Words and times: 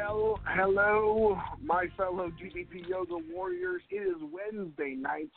Well, 0.00 0.38
hello, 0.46 1.40
my 1.62 1.86
fellow 1.96 2.30
DDP 2.30 2.88
Yoga 2.88 3.16
Warriors. 3.32 3.82
It 3.90 3.96
is 3.96 4.16
Wednesday 4.20 4.94
night, 4.94 5.30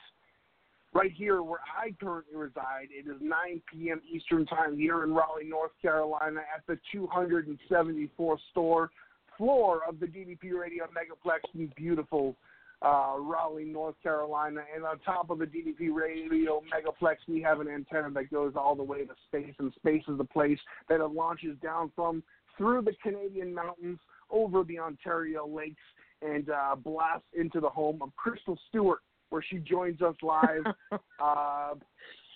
right 0.93 1.11
here 1.11 1.41
where 1.41 1.61
I 1.75 1.95
currently 1.99 2.35
reside. 2.35 2.89
It 2.91 3.09
is 3.09 3.17
9 3.21 3.61
p.m. 3.71 4.01
Eastern 4.09 4.45
Time 4.45 4.77
here 4.77 5.03
in 5.03 5.13
Raleigh, 5.13 5.45
North 5.45 5.71
Carolina, 5.81 6.41
at 6.55 6.65
the 6.67 6.77
274th 6.95 8.37
store 8.51 8.91
floor 9.35 9.81
of 9.87 9.99
the 9.99 10.05
DDP 10.05 10.53
Radio 10.53 10.85
Megaplex 10.85 11.39
in 11.55 11.71
beautiful 11.75 12.35
uh, 12.83 13.15
Raleigh, 13.19 13.65
North 13.65 13.95
Carolina. 14.03 14.61
And 14.75 14.83
on 14.83 14.99
top 14.99 15.31
of 15.31 15.39
the 15.39 15.45
DDP 15.45 15.91
Radio 15.91 16.61
Megaplex, 16.71 17.15
we 17.27 17.41
have 17.41 17.61
an 17.61 17.67
antenna 17.67 18.11
that 18.11 18.31
goes 18.31 18.53
all 18.55 18.75
the 18.75 18.83
way 18.83 19.05
to 19.05 19.13
space, 19.27 19.55
and 19.57 19.73
space 19.73 20.03
is 20.07 20.19
the 20.19 20.23
place 20.23 20.59
that 20.87 20.99
it 20.99 21.11
launches 21.11 21.57
down 21.63 21.91
from 21.95 22.21
through 22.57 22.83
the 22.83 22.93
Canadian 23.01 23.53
mountains 23.53 23.99
over 24.29 24.63
the 24.63 24.79
Ontario 24.79 25.47
lakes 25.47 25.81
and 26.21 26.49
uh, 26.49 26.75
blast 26.75 27.23
into 27.37 27.59
the 27.59 27.69
home 27.69 28.01
of 28.01 28.15
Crystal 28.15 28.57
Stewart, 28.69 28.99
where 29.29 29.43
she 29.47 29.57
joins 29.57 30.01
us 30.01 30.15
live. 30.21 30.63
uh, 31.19 31.73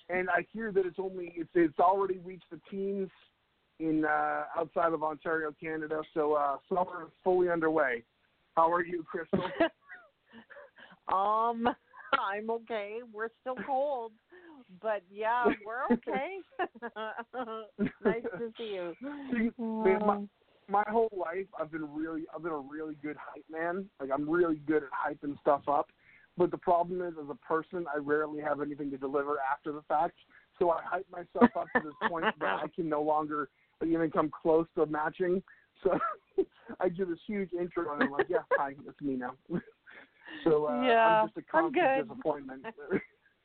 and 0.10 0.30
I 0.30 0.46
hear 0.52 0.72
that 0.72 0.86
it's 0.86 1.00
only 1.00 1.34
it's 1.36 1.50
it's 1.56 1.80
already 1.80 2.20
reached 2.20 2.50
the 2.52 2.60
teens 2.70 3.10
in 3.80 4.06
uh, 4.06 4.44
outside 4.58 4.94
of 4.94 5.04
Ontario, 5.04 5.54
Canada. 5.60 6.02
So 6.14 6.34
uh, 6.34 6.58
summer 6.70 7.06
is 7.06 7.12
fully 7.24 7.50
underway. 7.50 8.04
How 8.56 8.72
are 8.72 8.84
you, 8.84 9.04
Crystal? 9.04 9.44
um, 11.14 11.68
I'm 12.20 12.50
okay. 12.50 13.00
We're 13.12 13.30
still 13.42 13.56
cold, 13.66 14.14
but 14.82 15.04
yeah, 15.12 15.46
we're 15.66 15.86
okay. 15.94 16.38
nice 18.04 18.24
to 18.38 18.52
see 18.58 18.74
you. 18.74 18.96
See, 19.32 19.50
man, 19.60 20.00
my, 20.06 20.18
my 20.70 20.84
whole 20.88 21.10
life 21.16 21.46
I've 21.60 21.72
been 21.72 21.92
really 21.94 22.24
I've 22.34 22.44
been 22.44 22.52
a 22.52 22.58
really 22.58 22.96
good 23.02 23.18
hype 23.20 23.46
man. 23.50 23.86
Like 24.00 24.10
I'm 24.14 24.30
really 24.30 24.62
good 24.68 24.84
at 24.84 24.90
hyping 24.92 25.40
stuff 25.40 25.64
up. 25.68 25.88
But 26.38 26.52
the 26.52 26.58
problem 26.58 27.02
is 27.02 27.14
as 27.22 27.30
a 27.30 27.36
person 27.36 27.86
I 27.94 28.00
rarely 28.00 28.42
have 28.42 28.62
anything 28.62 28.92
to 28.92 28.98
deliver 28.98 29.38
after 29.40 29.72
the 29.72 29.84
fact. 29.88 30.16
So 30.60 30.72
I 30.72 30.82
hype 30.84 31.08
myself 31.12 31.52
up 31.56 31.68
to 31.74 31.82
this 31.82 32.10
point 32.10 32.28
that 32.40 32.60
I 32.64 32.68
can 32.74 32.90
no 32.90 33.02
longer 33.02 33.50
even 33.86 34.10
come 34.12 34.32
close 34.42 34.68
to 34.76 34.86
matching. 34.86 35.44
So 35.84 35.98
I 36.80 36.90
do 36.90 37.06
this 37.06 37.20
huge 37.28 37.52
intro 37.54 37.94
and 37.94 38.04
I'm 38.04 38.12
like, 38.12 38.28
Yeah, 38.30 38.40
hi, 38.52 38.74
it's 38.88 39.02
me 39.02 39.16
now. 39.16 39.34
so 40.44 40.66
uh, 40.66 40.82
yeah, 40.84 41.06
I'm 41.06 41.28
just 41.28 41.38
a 41.38 41.44
constant 41.44 42.08
disappointment. 42.08 42.66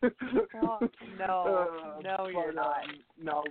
Oh, 0.02 0.78
no, 1.18 1.66
Uh, 1.98 2.00
no, 2.02 2.28
you're 2.28 2.46
but, 2.46 2.54
not. 2.54 2.84
um, 2.84 2.90
no, 3.22 3.44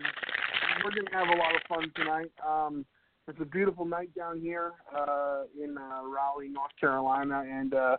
we're 0.83 0.91
gonna 0.91 1.17
have 1.17 1.27
a 1.27 1.39
lot 1.39 1.55
of 1.55 1.61
fun 1.67 1.91
tonight. 1.95 2.31
Um, 2.47 2.85
it's 3.27 3.39
a 3.41 3.45
beautiful 3.45 3.85
night 3.85 4.13
down 4.15 4.39
here 4.39 4.71
uh, 4.95 5.43
in 5.61 5.77
uh, 5.77 6.01
Raleigh, 6.03 6.49
North 6.49 6.71
Carolina, 6.79 7.43
and 7.47 7.73
uh, 7.73 7.97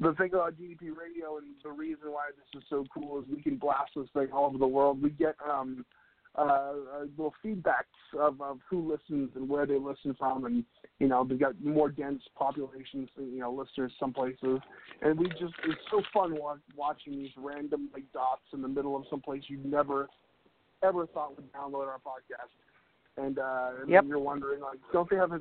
the 0.00 0.12
thing 0.14 0.30
about 0.32 0.54
DDP 0.54 0.96
Radio 0.96 1.38
and 1.38 1.48
the 1.64 1.70
reason 1.70 2.12
why 2.12 2.28
this 2.36 2.62
is 2.62 2.66
so 2.70 2.84
cool 2.94 3.18
is 3.18 3.24
we 3.28 3.42
can 3.42 3.56
blast 3.56 3.90
this 3.96 4.06
thing 4.14 4.28
all 4.32 4.46
over 4.46 4.58
the 4.58 4.66
world. 4.66 5.02
We 5.02 5.10
get 5.10 5.34
um, 5.48 5.84
uh, 6.36 6.40
uh, 6.40 6.74
little 7.16 7.34
feedbacks 7.44 8.18
of, 8.18 8.40
of 8.40 8.58
who 8.68 8.90
listens 8.90 9.30
and 9.34 9.48
where 9.48 9.66
they 9.66 9.78
listen 9.78 10.14
from, 10.18 10.44
and 10.44 10.64
you 10.98 11.08
know 11.08 11.24
they've 11.24 11.40
got 11.40 11.60
more 11.62 11.90
dense 11.90 12.22
populations, 12.36 13.08
you 13.16 13.40
know, 13.40 13.52
listeners 13.52 13.92
some 13.98 14.12
places, 14.12 14.60
and 15.02 15.18
we 15.18 15.28
just 15.30 15.54
it's 15.64 15.80
so 15.90 16.02
fun 16.12 16.36
wa- 16.38 16.56
watching 16.76 17.14
these 17.14 17.32
random 17.36 17.88
like 17.92 18.04
dots 18.12 18.42
in 18.52 18.62
the 18.62 18.68
middle 18.68 18.96
of 18.96 19.04
some 19.10 19.20
place 19.20 19.42
you 19.48 19.58
never 19.64 20.08
ever 20.82 21.06
thought 21.06 21.34
would 21.36 21.52
download 21.52 21.88
our 21.88 21.98
podcast 21.98 22.52
and 23.18 23.38
uh, 23.38 23.70
and 23.82 23.90
Yep. 23.90 24.04
you're 24.06 24.18
wondering 24.18 24.60
like, 24.60 24.78
don't 24.92 25.08
they 25.10 25.16
have 25.16 25.32
a? 25.32 25.40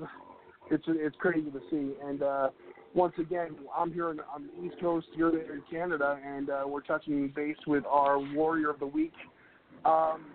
It's 0.70 0.84
it's 0.88 1.16
crazy 1.18 1.50
to 1.52 1.62
see. 1.70 1.94
And 2.04 2.22
uh, 2.22 2.50
once 2.94 3.14
again, 3.20 3.56
I'm 3.76 3.94
here 3.94 4.12
in, 4.12 4.20
on 4.20 4.48
the 4.48 4.66
East 4.66 4.80
Coast, 4.82 5.08
you're 5.16 5.32
there 5.32 5.54
in 5.54 5.62
Canada, 5.70 6.20
and 6.26 6.50
uh, 6.50 6.64
we're 6.68 6.82
touching 6.82 7.32
base 7.36 7.58
with 7.66 7.86
our 7.86 8.20
Warrior 8.34 8.72
of 8.72 8.80
the 8.80 8.88
Week. 8.88 9.14
Um, 9.86 10.26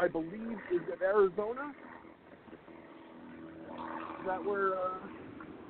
I 0.00 0.08
believe 0.08 0.58
is 0.72 0.80
it 0.88 1.00
Arizona? 1.02 1.72
Is 4.20 4.26
that 4.26 4.44
where 4.44 4.74
uh, 4.74 4.98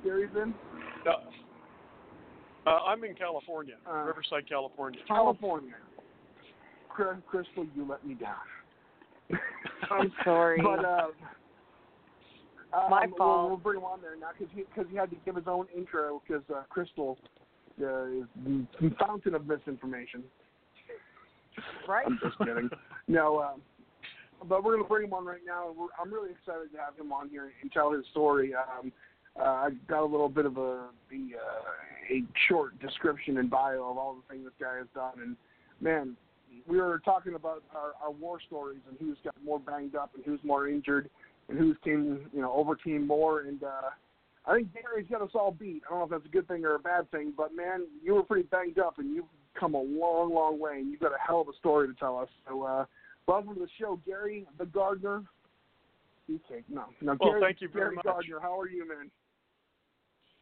Gary's 0.03 0.29
in? 0.35 0.53
No. 1.05 1.11
uh, 2.65 2.69
I'm 2.87 3.03
in 3.03 3.13
California, 3.15 3.75
Uh, 3.89 4.03
Riverside, 4.05 4.47
California. 4.49 4.99
California. 5.07 5.75
Cr- 6.89 7.19
Crystal, 7.27 7.65
you 7.75 7.85
let 7.87 8.05
me 8.05 8.15
down. 8.15 8.35
I'm 9.91 10.11
sorry. 10.23 10.59
But 10.61 10.83
uh, 10.83 11.07
um, 12.73 12.89
My 12.89 13.05
we'll- 13.05 13.17
fault. 13.17 13.47
We'll, 13.49 13.57
bring 13.57 13.77
him 13.79 13.85
on 13.85 14.01
there 14.01 14.15
now 14.19 14.29
because 14.37 14.53
he 14.55 14.63
because 14.63 14.89
he 14.89 14.97
had 14.97 15.09
to 15.11 15.15
give 15.25 15.35
his 15.35 15.45
own 15.47 15.67
intro 15.75 16.21
because 16.27 16.43
uh, 16.53 16.63
Crystal 16.69 17.17
uh, 17.81 18.05
is 18.05 18.23
the 18.45 18.65
fountain 18.99 19.35
of 19.35 19.45
misinformation. 19.45 20.23
right? 21.87 22.05
I'm 22.07 22.19
just 22.23 22.37
kidding. 22.39 22.69
no, 23.07 23.39
um, 23.41 23.61
but 24.45 24.63
we're 24.63 24.75
gonna 24.75 24.87
bring 24.87 25.05
him 25.05 25.13
on 25.13 25.25
right 25.25 25.41
now. 25.45 25.73
We're, 25.77 25.87
I'm 26.01 26.13
really 26.13 26.31
excited 26.31 26.71
to 26.71 26.77
have 26.77 26.97
him 26.97 27.11
on 27.11 27.29
here 27.29 27.51
and 27.61 27.71
tell 27.71 27.91
his 27.91 28.05
story. 28.11 28.53
Um, 28.53 28.91
uh, 29.39 29.43
I 29.43 29.69
got 29.87 30.01
a 30.01 30.05
little 30.05 30.29
bit 30.29 30.45
of 30.45 30.57
a 30.57 30.87
the 31.09 31.35
uh, 31.35 32.13
a 32.13 32.23
short 32.47 32.79
description 32.79 33.37
and 33.37 33.49
bio 33.49 33.89
of 33.89 33.97
all 33.97 34.15
the 34.15 34.33
things 34.33 34.45
this 34.45 34.53
guy 34.59 34.77
has 34.77 34.87
done, 34.95 35.21
and 35.21 35.35
man, 35.81 36.15
we 36.67 36.77
were 36.77 36.99
talking 37.03 37.35
about 37.35 37.63
our, 37.75 37.93
our 38.03 38.11
war 38.11 38.39
stories 38.45 38.79
and 38.89 38.97
who's 38.99 39.17
got 39.23 39.35
more 39.43 39.59
banged 39.59 39.95
up 39.95 40.11
and 40.15 40.23
who's 40.25 40.39
more 40.43 40.67
injured 40.67 41.09
and 41.49 41.57
who's 41.57 41.77
came 41.83 42.19
you 42.33 42.41
know 42.41 42.51
over 42.53 42.75
team 42.75 43.05
more 43.05 43.41
and 43.41 43.63
uh 43.63 43.89
I 44.45 44.55
think 44.55 44.69
Gary's 44.73 45.07
got 45.11 45.21
us 45.21 45.31
all 45.35 45.51
beat. 45.51 45.81
I 45.85 45.89
don't 45.89 45.99
know 45.99 46.05
if 46.05 46.11
that's 46.11 46.25
a 46.25 46.33
good 46.33 46.47
thing 46.47 46.63
or 46.63 46.75
a 46.75 46.79
bad 46.79 47.11
thing, 47.11 47.33
but 47.35 47.53
man, 47.53 47.85
you 48.01 48.15
were 48.15 48.23
pretty 48.23 48.47
banged 48.47 48.79
up 48.79 48.97
and 48.97 49.13
you've 49.13 49.25
come 49.59 49.73
a 49.73 49.81
long, 49.81 50.33
long 50.33 50.57
way 50.57 50.77
and 50.77 50.89
you've 50.89 51.01
got 51.01 51.11
a 51.11 51.17
hell 51.19 51.41
of 51.41 51.49
a 51.49 51.57
story 51.59 51.85
to 51.89 51.93
tell 51.95 52.17
us. 52.17 52.29
So 52.47 52.63
uh 52.63 52.85
welcome 53.27 53.53
to 53.55 53.59
the 53.59 53.67
show, 53.79 53.99
Gary 54.05 54.45
the 54.57 54.65
Gardener. 54.65 55.23
Okay, 56.29 56.63
no, 56.69 56.85
no, 57.01 57.15
Well, 57.19 57.31
Gary, 57.31 57.41
thank 57.41 57.61
you 57.61 57.69
very 57.69 57.85
Gary 57.85 57.95
much. 57.97 58.05
Gardner, 58.05 58.39
how 58.41 58.59
are 58.59 58.67
you, 58.69 58.87
man? 58.87 59.09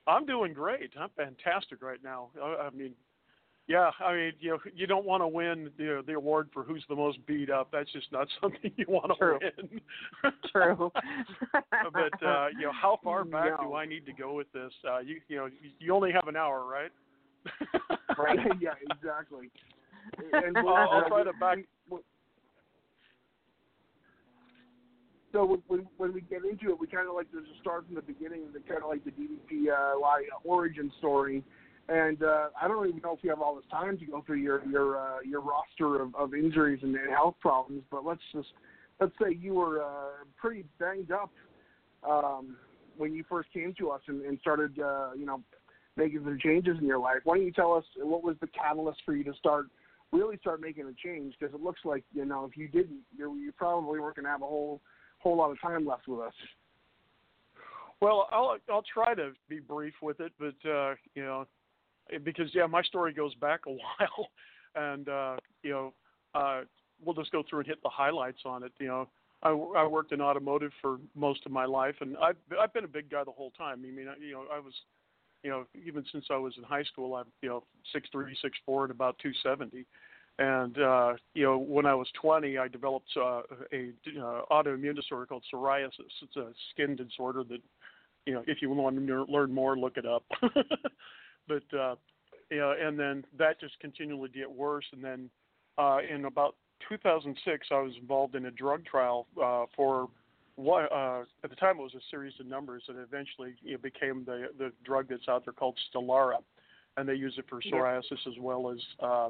I'm 0.08 0.26
doing 0.26 0.54
great. 0.54 0.92
I'm 1.00 1.10
fantastic 1.16 1.82
right 1.82 2.04
now. 2.04 2.30
I, 2.42 2.68
I 2.68 2.70
mean, 2.72 2.94
yeah, 3.68 3.90
I 4.00 4.14
mean, 4.14 4.32
you 4.40 4.52
know, 4.52 4.60
you 4.76 4.86
don't 4.86 5.06
want 5.06 5.22
to 5.24 5.28
win 5.28 5.72
the 5.78 6.04
the 6.06 6.14
award 6.14 6.50
for 6.54 6.64
who's 6.64 6.84
the 6.88 6.96
most 6.96 7.24
beat 7.26 7.50
up. 7.50 7.70
That's 7.72 7.92
just 7.92 8.12
not 8.12 8.28
something 8.42 8.72
you 8.78 8.86
want 8.88 9.12
to 9.12 9.16
True. 9.16 9.40
win. 9.42 9.82
True. 10.52 10.92
but 11.94 12.26
uh, 12.26 12.48
you 12.58 12.66
know, 12.66 12.72
how 12.72 13.00
far 13.04 13.24
back 13.26 13.60
No. 13.62 13.70
do 13.70 13.76
I 13.76 13.86
need 13.86 14.06
to 14.06 14.14
go 14.14 14.34
with 14.34 14.52
this? 14.54 14.72
Uh, 14.88 15.00
you 15.00 15.20
you 15.28 15.38
know, 15.38 15.50
you- 15.80 15.94
only 15.94 16.12
have 16.12 16.28
an 16.28 16.36
hour, 16.36 16.66
right? 16.66 16.92
Right? 18.18 18.40
yeah, 18.60 18.72
exactly. 18.92 19.50
And 20.34 20.58
I'll, 20.58 20.68
I'll 20.68 21.08
try 21.08 21.24
to 21.24 21.34
back. 21.40 21.60
So 25.36 25.60
when 25.68 25.86
when 25.98 26.14
we 26.14 26.22
get 26.22 26.46
into 26.50 26.70
it, 26.70 26.80
we 26.80 26.88
kind 26.88 27.10
of 27.10 27.14
like 27.14 27.30
to 27.32 27.42
just 27.42 27.60
start 27.60 27.86
from 27.86 27.96
the 27.96 28.02
beginning, 28.02 28.44
the 28.54 28.62
kind 28.62 28.82
of 28.82 28.88
like 28.88 29.04
the 29.04 29.12
DDP 29.12 29.68
uh, 29.68 30.00
origin 30.46 30.90
story. 31.00 31.44
And 31.90 32.24
uh, 32.24 32.48
I 32.60 32.70
don't 32.70 32.88
even 32.88 33.02
know 33.02 33.18
if 33.18 33.20
you 33.22 33.32
have 33.32 33.42
all 33.42 33.54
this 33.54 33.66
time 33.70 33.98
to 33.98 34.06
go 34.06 34.24
through 34.26 34.38
your 34.38 34.66
your 34.66 34.98
uh, 34.98 35.18
your 35.26 35.42
roster 35.42 36.02
of, 36.02 36.16
of 36.16 36.34
injuries 36.34 36.80
and, 36.84 36.96
health 37.14 37.36
problems, 37.42 37.84
but 37.92 38.06
let's 38.06 38.22
just 38.34 38.48
let's 39.02 39.12
say 39.22 39.38
you 39.38 39.56
were 39.56 39.84
uh, 39.84 40.24
pretty 40.38 40.64
banged 40.80 41.12
up 41.12 41.32
um, 42.10 42.56
when 42.96 43.14
you 43.14 43.26
first 43.28 43.52
came 43.52 43.74
to 43.78 43.90
us 43.90 44.00
and, 44.08 44.22
and 44.22 44.40
started, 44.40 44.80
uh, 44.80 45.10
you 45.18 45.26
know, 45.26 45.42
making 45.98 46.22
some 46.24 46.40
changes 46.42 46.78
in 46.80 46.88
your 46.88 47.00
life. 47.00 47.18
Why 47.26 47.36
don't 47.36 47.46
you 47.46 47.52
tell 47.52 47.74
us 47.74 47.84
what 47.98 48.24
was 48.24 48.38
the 48.40 48.48
catalyst 48.48 49.02
for 49.06 49.14
you 49.14 49.26
to 49.26 49.34
start 49.34 49.66
really 50.14 50.38
start 50.38 50.62
making 50.62 50.86
a 50.86 50.94
change? 51.06 51.36
Because 51.38 51.54
it 51.54 51.62
looks 51.62 51.82
like 51.84 52.06
you 52.14 52.24
know 52.24 52.46
if 52.50 52.56
you 52.56 52.70
didn't, 52.70 53.02
you're, 53.18 53.36
you 53.36 53.52
probably 53.52 54.00
weren't 54.00 54.16
going 54.16 54.24
to 54.24 54.32
have 54.32 54.42
a 54.42 54.46
whole 54.46 54.80
whole 55.26 55.36
lot 55.36 55.50
of 55.50 55.60
time 55.60 55.88
left 55.88 56.08
with 56.08 56.20
us. 56.20 56.34
Well, 58.00 58.28
I'll 58.32 58.58
I'll 58.72 58.84
try 58.94 59.16
to 59.16 59.32
be 59.50 59.60
brief 59.60 59.96
with 60.02 60.20
it, 60.20 60.32
but 60.38 60.70
uh, 60.70 60.94
you 61.16 61.24
know, 61.24 61.48
because 62.24 62.52
yeah, 62.54 62.68
my 62.68 62.84
story 62.84 63.12
goes 63.12 63.34
back 63.36 63.62
a 63.66 63.72
while, 63.72 64.30
and 64.76 65.10
uh, 65.10 65.38
you 65.64 65.72
know, 65.72 65.94
uh, 66.36 66.62
we'll 67.04 67.16
just 67.16 67.32
go 67.32 67.44
through 67.50 67.60
and 67.60 67.68
hit 67.68 67.82
the 67.82 67.90
highlights 67.90 68.42
on 68.46 68.62
it. 68.64 68.72
You 68.80 68.88
know, 68.88 69.08
I, 69.42 69.50
I 69.50 69.88
worked 69.88 70.12
in 70.12 70.22
automotive 70.22 70.72
for 70.80 71.00
most 71.16 71.40
of 71.48 71.52
my 71.52 71.66
life, 71.66 71.96
and 72.02 72.16
I've 72.18 72.38
I've 72.62 72.74
been 72.74 72.84
a 72.84 72.90
big 72.90 73.10
guy 73.10 73.24
the 73.24 73.32
whole 73.32 73.52
time. 73.52 73.80
I 73.84 73.88
mean, 73.88 74.08
you 74.22 74.34
know, 74.34 74.44
I 74.54 74.60
was, 74.60 74.74
you 75.42 75.50
know, 75.50 75.66
even 75.88 76.06
since 76.12 76.26
I 76.30 76.38
was 76.38 76.54
in 76.58 76.64
high 76.64 76.84
school, 76.84 77.16
I'm 77.16 77.26
you 77.42 77.50
know 77.50 77.64
six 77.92 78.08
three, 78.12 78.38
six 78.44 78.56
four, 78.64 78.84
and 78.84 78.92
about 78.92 79.18
two 79.24 79.32
seventy. 79.42 79.88
And 80.38 80.78
uh, 80.78 81.14
you 81.34 81.44
know, 81.44 81.58
when 81.58 81.86
I 81.86 81.96
was 81.96 82.08
20, 82.22 82.58
I 82.58 82.68
developed 82.68 83.10
uh, 83.16 83.42
a 83.72 83.92
uh, 84.20 84.42
autoimmune 84.52 84.96
disorder 84.96 85.26
called 85.26 85.44
psoriasis. 85.54 86.12
It's 86.22 86.36
a 86.36 86.52
skin 86.72 86.96
disorder 86.96 87.44
that, 87.46 87.62
you 88.26 88.34
know, 88.34 88.44
if 88.46 88.62
you 88.62 88.70
want 88.70 88.98
to 88.98 89.26
learn 89.30 89.54
more, 89.54 89.78
look 89.78 89.98
it 89.98 90.06
up. 90.06 90.24
but 91.48 91.78
uh, 91.78 91.96
you 92.52 92.58
know, 92.58 92.76
and 92.80 93.00
then 93.00 93.24
that 93.38 93.60
just 93.60 93.80
continually 93.80 94.30
get 94.30 94.52
worse. 94.52 94.86
And 94.92 95.04
then 95.04 95.30
uh, 95.78 96.00
in 96.10 96.26
about 96.26 96.56
2006, 96.90 97.68
I 97.72 97.80
was 97.80 97.94
involved 98.00 98.36
in 98.36 98.46
a 98.46 98.52
drug 98.52 98.86
trial 98.86 99.28
uh, 99.42 99.66
for 99.76 100.10
what 100.56 100.92
uh, 100.92 101.24
at 101.44 101.50
the 101.50 101.56
time 101.56 101.80
it 101.80 101.84
was 101.84 101.96
a 101.96 102.04
series 102.10 102.34
of 102.40 102.46
numbers 102.46 102.84
that 102.88 102.96
eventually 102.98 103.56
you 103.62 103.74
know, 103.74 103.78
became 103.78 104.24
the 104.26 104.48
the 104.58 104.72
drug 104.84 105.08
that's 105.10 105.28
out 105.28 105.46
there 105.46 105.54
called 105.54 105.78
Stelara, 105.94 106.38
and 106.98 107.08
they 107.08 107.16
use 107.16 107.36
it 107.38 107.46
for 107.50 107.62
psoriasis 107.62 108.28
as 108.28 108.40
well 108.40 108.72
as 108.72 108.78
uh, 109.02 109.30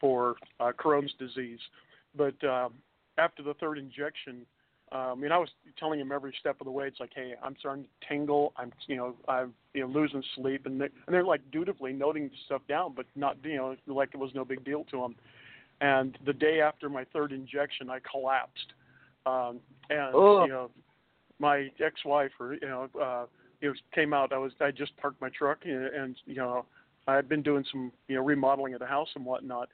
for 0.00 0.36
uh, 0.58 0.72
Crohn's 0.72 1.12
disease. 1.18 1.60
But 2.16 2.42
um, 2.44 2.74
after 3.18 3.42
the 3.42 3.54
third 3.54 3.78
injection, 3.78 4.46
uh, 4.92 5.12
I 5.12 5.14
mean, 5.14 5.30
I 5.30 5.38
was 5.38 5.48
telling 5.78 6.00
him 6.00 6.10
every 6.10 6.34
step 6.40 6.56
of 6.60 6.64
the 6.64 6.70
way. 6.70 6.86
It's 6.88 6.98
like, 6.98 7.12
hey, 7.14 7.34
I'm 7.42 7.54
starting 7.60 7.84
to 7.84 8.08
tingle. 8.08 8.52
I'm, 8.56 8.72
you 8.88 8.96
know, 8.96 9.14
I'm, 9.28 9.54
you 9.72 9.82
know, 9.82 9.86
losing 9.86 10.22
sleep, 10.34 10.66
and, 10.66 10.80
they, 10.80 10.86
and 10.86 11.14
they're 11.14 11.24
like 11.24 11.42
dutifully 11.52 11.92
noting 11.92 12.28
stuff 12.46 12.62
down, 12.68 12.94
but 12.96 13.06
not, 13.14 13.36
you 13.44 13.56
know, 13.56 13.76
like 13.86 14.10
it 14.14 14.16
was 14.16 14.32
no 14.34 14.44
big 14.44 14.64
deal 14.64 14.84
to 14.90 15.00
them. 15.00 15.14
And 15.80 16.18
the 16.26 16.32
day 16.32 16.60
after 16.60 16.88
my 16.88 17.04
third 17.12 17.32
injection, 17.32 17.88
I 17.88 17.98
collapsed, 18.10 18.72
um, 19.26 19.60
and 19.90 20.12
you 20.12 20.48
know, 20.48 20.70
my 21.38 21.70
ex-wife, 21.82 22.32
or 22.38 22.54
you 22.54 22.68
know, 22.68 22.88
uh, 23.00 23.26
you 23.60 23.68
know, 23.68 23.74
came 23.94 24.12
out. 24.12 24.32
I 24.32 24.38
was, 24.38 24.52
I 24.60 24.72
just 24.72 24.94
parked 24.96 25.20
my 25.22 25.30
truck, 25.30 25.58
and, 25.64 25.86
and 25.86 26.16
you 26.26 26.34
know, 26.34 26.66
I'd 27.06 27.28
been 27.28 27.42
doing 27.42 27.64
some, 27.70 27.92
you 28.08 28.16
know, 28.16 28.22
remodeling 28.22 28.74
of 28.74 28.80
the 28.80 28.86
house 28.86 29.08
and 29.14 29.24
whatnot 29.24 29.68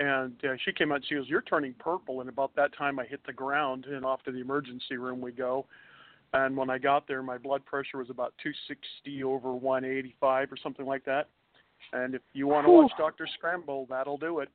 and 0.00 0.32
uh, 0.44 0.54
she 0.64 0.72
came 0.72 0.90
out 0.90 0.96
and 0.96 1.04
she 1.06 1.14
goes, 1.14 1.28
"You're 1.28 1.42
turning 1.42 1.74
purple." 1.74 2.20
And 2.20 2.28
about 2.28 2.56
that 2.56 2.76
time, 2.76 2.98
I 2.98 3.04
hit 3.04 3.20
the 3.26 3.32
ground, 3.32 3.84
and 3.84 4.04
off 4.04 4.22
to 4.24 4.32
the 4.32 4.40
emergency 4.40 4.96
room 4.96 5.20
we 5.20 5.30
go. 5.30 5.66
And 6.32 6.56
when 6.56 6.70
I 6.70 6.78
got 6.78 7.06
there, 7.06 7.22
my 7.22 7.38
blood 7.38 7.64
pressure 7.66 7.98
was 7.98 8.08
about 8.08 8.32
260 8.42 9.24
over 9.24 9.52
185 9.52 10.52
or 10.52 10.56
something 10.56 10.86
like 10.86 11.04
that. 11.04 11.28
And 11.92 12.14
if 12.14 12.22
you 12.32 12.46
want 12.46 12.66
to 12.66 12.70
watch 12.70 12.92
Doctor 12.96 13.28
Scramble, 13.34 13.86
that'll 13.90 14.16
do 14.16 14.38
it. 14.38 14.48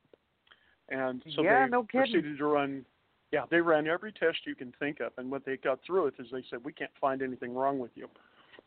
And 0.88 1.22
so 1.34 1.42
Yeah, 1.42 1.64
they 1.64 1.70
no 1.70 1.82
proceeded 1.82 2.38
to 2.38 2.44
run. 2.44 2.84
Yeah, 3.32 3.44
they 3.50 3.60
ran 3.60 3.86
every 3.86 4.12
test 4.12 4.38
you 4.46 4.54
can 4.54 4.72
think 4.78 5.00
of, 5.00 5.12
and 5.16 5.30
what 5.30 5.44
they 5.44 5.56
got 5.58 5.80
through 5.86 6.06
it 6.06 6.14
is 6.18 6.26
they 6.32 6.44
said, 6.50 6.64
"We 6.64 6.72
can't 6.72 6.90
find 7.00 7.22
anything 7.22 7.54
wrong 7.54 7.78
with 7.78 7.90
you." 7.94 8.08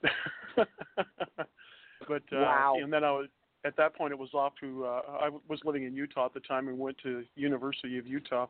but 0.56 2.24
uh, 2.32 2.38
Wow. 2.38 2.76
and 2.82 2.92
then 2.92 3.04
I 3.04 3.12
was 3.12 3.28
at 3.66 3.76
that 3.78 3.96
point 3.96 4.12
it 4.14 4.20
was 4.20 4.34
off 4.34 4.54
to 4.62 4.86
uh, 4.86 5.02
I 5.22 5.30
was 5.48 5.60
living 5.66 5.84
in 5.84 5.96
Utah 5.96 6.26
at 6.26 6.34
the 6.34 6.40
time 6.42 6.68
and 6.68 6.78
went 6.78 6.98
to 7.04 7.24
University 7.36 7.98
of 7.98 8.08
Utah 8.08 8.48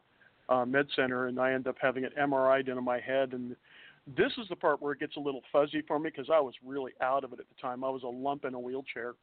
uh, 0.50 0.66
Med 0.66 0.88
Center 0.96 1.28
and 1.28 1.40
I 1.40 1.52
ended 1.54 1.68
up 1.68 1.78
having 1.82 2.06
an 2.06 2.12
MRI 2.20 2.66
done 2.66 2.78
on 2.78 2.84
my 2.86 3.00
head 3.00 3.34
and 3.34 3.56
this 4.18 4.32
is 4.42 4.48
the 4.50 4.56
part 4.56 4.82
where 4.82 4.94
it 4.94 5.00
gets 5.00 5.18
a 5.18 5.20
little 5.20 5.42
fuzzy 5.52 5.82
for 5.88 6.00
me 6.00 6.10
because 6.10 6.30
I 6.34 6.40
was 6.40 6.54
really 6.66 6.94
out 7.02 7.24
of 7.24 7.34
it 7.34 7.40
at 7.40 7.46
the 7.48 7.62
time. 7.62 7.84
I 7.84 7.90
was 7.90 8.04
a 8.04 8.08
lump 8.08 8.46
in 8.46 8.54
a 8.54 8.60
wheelchair. 8.60 9.14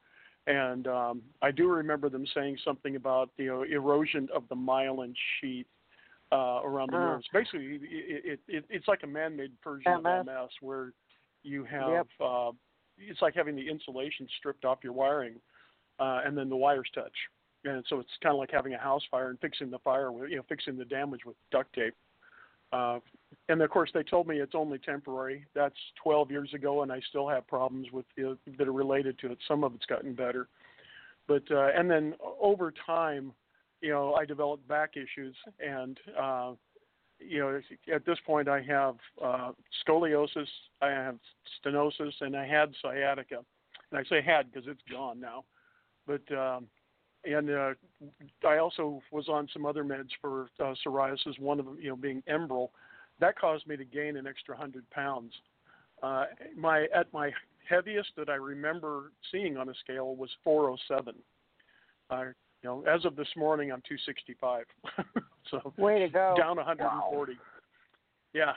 And 0.47 0.87
um, 0.87 1.23
I 1.43 1.51
do 1.51 1.69
remember 1.69 2.09
them 2.09 2.25
saying 2.33 2.59
something 2.65 2.95
about 2.95 3.31
you 3.37 3.47
know 3.47 3.63
erosion 3.65 4.29
of 4.33 4.45
the 4.49 4.55
myelin 4.55 5.13
sheath 5.41 5.67
uh, 6.31 6.61
around 6.63 6.93
the 6.93 6.99
Ah. 6.99 7.15
nerves. 7.15 7.27
Basically, 7.33 7.81
it, 7.83 8.23
it, 8.25 8.41
it, 8.47 8.65
it's 8.71 8.87
like 8.87 9.03
a 9.03 9.09
man-made 9.09 9.51
version 9.65 9.93
MS. 9.93 10.21
of 10.21 10.27
MS, 10.27 10.51
where 10.61 10.93
you 11.43 11.65
have 11.65 11.91
Yep. 11.91 12.07
uh, 12.21 12.51
it's 12.99 13.21
like 13.23 13.35
having 13.35 13.57
the 13.57 13.69
insulation 13.69 14.29
stripped 14.39 14.65
off 14.65 14.79
your 14.85 14.93
wiring, 14.93 15.35
uh, 15.99 16.21
and 16.25 16.37
then 16.37 16.49
the 16.49 16.57
wires 16.57 16.89
touch. 16.95 17.13
And 17.65 17.85
so 17.89 17.99
it's 17.99 18.11
kind 18.23 18.35
of 18.35 18.39
like 18.39 18.51
having 18.53 18.75
a 18.75 18.79
house 18.79 19.03
fire 19.11 19.31
and 19.31 19.41
fixing 19.41 19.71
the 19.71 19.79
fire 19.81 20.13
with 20.13 20.31
you 20.31 20.37
know 20.37 20.45
fixing 20.49 20.77
the 20.77 20.85
damage 20.85 21.25
with 21.25 21.37
duct 21.51 21.73
tape. 21.75 21.95
Uh, 22.73 22.99
and 23.49 23.63
of 23.63 23.71
course, 23.71 23.91
they 23.95 24.03
told 24.03 24.27
me 24.27 24.39
it's 24.39 24.55
only 24.55 24.79
temporary. 24.79 25.47
That's 25.55 25.77
12 26.03 26.31
years 26.31 26.53
ago, 26.55 26.83
and 26.83 26.93
I 26.93 27.01
still 27.09 27.29
have 27.29 27.47
problems 27.47 27.89
with 27.93 28.05
the, 28.17 28.37
that 28.59 28.69
are 28.69 28.73
related 28.73 29.19
to 29.21 29.33
it. 29.33 29.39
Some 29.47 29.65
of 29.65 29.75
it's 29.75 29.87
gotten 29.87 30.15
better, 30.15 30.49
but 31.29 31.43
uh, 31.51 31.69
and 31.77 31.91
then 31.91 32.15
over 32.41 32.73
time, 32.85 33.33
you 33.81 33.91
know, 33.91 34.15
I 34.15 34.25
developed 34.25 34.67
back 34.69 34.95
issues, 34.97 35.37
and 35.61 35.99
uh, 36.19 36.53
you 37.19 37.39
know, 37.39 37.61
at 37.93 38.05
this 38.05 38.19
point, 38.27 38.49
I 38.49 38.61
have 38.63 38.97
uh, 39.23 39.53
scoliosis, 39.87 40.49
I 40.83 40.91
have 40.91 41.17
stenosis, 41.65 42.13
and 42.21 42.37
I 42.37 42.47
had 42.47 42.73
sciatica. 42.83 43.43
And 43.91 44.01
I 44.01 44.09
say 44.09 44.21
had 44.21 44.53
because 44.53 44.69
it's 44.69 44.83
gone 44.91 45.21
now, 45.21 45.45
but 46.07 46.23
um, 46.37 46.67
and 47.25 47.51
uh, 47.51 47.75
I 48.47 48.59
also 48.59 49.03
was 49.11 49.29
on 49.29 49.49
some 49.53 49.67
other 49.67 49.85
meds 49.85 50.11
for 50.21 50.49
uh, 50.61 50.75
psoriasis. 50.87 51.39
One 51.41 51.59
of 51.59 51.67
them, 51.67 51.79
you 51.81 51.89
know, 51.89 51.97
being 51.97 52.23
Enbrel, 52.29 52.69
that 53.21 53.39
caused 53.39 53.67
me 53.67 53.77
to 53.77 53.85
gain 53.85 54.17
an 54.17 54.27
extra 54.27 54.57
hundred 54.57 54.89
pounds. 54.91 55.33
Uh, 56.03 56.27
my 56.57 56.87
at 56.95 57.13
my 57.13 57.31
heaviest 57.69 58.11
that 58.17 58.29
I 58.29 58.35
remember 58.35 59.13
seeing 59.33 59.57
on 59.57 59.69
a 59.69 59.75
scale 59.75 60.15
was 60.15 60.31
407. 60.45 61.15
Uh, 62.09 62.23
you 62.23 62.33
know, 62.63 62.85
as 62.85 63.05
of 63.05 63.17
this 63.17 63.29
morning, 63.37 63.73
I'm 63.73 63.83
265. 63.89 64.65
so 65.51 65.73
Way 65.77 65.99
to 66.01 66.09
go. 66.09 66.35
down 66.39 66.57
140. 66.57 67.33
Yeah. 68.33 68.53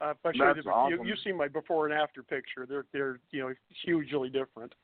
Uh, 0.00 0.10
if 0.10 0.16
I 0.24 0.32
showed 0.32 0.56
That's 0.56 0.64
you, 0.64 0.70
awesome. 0.70 1.00
you, 1.00 1.04
you've 1.10 1.18
seen 1.24 1.36
my 1.36 1.48
before 1.48 1.86
and 1.86 1.94
after 1.94 2.22
picture. 2.22 2.66
They're 2.68 2.84
they're 2.92 3.18
you 3.30 3.40
know 3.40 3.54
hugely 3.84 4.28
different. 4.28 4.74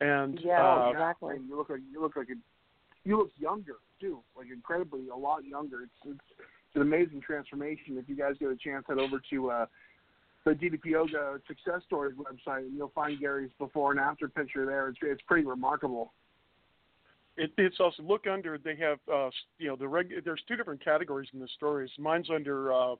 And 0.00 0.38
Yeah, 0.42 0.62
uh, 0.62 0.90
exactly. 0.90 1.36
And 1.36 1.48
you 1.48 1.56
look 1.56 1.70
like 1.70 1.80
you 1.90 2.00
look 2.00 2.16
like 2.16 2.28
a, 2.28 3.08
you 3.08 3.18
look 3.18 3.30
younger 3.36 3.76
too, 4.00 4.20
like 4.36 4.48
incredibly 4.52 5.08
a 5.08 5.16
lot 5.16 5.44
younger. 5.44 5.82
It's 5.82 5.92
it's, 6.04 6.20
it's 6.38 6.76
an 6.76 6.82
amazing 6.82 7.20
transformation. 7.20 7.96
If 7.98 8.08
you 8.08 8.16
guys 8.16 8.34
get 8.38 8.48
a 8.48 8.56
chance, 8.56 8.84
head 8.88 8.98
over 8.98 9.20
to 9.30 9.50
uh, 9.50 9.66
the 10.44 10.52
DDP 10.52 10.86
Yoga 10.86 11.40
Success 11.46 11.82
Stories 11.86 12.14
website, 12.16 12.60
and 12.60 12.76
you'll 12.76 12.92
find 12.94 13.18
Gary's 13.18 13.50
before 13.58 13.92
and 13.92 14.00
after 14.00 14.28
picture 14.28 14.66
there. 14.66 14.88
It's 14.88 14.98
it's 15.02 15.22
pretty 15.22 15.46
remarkable. 15.46 16.12
It, 17.36 17.50
it's 17.58 17.80
also 17.80 18.02
look 18.02 18.26
under. 18.26 18.58
They 18.58 18.76
have 18.76 18.98
uh, 19.12 19.30
you 19.58 19.68
know 19.68 19.76
the 19.76 19.88
reg. 19.88 20.12
There's 20.24 20.42
two 20.46 20.56
different 20.56 20.84
categories 20.84 21.28
in 21.32 21.40
the 21.40 21.48
stories. 21.56 21.90
Mine's 21.98 22.28
under 22.30 22.72
uh, 22.72 22.94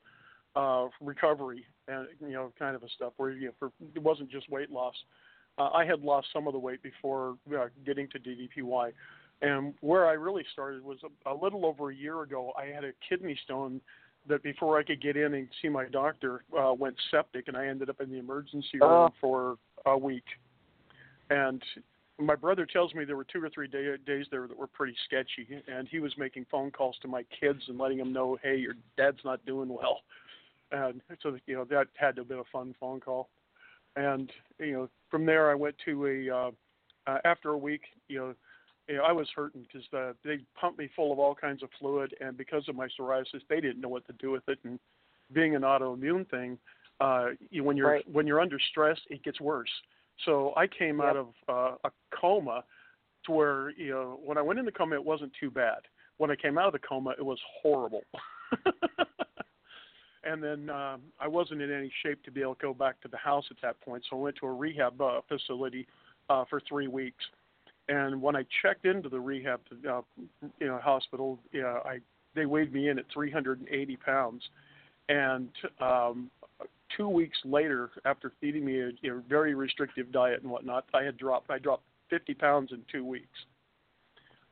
uh, 0.56 0.88
recovery 1.00 1.66
and 1.88 2.06
you 2.20 2.32
know 2.32 2.52
kind 2.58 2.76
of 2.76 2.82
a 2.82 2.88
stuff 2.96 3.12
where 3.16 3.30
you 3.30 3.46
know, 3.46 3.52
for 3.58 3.70
it 3.94 4.02
wasn't 4.02 4.30
just 4.30 4.48
weight 4.50 4.70
loss. 4.70 4.94
Uh, 5.58 5.70
I 5.72 5.84
had 5.84 6.02
lost 6.02 6.28
some 6.32 6.46
of 6.46 6.52
the 6.52 6.58
weight 6.58 6.82
before 6.82 7.36
uh, 7.56 7.66
getting 7.86 8.08
to 8.08 8.18
DDPY, 8.18 8.92
and 9.42 9.74
where 9.80 10.06
I 10.06 10.12
really 10.12 10.44
started 10.52 10.84
was 10.84 10.98
a, 11.04 11.30
a 11.32 11.34
little 11.34 11.64
over 11.66 11.90
a 11.90 11.94
year 11.94 12.22
ago. 12.22 12.52
I 12.58 12.66
had 12.66 12.84
a 12.84 12.92
kidney 13.08 13.38
stone 13.44 13.80
that 14.28 14.42
before 14.42 14.78
I 14.78 14.82
could 14.82 15.02
get 15.02 15.16
in 15.16 15.34
and 15.34 15.48
see 15.60 15.68
my 15.68 15.84
doctor 15.86 16.44
uh, 16.58 16.72
went 16.72 16.96
septic, 17.10 17.48
and 17.48 17.56
I 17.56 17.66
ended 17.66 17.90
up 17.90 18.00
in 18.00 18.10
the 18.10 18.18
emergency 18.18 18.78
room 18.80 18.90
Oh. 18.90 19.10
for 19.20 19.56
a 19.86 19.96
week. 19.96 20.24
And 21.30 21.62
my 22.18 22.34
brother 22.34 22.66
tells 22.66 22.94
me 22.94 23.04
there 23.04 23.16
were 23.16 23.24
two 23.24 23.42
or 23.42 23.50
three 23.50 23.66
day, 23.68 23.96
days 24.06 24.26
there 24.30 24.46
that 24.46 24.56
were 24.56 24.66
pretty 24.66 24.96
sketchy, 25.04 25.62
and 25.68 25.88
he 25.88 25.98
was 26.00 26.12
making 26.16 26.46
phone 26.50 26.70
calls 26.70 26.96
to 27.02 27.08
my 27.08 27.24
kids 27.38 27.60
and 27.68 27.78
letting 27.78 27.98
them 27.98 28.12
know, 28.12 28.36
"Hey, 28.42 28.56
your 28.56 28.74
dad's 28.96 29.24
not 29.24 29.44
doing 29.44 29.68
well." 29.68 30.02
And 30.72 31.00
so, 31.22 31.36
you 31.46 31.54
know, 31.54 31.64
that 31.64 31.88
had 31.94 32.16
to 32.16 32.22
have 32.22 32.28
been 32.28 32.38
a 32.38 32.44
fun 32.44 32.74
phone 32.80 32.98
call. 33.00 33.28
And 33.96 34.30
you 34.58 34.72
know, 34.72 34.88
from 35.10 35.26
there, 35.26 35.50
I 35.50 35.54
went 35.54 35.76
to 35.84 36.06
a 36.06 36.36
uh, 36.36 36.50
uh, 37.06 37.18
after 37.24 37.50
a 37.50 37.58
week, 37.58 37.82
you 38.08 38.18
know, 38.18 38.34
you 38.88 38.96
know, 38.96 39.02
I 39.02 39.12
was 39.12 39.28
hurting 39.34 39.62
because 39.62 39.86
uh, 39.92 40.12
they 40.24 40.38
pumped 40.60 40.78
me 40.78 40.88
full 40.94 41.12
of 41.12 41.18
all 41.18 41.34
kinds 41.34 41.62
of 41.62 41.70
fluid, 41.78 42.14
and 42.20 42.36
because 42.36 42.68
of 42.68 42.76
my 42.76 42.88
psoriasis, 42.88 43.40
they 43.48 43.60
didn't 43.60 43.80
know 43.80 43.88
what 43.88 44.06
to 44.06 44.12
do 44.14 44.30
with 44.30 44.42
it. 44.48 44.58
And 44.64 44.78
being 45.32 45.54
an 45.54 45.62
autoimmune 45.62 46.28
thing, 46.30 46.58
uh, 47.00 47.28
you, 47.50 47.64
when 47.64 47.76
you're 47.76 47.90
Right. 47.90 48.12
when 48.12 48.26
you're 48.26 48.40
under 48.40 48.58
stress, 48.70 48.98
it 49.10 49.22
gets 49.22 49.40
worse. 49.40 49.70
So 50.24 50.52
I 50.56 50.66
came 50.66 51.00
out 51.00 51.16
of 51.16 51.28
uh, 51.48 51.76
a 51.84 51.90
coma 52.20 52.62
to 53.26 53.32
where 53.32 53.70
you 53.70 53.90
know 53.90 54.20
when 54.24 54.38
I 54.38 54.42
went 54.42 54.58
in 54.58 54.64
the 54.64 54.72
coma, 54.72 54.94
it 54.94 55.04
wasn't 55.04 55.32
too 55.38 55.50
bad. 55.50 55.80
When 56.18 56.30
I 56.30 56.36
came 56.36 56.58
out 56.58 56.66
of 56.66 56.72
the 56.72 56.86
coma, 56.86 57.14
it 57.18 57.24
was 57.24 57.38
horrible. 57.62 58.02
and 60.24 60.42
then 60.42 60.70
um, 60.70 61.02
I 61.20 61.28
wasn't 61.28 61.62
in 61.62 61.72
any 61.72 61.90
shape 62.02 62.22
to 62.24 62.30
be 62.30 62.42
able 62.42 62.54
to 62.56 62.62
go 62.62 62.74
back 62.74 63.00
to 63.02 63.08
the 63.08 63.16
house 63.16 63.44
at 63.50 63.56
that 63.62 63.80
point, 63.80 64.04
so 64.08 64.16
I 64.16 64.20
went 64.20 64.36
to 64.40 64.46
a 64.46 64.52
rehab 64.52 65.00
uh, 65.00 65.20
facility 65.28 65.86
uh, 66.28 66.44
for 66.48 66.60
three 66.68 66.88
weeks. 66.88 67.24
And 67.88 68.20
when 68.22 68.34
I 68.34 68.44
checked 68.62 68.86
into 68.86 69.08
the 69.08 69.20
rehab, 69.20 69.60
uh, 69.72 70.00
you 70.58 70.66
know, 70.66 70.78
hospital, 70.78 71.38
yeah, 71.52 71.78
I 71.84 71.98
they 72.34 72.46
weighed 72.46 72.72
me 72.72 72.88
in 72.88 72.98
at 72.98 73.04
380 73.12 73.96
pounds, 73.98 74.42
and 75.08 75.48
um, 75.80 76.30
two 76.96 77.08
weeks 77.08 77.38
later, 77.44 77.90
after 78.04 78.32
feeding 78.40 78.64
me 78.64 78.80
a 78.80 78.90
you 79.02 79.10
know, 79.10 79.22
very 79.28 79.54
restrictive 79.54 80.10
diet 80.10 80.42
and 80.42 80.50
whatnot, 80.50 80.84
I 80.94 81.02
had 81.02 81.16
dropped. 81.16 81.50
I 81.50 81.58
dropped 81.58 81.84
50 82.10 82.34
pounds 82.34 82.72
in 82.72 82.82
two 82.90 83.04
weeks. 83.04 83.26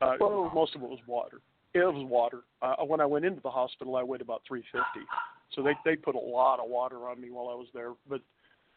Uh, 0.01 0.15
most 0.53 0.75
of 0.75 0.83
it 0.83 0.89
was 0.89 0.99
water. 1.07 1.39
It 1.73 1.79
was 1.79 2.05
water. 2.07 2.41
Uh, 2.61 2.75
when 2.85 3.01
I 3.01 3.05
went 3.05 3.25
into 3.25 3.41
the 3.41 3.49
hospital, 3.49 3.95
I 3.95 4.03
weighed 4.03 4.21
about 4.21 4.43
350. 4.47 5.07
So 5.55 5.61
they 5.61 5.73
they 5.85 5.95
put 5.95 6.15
a 6.15 6.19
lot 6.19 6.59
of 6.59 6.69
water 6.69 7.07
on 7.07 7.21
me 7.21 7.29
while 7.29 7.49
I 7.49 7.55
was 7.55 7.67
there, 7.73 7.91
but 8.09 8.21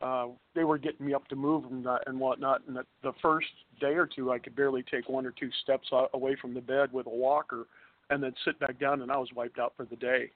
uh, 0.02 0.26
they 0.54 0.64
were 0.64 0.78
getting 0.78 1.06
me 1.06 1.14
up 1.14 1.26
to 1.28 1.36
move 1.36 1.64
and, 1.70 1.86
uh, 1.86 1.98
and 2.06 2.20
whatnot. 2.20 2.62
And 2.66 2.76
the, 2.76 2.84
the 3.02 3.12
first 3.22 3.48
day 3.80 3.94
or 3.94 4.06
two, 4.06 4.30
I 4.30 4.38
could 4.38 4.54
barely 4.54 4.82
take 4.82 5.08
one 5.08 5.24
or 5.24 5.30
two 5.30 5.50
steps 5.62 5.88
away 6.12 6.36
from 6.40 6.52
the 6.54 6.60
bed 6.60 6.92
with 6.92 7.06
a 7.06 7.10
walker, 7.10 7.66
and 8.10 8.22
then 8.22 8.34
sit 8.44 8.58
back 8.60 8.78
down, 8.78 9.02
and 9.02 9.10
I 9.10 9.16
was 9.16 9.28
wiped 9.34 9.58
out 9.58 9.72
for 9.76 9.84
the 9.84 9.96
day. 9.96 10.30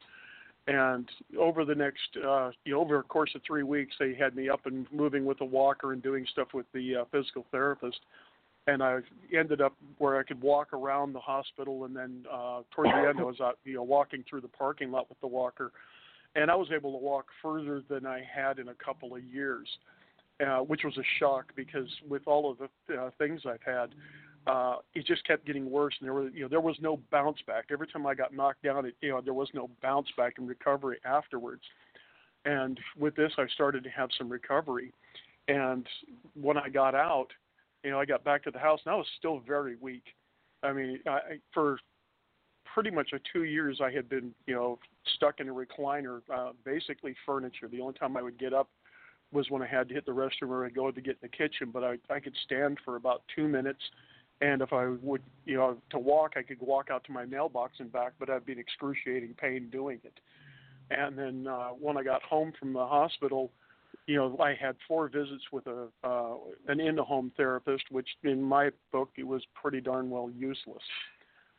And 0.66 1.09
over 1.38 1.64
the 1.64 1.75
next, 1.75 2.16
uh, 2.16 2.50
you 2.64 2.75
know, 2.75 2.80
over 2.80 2.99
a 2.99 3.02
course 3.02 3.30
of 3.35 3.42
three 3.47 3.62
weeks, 3.62 3.94
they 3.99 4.14
had 4.14 4.35
me 4.35 4.49
up 4.49 4.66
and 4.66 4.87
moving 4.92 5.25
with 5.25 5.40
a 5.40 5.44
walker 5.44 5.92
and 5.92 6.02
doing 6.02 6.26
stuff 6.30 6.49
with 6.54 6.66
the 6.73 6.97
uh, 6.97 7.04
physical 7.11 7.47
therapist. 7.50 7.99
And 8.66 8.82
I 8.82 8.99
ended 9.37 9.61
up 9.61 9.75
where 9.99 10.18
I 10.18 10.23
could 10.23 10.40
walk 10.40 10.73
around 10.73 11.12
the 11.12 11.20
hospital, 11.20 11.85
and 11.85 11.97
then 11.97 12.25
uh, 12.30 12.61
toward 12.70 12.88
the 12.88 13.09
end, 13.09 13.20
I 13.20 13.25
was 13.25 13.40
out, 13.40 13.59
you 13.64 13.75
know, 13.75 13.82
walking 13.82 14.23
through 14.28 14.42
the 14.42 14.49
parking 14.49 14.90
lot 14.90 15.09
with 15.09 15.20
the 15.20 15.26
walker 15.26 15.73
and 16.34 16.50
I 16.50 16.54
was 16.54 16.68
able 16.75 16.92
to 16.92 16.99
walk 16.99 17.26
further 17.42 17.82
than 17.88 18.06
I 18.06 18.22
had 18.22 18.58
in 18.58 18.68
a 18.68 18.75
couple 18.75 19.14
of 19.14 19.25
years, 19.25 19.68
uh, 20.44 20.58
which 20.58 20.82
was 20.84 20.96
a 20.96 21.04
shock 21.18 21.52
because 21.56 21.88
with 22.08 22.22
all 22.26 22.50
of 22.50 22.58
the 22.88 22.94
uh, 22.94 23.10
things 23.18 23.42
I've 23.46 23.62
had, 23.62 23.90
uh, 24.46 24.76
it 24.94 25.06
just 25.06 25.26
kept 25.26 25.44
getting 25.46 25.70
worse, 25.70 25.94
and 26.00 26.06
there 26.06 26.14
was 26.14 26.30
you 26.34 26.42
know 26.42 26.49
there 26.49 26.60
was 26.60 26.76
no 26.80 26.99
bounce 27.10 27.38
back. 27.46 27.66
Every 27.70 27.87
time 27.87 28.06
I 28.06 28.14
got 28.14 28.34
knocked 28.34 28.62
down, 28.62 28.87
it, 28.87 28.94
you 29.00 29.10
know 29.10 29.20
there 29.20 29.34
was 29.34 29.49
no 29.52 29.68
bounce 29.82 30.08
back 30.16 30.34
and 30.38 30.49
recovery 30.49 30.99
afterwards. 31.04 31.62
And 32.46 32.80
with 32.99 33.14
this, 33.16 33.32
I 33.37 33.46
started 33.52 33.84
to 33.84 33.90
have 33.90 34.08
some 34.16 34.30
recovery, 34.30 34.94
and 35.49 35.87
when 36.40 36.56
I 36.56 36.70
got 36.70 36.94
out, 36.94 37.28
you 37.84 37.90
know 37.90 38.00
I 38.00 38.06
got 38.06 38.25
back 38.25 38.42
to 38.44 38.50
the 38.50 38.58
house, 38.58 38.80
and 38.87 38.94
I 38.94 38.96
was 38.96 39.06
still 39.18 39.40
very 39.46 39.76
weak. 39.78 40.04
I 40.62 40.72
mean, 40.72 41.00
I, 41.06 41.38
for 41.52 41.78
pretty 42.75 42.91
much 42.91 43.11
a 43.12 43.19
two 43.33 43.45
years 43.45 43.81
I 43.83 43.91
had 43.91 44.09
been, 44.09 44.33
you 44.47 44.55
know, 44.55 44.79
stuck 45.17 45.41
in 45.41 45.49
a 45.49 45.55
recliner, 45.55 46.21
uh, 46.33 46.50
basically 46.65 47.15
furniture. 47.27 47.69
The 47.69 47.81
only 47.81 47.95
time 47.95 48.17
I 48.17 48.23
would 48.23 48.39
get 48.39 48.53
up 48.53 48.69
was 49.33 49.49
when 49.50 49.62
I 49.62 49.67
had 49.67 49.89
to 49.89 49.95
hit 49.95 50.07
the 50.07 50.12
restroom 50.12 50.49
or 50.50 50.67
I'd 50.67 50.75
go 50.75 50.91
to 50.91 51.00
get 51.00 51.12
in 51.12 51.19
the 51.23 51.29
kitchen. 51.29 51.71
But 51.73 51.85
I 51.85 51.99
I 52.09 52.21
could 52.21 52.37
stand 52.45 52.79
for 52.85 52.97
about 52.97 53.23
two 53.35 53.49
minutes, 53.49 53.81
and 54.41 54.62
if 54.62 54.73
I 54.73 54.87
would, 55.03 55.23
you 55.45 55.57
know, 55.57 55.77
to 55.91 55.99
walk, 55.99 56.33
I 56.37 56.43
could 56.43 56.61
walk 56.61 56.91
out 56.91 57.05
to 57.05 57.12
my 57.12 57.25
mailbox 57.25 57.75
and 57.79 57.93
back, 57.93 58.12
but 58.19 58.31
I'd 58.31 58.47
be 58.47 58.53
in 58.53 58.59
excruciating 58.59 59.35
pain 59.41 59.69
doing 59.71 60.00
it. 60.05 60.19
And 60.91 61.17
then 61.17 61.47
uh, 61.47 61.69
when 61.69 61.97
I 61.97 62.03
got 62.03 62.23
home 62.23 62.53
from 62.59 62.73
the 62.73 62.85
hospital, 62.85 63.53
you 64.07 64.17
know, 64.17 64.37
I 64.41 64.55
had 64.61 64.75
four 64.89 65.09
visits 65.09 65.45
with 65.53 65.67
a 65.67 65.87
uh, 66.03 66.35
an 66.69 66.81
in-home 66.81 67.33
therapist, 67.37 67.85
which 67.91 68.09
in 68.25 68.43
my 68.43 68.71
book 68.91 69.11
it 69.17 69.27
was 69.27 69.43
pretty 69.55 69.81
darn 69.81 70.11
well 70.11 70.31
useless. 70.37 70.83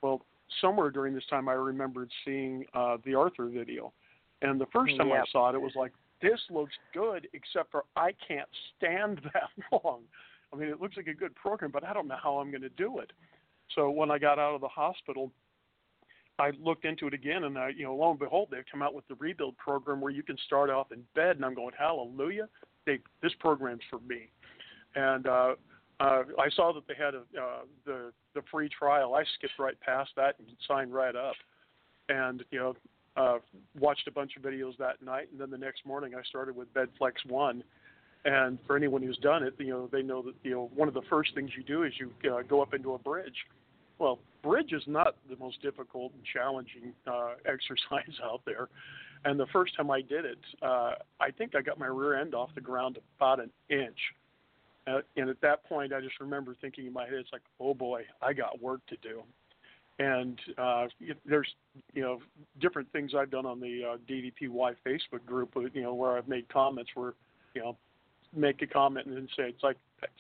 Well, 0.02 0.26
somewhere 0.60 0.90
during 0.90 1.14
this 1.14 1.26
time 1.30 1.48
I 1.48 1.54
remembered 1.54 2.10
seeing 2.26 2.66
uh, 2.74 2.98
the 3.06 3.16
Arthur 3.16 3.48
video, 3.48 3.94
and 4.42 4.60
the 4.60 4.68
first 4.68 4.98
time 4.98 5.10
yep. 5.10 5.24
I 5.28 5.32
saw 5.32 5.50
it, 5.50 5.56
it 5.56 5.62
was 5.62 5.74
like 5.76 5.92
this 6.22 6.40
looks 6.50 6.74
good, 6.94 7.28
except 7.34 7.72
for 7.72 7.84
I 7.96 8.12
can't 8.28 8.50
stand 8.78 9.22
that 9.34 9.50
long. 9.84 10.02
I 10.54 10.58
mean, 10.58 10.70
it 10.70 10.82
looks 10.82 10.98
like 10.98 11.08
a 11.08 11.14
good 11.14 11.34
program, 11.36 11.72
but 11.72 11.84
I 11.84 11.94
don't 11.94 12.08
know 12.08 12.18
how 12.22 12.38
I'm 12.38 12.52
going 12.52 12.62
to 12.62 12.70
do 12.70 13.00
it. 13.00 13.12
So 13.76 13.90
when 13.90 14.12
I 14.12 14.18
got 14.18 14.38
out 14.38 14.54
of 14.54 14.62
the 14.62 14.68
hospital, 14.68 15.32
I 16.40 16.52
looked 16.62 16.86
into 16.86 17.08
it 17.08 17.14
again, 17.14 17.46
and 17.46 17.58
I, 17.58 17.70
you 17.70 17.84
know, 17.84 17.96
lo 17.96 18.10
and 18.12 18.20
behold, 18.20 18.50
they've 18.52 18.66
come 18.70 18.82
out 18.82 18.94
with 18.94 19.08
the 19.08 19.16
rebuild 19.16 19.58
program 19.58 20.02
where 20.02 20.12
you 20.12 20.24
can 20.24 20.38
start 20.46 20.70
off 20.70 20.92
in 20.92 21.04
bed, 21.16 21.38
and 21.38 21.46
I'm 21.46 21.54
going, 21.54 21.74
hallelujah! 21.78 22.50
They, 22.86 23.00
this 23.22 23.32
program's 23.40 23.84
for 23.90 24.00
me. 24.00 24.32
And 24.96 25.28
uh, 25.28 25.56
uh, 26.02 26.24
I 26.40 26.50
saw 26.56 26.74
that 26.74 26.88
they 26.88 26.96
had 26.96 27.14
a, 27.14 27.20
uh, 27.20 27.60
the 27.86 28.12
the 28.34 28.42
free 28.50 28.70
trial. 28.70 29.14
I 29.14 29.24
skipped 29.38 29.60
right 29.60 29.80
past 29.82 30.10
that 30.16 30.36
and 30.40 30.48
signed 30.68 30.94
right 30.94 31.16
up, 31.16 31.36
and 32.10 32.44
you 32.50 32.60
know 32.60 32.76
uh, 33.16 33.38
watched 33.80 34.08
a 34.08 34.12
bunch 34.12 34.32
of 34.36 34.42
videos 34.42 34.76
that 34.78 35.02
night. 35.04 35.28
And 35.32 35.40
then 35.40 35.52
the 35.52 35.58
next 35.58 35.86
morning, 35.86 36.14
I 36.16 36.24
started 36.24 36.56
with 36.56 36.74
BedFlex 36.74 37.30
One. 37.30 37.64
And 38.24 38.60
for 38.68 38.78
anyone 38.78 39.02
who's 39.02 39.18
done 39.18 39.44
it, 39.44 39.54
you 39.60 39.70
know 39.70 39.90
they 39.92 40.02
know 40.02 40.24
that 40.24 40.34
you 40.44 40.52
know 40.52 40.72
one 40.74 40.88
of 40.88 40.96
the 40.96 41.02
first 41.08 41.36
things 41.36 41.52
you 41.56 41.64
do 41.64 41.84
is 41.84 41.94
you 42.00 42.12
uh, 42.32 42.42
go 42.42 42.62
up 42.62 42.74
into 42.74 42.94
a 42.94 43.00
bridge. 43.00 43.46
Well, 44.00 44.18
bridge 44.42 44.74
is 44.74 44.84
not 44.88 45.16
the 45.30 45.36
most 45.38 45.62
difficult 45.62 46.14
and 46.14 46.24
challenging 46.34 46.94
uh, 47.06 47.34
exercise 47.46 48.16
out 48.24 48.42
there. 48.46 48.70
And 49.24 49.40
the 49.40 49.46
first 49.54 49.76
time 49.78 49.92
I 49.92 50.02
did 50.02 50.26
it, 50.26 50.40
uh, 50.64 50.94
I 51.20 51.30
think 51.38 51.54
I 51.56 51.62
got 51.62 51.78
my 51.78 51.86
rear 51.86 52.20
end 52.20 52.34
off 52.34 52.50
the 52.56 52.62
ground 52.62 52.98
about 53.18 53.40
an 53.40 53.52
inch 53.70 54.00
and 54.88 55.30
at 55.30 55.42
that 55.42 55.64
point, 55.66 55.94
I 55.94 56.02
just 56.02 56.20
remember 56.20 56.56
thinking 56.60 56.88
in 56.88 56.94
my 56.94 57.06
head, 57.06 57.14
it's 57.16 57.32
like, 57.32 57.44
oh 57.60 57.74
boy, 57.74 58.04
I 58.22 58.34
got 58.34 58.62
work 58.62 58.82
to 58.88 58.98
do. 58.98 59.22
And 60.00 60.40
uh, 60.58 60.88
there's, 61.26 61.48
you 61.94 62.02
know, 62.02 62.20
different 62.60 62.92
things 62.92 63.12
I've 63.16 63.30
done 63.30 63.46
on 63.46 63.60
the 63.60 63.94
uh, 63.94 63.98
DDPY 64.10 64.76
Facebook 64.86 65.24
group, 65.26 65.54
you 65.74 65.82
know, 65.84 65.94
where 65.94 66.18
I've 66.18 66.28
made 66.28 66.50
comments 66.50 66.92
where, 66.96 67.14
you 67.54 67.62
know, 67.62 67.78
make 68.36 68.62
a 68.62 68.68
comment 68.68 69.08
and 69.08 69.16
then 69.16 69.28
say 69.38 69.44
it's 69.44 69.64
like, 69.64 69.78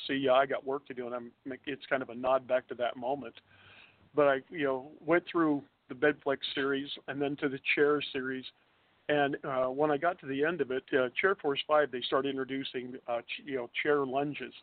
see, 0.08 0.15
yeah, 0.15 0.34
I 0.34 0.46
got 0.46 0.65
work 0.65 0.86
to 0.88 0.94
do, 0.94 1.06
and 1.08 1.15
I'm. 1.15 1.32
It's 1.65 1.86
kind 1.89 2.01
of 2.01 2.10
a 2.10 2.15
nod 2.15 2.48
back 2.48 2.68
to 2.68 2.75
that 2.75 2.98
moment. 2.98 3.36
But 4.13 4.27
I, 4.27 4.36
you 4.50 4.65
know, 4.65 4.91
went 5.03 5.24
through 5.32 5.63
the 5.89 5.96
Bedflex 5.96 6.38
series 6.53 6.89
and 7.08 7.22
then 7.22 7.36
to 7.38 7.50
the 7.50 7.60
Chair 7.75 8.01
series, 8.13 8.46
and 9.12 9.38
uh, 9.44 9.65
when 9.65 9.91
I 9.91 9.98
got 9.98 10.20
to 10.22 10.25
the 10.25 10.46
end 10.46 10.62
of 10.62 10.72
it, 10.72 10.84
uh, 10.94 11.10
Chair 11.20 11.36
Force 11.36 11.60
Five, 11.68 11.91
they 11.91 12.01
started 12.08 12.30
introducing, 12.30 12.96
uh, 13.10 13.20
ch- 13.20 13.44
you 13.46 13.58
know, 13.58 13.70
chair 13.84 14.06
lunges, 14.06 14.53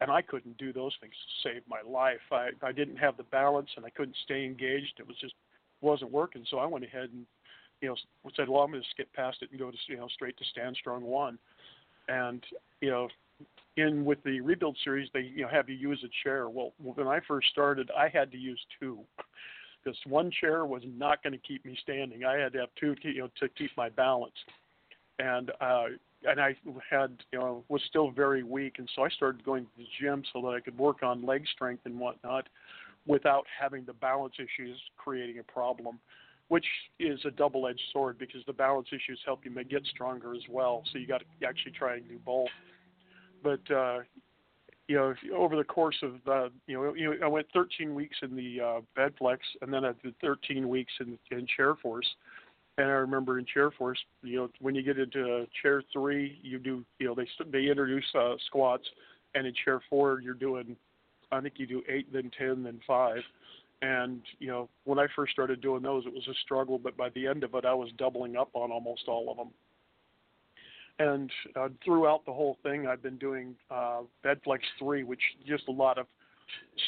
and 0.00 0.12
I 0.12 0.22
couldn't 0.22 0.56
do 0.58 0.72
those 0.72 0.92
things 1.00 1.12
to 1.12 1.48
save 1.48 1.62
my 1.68 1.80
life. 1.84 2.20
I 2.30 2.50
I 2.62 2.70
didn't 2.70 2.98
have 2.98 3.16
the 3.16 3.24
balance, 3.24 3.68
and 3.76 3.84
I 3.84 3.90
couldn't 3.90 4.16
stay 4.24 4.44
engaged. 4.44 5.00
It 5.00 5.08
was 5.08 5.16
just 5.20 5.34
wasn't 5.80 6.12
working. 6.12 6.44
So 6.48 6.58
I 6.58 6.66
went 6.66 6.84
ahead 6.84 7.10
and, 7.12 7.26
you 7.80 7.88
know, 7.88 7.96
said, 8.36 8.48
well, 8.48 8.62
I'm 8.62 8.70
going 8.70 8.82
to 8.82 8.88
skip 8.90 9.12
past 9.12 9.38
it 9.42 9.50
and 9.50 9.58
go 9.58 9.72
to 9.72 9.76
you 9.88 9.96
know 9.96 10.06
straight 10.06 10.36
to 10.38 10.44
Stand 10.52 10.76
Strong 10.76 11.02
One, 11.02 11.36
and 12.08 12.44
you 12.80 12.90
know, 12.90 13.08
in 13.76 14.04
with 14.04 14.22
the 14.22 14.40
rebuild 14.40 14.78
series, 14.84 15.08
they 15.14 15.22
you 15.22 15.42
know 15.42 15.48
have 15.48 15.68
you 15.68 15.74
use 15.74 16.04
a 16.04 16.10
chair. 16.22 16.48
Well, 16.48 16.74
when 16.78 17.08
I 17.08 17.18
first 17.26 17.48
started, 17.48 17.90
I 17.90 18.08
had 18.08 18.30
to 18.30 18.38
use 18.38 18.60
two 18.78 19.00
because 19.86 19.98
one 20.06 20.30
chair 20.40 20.66
was 20.66 20.82
not 20.96 21.22
going 21.22 21.32
to 21.32 21.38
keep 21.38 21.64
me 21.64 21.78
standing. 21.80 22.24
I 22.24 22.38
had 22.38 22.52
to 22.54 22.60
have 22.60 22.68
two, 22.78 22.94
to, 22.96 23.08
you 23.08 23.20
know, 23.20 23.30
to 23.40 23.48
keep 23.50 23.70
my 23.76 23.88
balance, 23.88 24.34
and 25.18 25.50
uh, 25.60 25.84
and 26.24 26.40
I 26.40 26.56
had, 26.90 27.10
you 27.32 27.38
know, 27.38 27.64
was 27.68 27.80
still 27.88 28.10
very 28.10 28.42
weak, 28.42 28.74
and 28.78 28.90
so 28.96 29.02
I 29.02 29.08
started 29.10 29.44
going 29.44 29.64
to 29.64 29.70
the 29.76 29.86
gym 30.00 30.24
so 30.32 30.40
that 30.42 30.48
I 30.48 30.60
could 30.60 30.76
work 30.76 31.02
on 31.02 31.24
leg 31.24 31.44
strength 31.54 31.82
and 31.84 32.00
whatnot, 32.00 32.48
without 33.06 33.44
having 33.60 33.84
the 33.84 33.92
balance 33.92 34.34
issues 34.38 34.76
creating 34.96 35.38
a 35.38 35.44
problem, 35.44 36.00
which 36.48 36.66
is 36.98 37.20
a 37.24 37.30
double-edged 37.30 37.80
sword 37.92 38.18
because 38.18 38.40
the 38.46 38.52
balance 38.52 38.88
issues 38.88 39.20
help 39.24 39.44
you 39.44 39.64
get 39.64 39.84
stronger 39.86 40.34
as 40.34 40.42
well. 40.50 40.82
So 40.92 40.98
you 40.98 41.06
got 41.06 41.20
to 41.20 41.46
actually 41.46 41.72
try 41.72 41.96
and 41.96 42.08
do 42.08 42.18
both. 42.24 42.48
But 43.44 43.70
uh, 43.70 43.98
you 44.88 44.96
know, 44.96 45.14
over 45.34 45.56
the 45.56 45.64
course 45.64 45.96
of 46.02 46.14
uh, 46.28 46.48
you 46.66 46.76
know, 46.76 46.94
you 46.94 47.10
know, 47.10 47.26
I 47.26 47.28
went 47.28 47.46
13 47.52 47.94
weeks 47.94 48.16
in 48.22 48.36
the 48.36 48.60
uh, 48.60 48.80
Bedflex, 48.96 49.38
and 49.62 49.72
then 49.72 49.84
I 49.84 49.92
did 50.02 50.14
13 50.20 50.68
weeks 50.68 50.92
in 51.00 51.18
in 51.30 51.46
Chair 51.56 51.74
Force. 51.82 52.06
And 52.78 52.86
I 52.88 52.92
remember 52.92 53.38
in 53.38 53.46
Chair 53.46 53.70
Force, 53.70 53.98
you 54.22 54.36
know, 54.36 54.50
when 54.60 54.74
you 54.74 54.82
get 54.82 54.98
into 54.98 55.46
Chair 55.62 55.82
Three, 55.92 56.38
you 56.42 56.58
do, 56.58 56.84
you 56.98 57.06
know, 57.06 57.14
they 57.14 57.26
they 57.50 57.68
introduce 57.68 58.04
uh, 58.14 58.34
squats, 58.46 58.84
and 59.34 59.46
in 59.46 59.54
Chair 59.64 59.80
Four, 59.88 60.20
you're 60.20 60.34
doing, 60.34 60.76
I 61.32 61.40
think 61.40 61.54
you 61.56 61.66
do 61.66 61.82
eight, 61.88 62.12
then 62.12 62.30
ten, 62.38 62.62
then 62.62 62.80
five. 62.86 63.22
And 63.82 64.22
you 64.38 64.48
know, 64.48 64.68
when 64.84 64.98
I 64.98 65.06
first 65.16 65.32
started 65.32 65.60
doing 65.60 65.82
those, 65.82 66.06
it 66.06 66.12
was 66.12 66.26
a 66.28 66.34
struggle, 66.44 66.78
but 66.78 66.96
by 66.96 67.08
the 67.10 67.26
end 67.26 67.44
of 67.44 67.54
it, 67.54 67.64
I 67.64 67.74
was 67.74 67.90
doubling 67.98 68.36
up 68.36 68.50
on 68.54 68.70
almost 68.70 69.08
all 69.08 69.30
of 69.30 69.36
them. 69.36 69.50
And 70.98 71.30
uh, 71.54 71.68
throughout 71.84 72.24
the 72.24 72.32
whole 72.32 72.56
thing, 72.62 72.86
I've 72.86 73.02
been 73.02 73.18
doing 73.18 73.54
uh, 73.70 74.02
Bedflex 74.24 74.60
3, 74.78 75.04
which 75.04 75.20
just 75.46 75.64
a 75.68 75.72
lot 75.72 75.98
of 75.98 76.06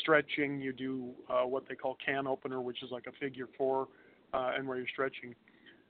stretching. 0.01 0.61
You 0.61 0.73
do 0.73 1.11
uh, 1.29 1.47
what 1.47 1.65
they 1.69 1.75
call 1.75 1.97
can 2.05 2.27
opener, 2.27 2.61
which 2.61 2.83
is 2.83 2.91
like 2.91 3.07
a 3.07 3.13
figure 3.21 3.49
four, 3.59 3.89
uh, 4.33 4.53
and 4.57 4.67
where 4.67 4.79
you're 4.79 4.89
stretching. 4.89 5.35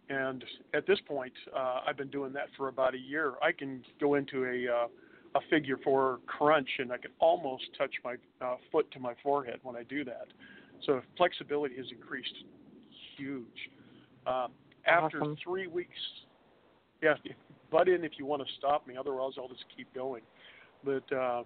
And 0.09 0.43
at 0.75 0.87
this 0.87 0.99
point, 1.07 1.33
uh, 1.55 1.81
I've 1.87 1.97
been 1.97 2.11
doing 2.11 2.33
that 2.33 2.49
for 2.57 2.69
about 2.69 2.95
a 2.95 2.99
year. 2.99 3.35
I 3.43 3.53
can 3.53 3.85
go 4.01 4.15
into 4.15 4.45
a 4.45 4.73
uh, 4.73 4.87
a 5.35 5.41
figure 5.51 5.77
four 5.85 6.21
crunch, 6.27 6.69
and 6.79 6.91
I 6.91 6.97
can 6.97 7.11
almost 7.19 7.65
touch 7.77 7.95
my 8.03 8.15
uh, 8.41 8.57
foot 8.73 8.91
to 8.93 8.99
my 8.99 9.13
forehead 9.23 9.61
when 9.63 9.77
I 9.77 9.83
do 9.83 10.03
that. 10.05 10.27
So 10.87 11.03
flexibility 11.17 11.77
has 11.77 11.87
increased 11.91 12.35
huge. 13.17 13.45
Um, 14.27 14.53
after 14.87 15.21
Awesome. 15.21 15.37
three 15.45 15.67
weeks, 15.67 15.99
yeah, 17.03 17.15
butt 17.71 17.89
in 17.89 18.05
if 18.05 18.13
you 18.19 18.27
want 18.27 18.47
to 18.47 18.49
stop 18.59 18.87
me. 18.87 18.97
Otherwise, 18.99 19.33
I'll 19.39 19.49
just 19.49 19.65
keep 19.77 19.93
going. 19.95 20.23
But 20.85 21.13
uh, 21.13 21.43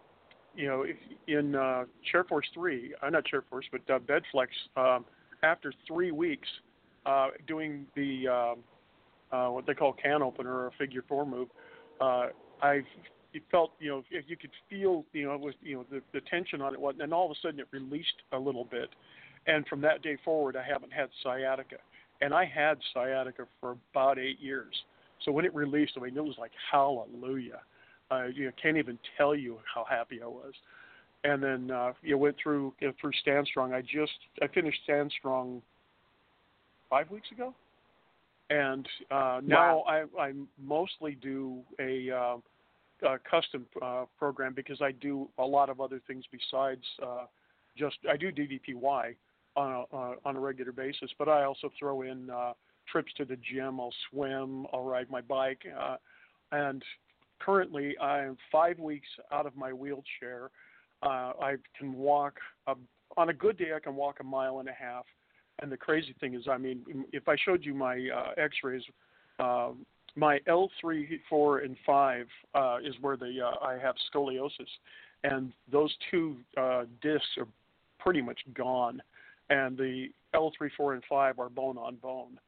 you 0.54 0.66
know, 0.66 0.84
in 1.28 1.54
uh, 1.54 1.84
Chair 2.10 2.24
Force 2.24 2.46
three, 2.54 2.94
uh, 3.02 3.10
not 3.10 3.24
Chair 3.24 3.44
Force, 3.48 3.66
but 3.70 3.80
uh, 3.92 3.98
Bedflex, 3.98 4.48
um, 4.76 5.04
after 5.42 5.72
three 5.86 6.10
weeks 6.10 6.48
uh, 7.06 7.28
doing 7.46 7.86
the 7.96 8.28
um, 8.28 8.58
uh, 9.32 9.50
what 9.50 9.66
they 9.66 9.74
call 9.74 9.92
can 9.92 10.22
opener 10.22 10.52
or 10.52 10.70
figure 10.78 11.04
four 11.08 11.26
move, 11.26 11.48
uh, 12.00 12.28
I 12.60 12.82
felt 13.50 13.72
you 13.80 13.90
know 13.90 14.04
if 14.10 14.24
you 14.28 14.36
could 14.36 14.50
feel 14.68 15.04
you 15.12 15.24
know 15.24 15.36
with 15.38 15.54
you 15.62 15.76
know 15.76 15.86
the, 15.90 16.02
the 16.12 16.20
tension 16.28 16.60
on 16.60 16.74
it, 16.74 16.80
and 17.00 17.14
all 17.14 17.26
of 17.26 17.30
a 17.30 17.34
sudden 17.42 17.60
it 17.60 17.66
released 17.70 18.22
a 18.32 18.38
little 18.38 18.64
bit, 18.64 18.90
and 19.46 19.66
from 19.68 19.80
that 19.80 20.02
day 20.02 20.16
forward 20.24 20.56
I 20.56 20.62
haven't 20.62 20.92
had 20.92 21.08
sciatica, 21.22 21.76
and 22.20 22.34
I 22.34 22.44
had 22.44 22.78
sciatica 22.92 23.46
for 23.60 23.76
about 23.92 24.18
eight 24.18 24.40
years. 24.40 24.74
So 25.24 25.32
when 25.32 25.44
it 25.44 25.54
released, 25.54 25.92
I 25.96 26.00
mean 26.00 26.16
it 26.16 26.24
was 26.24 26.36
like 26.38 26.52
hallelujah. 26.70 27.60
Uh, 28.10 28.26
you 28.26 28.46
know, 28.46 28.52
can't 28.60 28.76
even 28.76 28.98
tell 29.16 29.34
you 29.34 29.58
how 29.72 29.84
happy 29.88 30.20
I 30.22 30.26
was. 30.26 30.52
And 31.24 31.42
then 31.42 31.70
uh, 31.70 31.92
you 32.02 32.12
know, 32.12 32.18
went 32.18 32.36
through 32.42 32.74
you 32.80 32.88
know, 32.88 32.94
through 33.00 33.12
Stand 33.20 33.46
Strong. 33.46 33.72
I 33.72 33.80
just 33.80 34.12
I 34.40 34.48
finished 34.48 34.80
Stand 34.84 35.12
Strong 35.18 35.62
five 36.90 37.10
weeks 37.10 37.30
ago, 37.30 37.54
and 38.50 38.86
uh, 39.10 39.40
now 39.44 39.80
I, 39.82 40.04
I 40.18 40.32
mostly 40.62 41.16
do 41.22 41.60
a, 41.80 42.10
uh, 42.10 42.36
a 43.08 43.18
custom 43.18 43.64
uh, 43.80 44.04
program 44.18 44.52
because 44.54 44.82
I 44.82 44.92
do 44.92 45.28
a 45.38 45.44
lot 45.44 45.70
of 45.70 45.80
other 45.80 46.00
things 46.06 46.24
besides 46.30 46.82
uh, 47.02 47.26
just 47.78 47.96
I 48.10 48.16
do 48.18 48.30
DDPY 48.30 49.14
on 49.56 49.72
a, 49.72 49.96
uh, 49.96 50.14
on 50.24 50.36
a 50.36 50.40
regular 50.40 50.72
basis, 50.72 51.10
but 51.18 51.28
I 51.28 51.44
also 51.44 51.70
throw 51.78 52.02
in 52.02 52.28
uh, 52.28 52.52
trips 52.90 53.12
to 53.16 53.24
the 53.24 53.36
gym. 53.36 53.80
I'll 53.80 53.94
swim. 54.10 54.66
I'll 54.72 54.84
ride 54.84 55.10
my 55.10 55.20
bike, 55.20 55.62
uh, 55.78 55.96
and 56.50 56.82
currently 57.40 57.96
I'm 57.98 58.36
five 58.50 58.78
weeks 58.78 59.08
out 59.32 59.46
of 59.46 59.56
my 59.56 59.72
wheelchair. 59.72 60.50
Uh, 61.02 61.32
I 61.40 61.54
can 61.78 61.94
walk 61.94 62.34
a, 62.66 62.74
on 63.16 63.28
a 63.28 63.32
good 63.32 63.58
day. 63.58 63.72
I 63.74 63.80
can 63.80 63.96
walk 63.96 64.18
a 64.20 64.24
mile 64.24 64.60
and 64.60 64.68
a 64.68 64.72
half. 64.72 65.04
And 65.60 65.70
the 65.70 65.76
crazy 65.76 66.14
thing 66.20 66.34
is, 66.34 66.48
I 66.50 66.58
mean, 66.58 67.04
if 67.12 67.28
I 67.28 67.36
showed 67.44 67.64
you 67.64 67.74
my 67.74 68.08
uh, 68.14 68.32
X-rays, 68.36 68.82
uh, 69.38 69.70
my 70.16 70.38
L3, 70.48 71.20
4, 71.28 71.58
and 71.60 71.76
5 71.86 72.26
uh, 72.54 72.76
is 72.84 72.94
where 73.00 73.16
the 73.16 73.32
uh, 73.44 73.64
I 73.64 73.78
have 73.78 73.94
scoliosis, 74.12 74.50
and 75.24 75.52
those 75.70 75.94
two 76.10 76.36
uh, 76.56 76.84
discs 77.00 77.26
are 77.38 77.46
pretty 77.98 78.20
much 78.22 78.40
gone, 78.54 79.00
and 79.50 79.76
the 79.76 80.08
L3, 80.34 80.70
4, 80.76 80.94
and 80.94 81.02
5 81.08 81.38
are 81.38 81.48
bone 81.48 81.78
on 81.78 81.96
bone. 81.96 82.38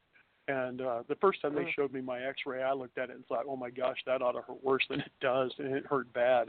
And 0.47 0.83
uh, 0.83 1.03
the 1.09 1.15
first 1.17 1.41
time 1.41 1.55
they 1.55 1.73
showed 1.75 1.93
me 1.93 2.03
my 2.03 2.21
X-ray, 2.21 2.63
I 2.63 2.75
looked 2.75 2.99
at 2.99 3.09
it 3.09 3.17
and 3.17 3.27
thought, 3.27 3.45
"Oh 3.49 3.57
my 3.57 3.71
gosh, 3.71 3.97
that 4.07 4.21
ought 4.21 4.33
to 4.33 4.43
hurt 4.43 4.63
worse 4.63 4.85
than 4.91 5.01
it 5.01 5.13
does," 5.21 5.51
and 5.59 5.75
it 5.75 5.87
hurt 5.87 6.13
bad. 6.13 6.49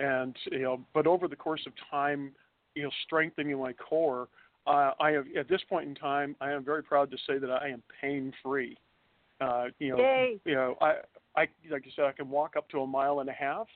And 0.00 0.36
you 0.52 0.62
know, 0.62 0.84
but 0.92 1.06
over 1.06 1.26
the 1.26 1.36
course 1.36 1.62
of 1.66 1.72
time, 1.90 2.32
you 2.74 2.82
know, 2.82 2.90
strengthening 3.04 3.58
my 3.58 3.72
core, 3.72 4.28
uh, 4.66 4.90
I 5.00 5.12
have 5.12 5.24
at 5.38 5.48
this 5.48 5.62
point 5.68 5.88
in 5.88 5.94
time, 5.94 6.36
I 6.42 6.52
am 6.52 6.62
very 6.62 6.82
proud 6.82 7.10
to 7.10 7.16
say 7.26 7.38
that 7.38 7.50
I 7.50 7.68
am 7.68 7.82
pain-free. 8.02 8.76
Uh, 9.40 9.66
you 9.78 9.92
know, 9.92 9.98
Yay. 9.98 10.38
you 10.44 10.54
know, 10.54 10.76
I, 10.82 10.96
I 11.36 11.48
like 11.70 11.84
I 11.86 11.90
said, 11.94 12.04
I 12.04 12.12
can 12.12 12.28
walk 12.28 12.56
up 12.56 12.68
to 12.70 12.80
a 12.80 12.86
mile 12.86 13.20
and 13.20 13.30
a 13.30 13.34
half, 13.34 13.66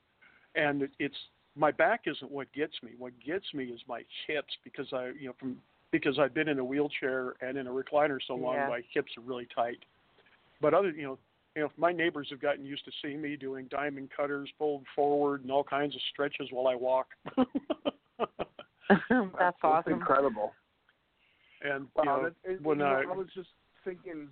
and 0.55 0.83
it, 0.83 0.91
it's 0.99 1.17
my 1.57 1.71
back 1.71 2.03
isn't 2.07 2.31
what 2.31 2.53
gets 2.53 2.75
me. 2.83 2.93
What 2.99 3.13
gets 3.25 3.47
me 3.55 3.65
is 3.65 3.81
my 3.89 4.03
hips 4.27 4.53
because 4.65 4.87
I, 4.93 5.13
you 5.19 5.29
know, 5.29 5.35
from 5.39 5.57
because 5.93 6.19
I've 6.19 6.35
been 6.35 6.49
in 6.49 6.59
a 6.59 6.65
wheelchair 6.65 7.35
and 7.41 7.57
in 7.59 7.67
a 7.67 7.71
recliner 7.71 8.19
so 8.27 8.35
long, 8.35 8.55
Yeah. 8.55 8.69
my 8.69 8.83
hips 8.93 9.17
are 9.17 9.23
really 9.23 9.47
tight. 9.55 9.85
But 10.61 10.75
other, 10.75 10.91
you 10.91 11.03
know, 11.03 11.19
you 11.57 11.63
know, 11.63 11.73
my 11.77 11.93
neighbors 11.93 12.29
have 12.31 12.41
gotten 12.41 12.65
used 12.65 12.85
to 12.85 12.93
seeing 13.03 13.21
me 13.21 13.37
doing 13.37 13.67
diamond 13.67 14.11
cutters, 14.17 14.49
fold 14.57 14.87
forward, 14.95 15.43
and 15.43 15.51
all 15.51 15.65
kinds 15.65 15.95
of 15.97 16.01
stretches 16.13 16.49
while 16.53 16.69
I 16.69 16.77
walk. 16.77 17.09
That's 19.39 19.57
awesome. 19.63 19.95
incredible. 19.95 20.53
and 21.63 21.89
Wow, 21.97 22.03
you 22.03 22.05
know, 22.05 22.23
that, 22.25 22.35
it, 22.53 22.63
when 22.63 22.79
you 22.79 22.85
know, 22.85 22.91
I, 22.91 23.03
I 23.03 23.17
was 23.17 23.29
just 23.35 23.49
thinking 23.85 24.29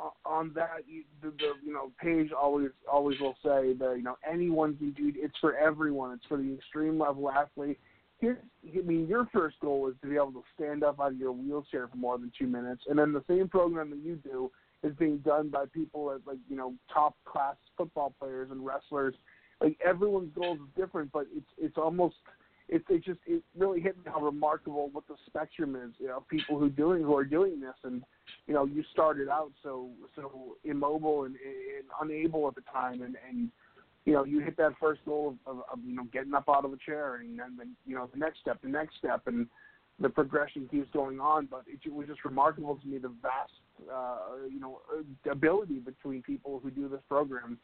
uh, 0.00 0.10
on 0.24 0.52
that, 0.54 0.84
you, 0.86 1.04
the, 1.22 1.30
the 1.30 1.52
you 1.64 1.72
know 1.72 1.92
Page 2.00 2.30
always 2.32 2.70
always 2.90 3.18
will 3.20 3.36
say 3.44 3.74
that 3.74 3.94
you 3.96 4.02
know 4.02 4.16
anyone 4.28 4.76
can 4.76 4.92
do 4.92 5.08
it, 5.08 5.14
it's 5.16 5.38
for 5.40 5.56
everyone. 5.56 6.12
It's 6.12 6.26
for 6.26 6.36
the 6.38 6.54
extreme 6.54 6.98
level 6.98 7.30
athlete. 7.30 7.78
Here's, 8.20 8.38
I 8.66 8.80
mean, 8.82 9.06
your 9.06 9.28
first 9.32 9.60
goal 9.60 9.88
is 9.88 9.94
to 10.02 10.08
be 10.08 10.16
able 10.16 10.32
to 10.32 10.42
stand 10.56 10.82
up 10.82 11.00
out 11.00 11.12
of 11.12 11.18
your 11.18 11.32
wheelchair 11.32 11.86
for 11.88 11.96
more 11.96 12.18
than 12.18 12.32
two 12.36 12.46
minutes, 12.46 12.82
and 12.88 12.98
then 12.98 13.12
the 13.12 13.22
same 13.28 13.48
program 13.48 13.90
that 13.90 14.00
you 14.00 14.16
do 14.16 14.50
is 14.82 14.94
being 14.96 15.18
done 15.18 15.48
by 15.48 15.64
people 15.72 16.10
at 16.12 16.26
like 16.26 16.38
you 16.48 16.56
know 16.56 16.74
top 16.92 17.16
class 17.24 17.56
football 17.76 18.14
players 18.18 18.50
and 18.50 18.64
wrestlers. 18.64 19.14
Like 19.60 19.76
everyone's 19.84 20.32
goals 20.34 20.58
is 20.58 20.68
different, 20.76 21.10
but 21.12 21.26
it's 21.34 21.50
it's 21.58 21.76
almost 21.76 22.16
it, 22.68 22.82
it 22.88 23.04
just 23.04 23.20
it 23.26 23.42
really 23.56 23.80
hit 23.80 23.96
me 23.96 24.04
how 24.06 24.20
remarkable 24.20 24.90
what 24.92 25.06
the 25.08 25.16
spectrum 25.26 25.74
is. 25.74 25.92
You 25.98 26.08
know, 26.08 26.24
people 26.28 26.58
who 26.58 26.68
doing 26.68 27.02
who 27.02 27.16
are 27.16 27.24
doing 27.24 27.60
this, 27.60 27.74
and 27.82 28.02
you 28.46 28.54
know, 28.54 28.66
you 28.66 28.84
started 28.92 29.28
out 29.28 29.52
so 29.62 29.90
so 30.14 30.56
immobile 30.64 31.24
and, 31.24 31.34
and 31.36 31.86
unable 32.00 32.46
at 32.46 32.54
the 32.54 32.62
time, 32.72 33.02
and 33.02 33.16
and 33.28 33.50
you 34.08 34.14
know, 34.14 34.24
you 34.24 34.40
hit 34.40 34.56
that 34.56 34.72
first 34.80 35.04
goal 35.04 35.36
of, 35.46 35.58
of, 35.58 35.62
of 35.70 35.78
you 35.84 35.94
know 35.94 36.04
getting 36.10 36.32
up 36.32 36.48
out 36.48 36.64
of 36.64 36.72
a 36.72 36.78
chair, 36.78 37.16
and 37.16 37.38
then 37.38 37.58
the, 37.58 37.64
you 37.86 37.94
know 37.94 38.08
the 38.10 38.18
next 38.18 38.40
step, 38.40 38.58
the 38.62 38.68
next 38.68 38.96
step, 38.96 39.20
and 39.26 39.46
the 40.00 40.08
progression 40.08 40.66
keeps 40.70 40.88
going 40.94 41.20
on. 41.20 41.44
But 41.44 41.64
it, 41.66 41.92
was 41.92 42.06
just 42.06 42.24
remarkable 42.24 42.76
to 42.76 42.86
me 42.88 42.96
the 42.96 43.12
vast 43.20 43.52
uh, 43.92 44.46
you 44.50 44.60
know 44.60 44.78
ability 45.30 45.80
between 45.80 46.22
people 46.22 46.58
who 46.62 46.70
do 46.70 46.88
this 46.88 47.02
program. 47.06 47.58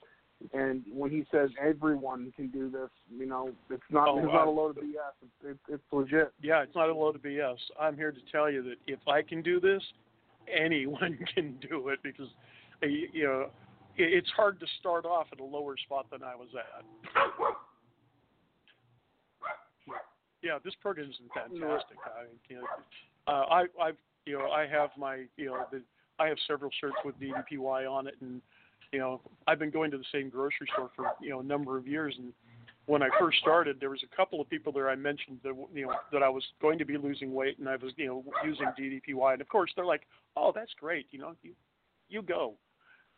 And 0.52 0.82
when 0.92 1.10
he 1.10 1.24
says 1.32 1.48
everyone 1.66 2.30
can 2.36 2.48
do 2.48 2.68
this, 2.68 2.90
you 3.10 3.24
know, 3.24 3.50
it's 3.70 3.82
not 3.88 4.08
Oh, 4.08 4.18
it's 4.18 4.26
not 4.26 4.46
uh, 4.46 4.50
a 4.50 4.52
load 4.52 4.76
of 4.76 4.84
BS. 4.84 5.14
It's, 5.22 5.32
it's, 5.46 5.58
it's 5.70 5.82
legit. 5.92 6.32
yeah, 6.42 6.62
it's 6.62 6.74
not 6.74 6.90
a 6.90 6.94
load 6.94 7.14
of 7.14 7.22
BS. 7.22 7.56
I'm 7.80 7.96
here 7.96 8.12
to 8.12 8.18
tell 8.30 8.50
you 8.50 8.62
that 8.64 8.76
if 8.86 8.98
I 9.08 9.22
can 9.22 9.40
do 9.40 9.60
this, 9.60 9.82
anyone 10.54 11.18
can 11.34 11.56
do 11.66 11.88
it 11.88 12.00
because, 12.02 12.28
uh, 12.82 12.86
you 12.86 13.24
know, 13.24 13.40
it, 13.40 13.48
it's 13.96 14.30
hard 14.30 14.60
to 14.60 14.66
start 14.80 15.04
off 15.04 15.26
at 15.32 15.40
a 15.40 15.44
lower 15.44 15.76
spot 15.76 16.06
than 16.10 16.22
I 16.22 16.34
was 16.34 16.48
at. 16.54 16.84
Yeah, 20.42 20.58
this 20.62 20.74
program 20.82 21.08
is 21.08 21.16
fantastic. 21.32 21.96
I, 22.04 22.24
you 22.50 22.56
know, 22.56 22.66
uh, 23.26 23.46
I, 23.50 23.64
I've, 23.82 23.96
you 24.26 24.38
know, 24.38 24.50
I 24.50 24.66
have 24.66 24.90
my, 24.98 25.24
you 25.36 25.46
know, 25.46 25.64
the, 25.72 25.80
I 26.18 26.28
have 26.28 26.36
several 26.46 26.70
shirts 26.80 26.96
with 27.04 27.18
DDPY 27.18 27.90
on 27.90 28.06
it, 28.06 28.14
and 28.20 28.42
you 28.92 28.98
know, 28.98 29.20
I've 29.46 29.58
been 29.58 29.70
going 29.70 29.90
to 29.90 29.98
the 29.98 30.04
same 30.12 30.28
grocery 30.28 30.68
store 30.72 30.90
for 30.94 31.12
you 31.20 31.30
know 31.30 31.40
a 31.40 31.44
number 31.44 31.76
of 31.76 31.88
years, 31.88 32.14
and 32.18 32.32
when 32.86 33.02
I 33.02 33.08
first 33.18 33.38
started, 33.38 33.78
there 33.80 33.90
was 33.90 34.02
a 34.04 34.16
couple 34.16 34.40
of 34.40 34.48
people 34.48 34.72
there 34.72 34.90
I 34.90 34.94
mentioned 34.94 35.38
that 35.42 35.54
you 35.74 35.86
know 35.86 35.94
that 36.12 36.22
I 36.22 36.28
was 36.28 36.44
going 36.60 36.78
to 36.78 36.84
be 36.84 36.96
losing 36.96 37.32
weight, 37.32 37.58
and 37.58 37.68
I 37.68 37.76
was 37.76 37.92
you 37.96 38.06
know 38.06 38.24
using 38.44 38.66
DDPY, 38.78 39.32
and 39.32 39.40
of 39.40 39.48
course 39.48 39.72
they're 39.74 39.86
like, 39.86 40.02
oh, 40.36 40.52
that's 40.54 40.72
great, 40.78 41.06
you 41.10 41.18
know, 41.18 41.34
you 41.42 41.52
you 42.08 42.22
go, 42.22 42.54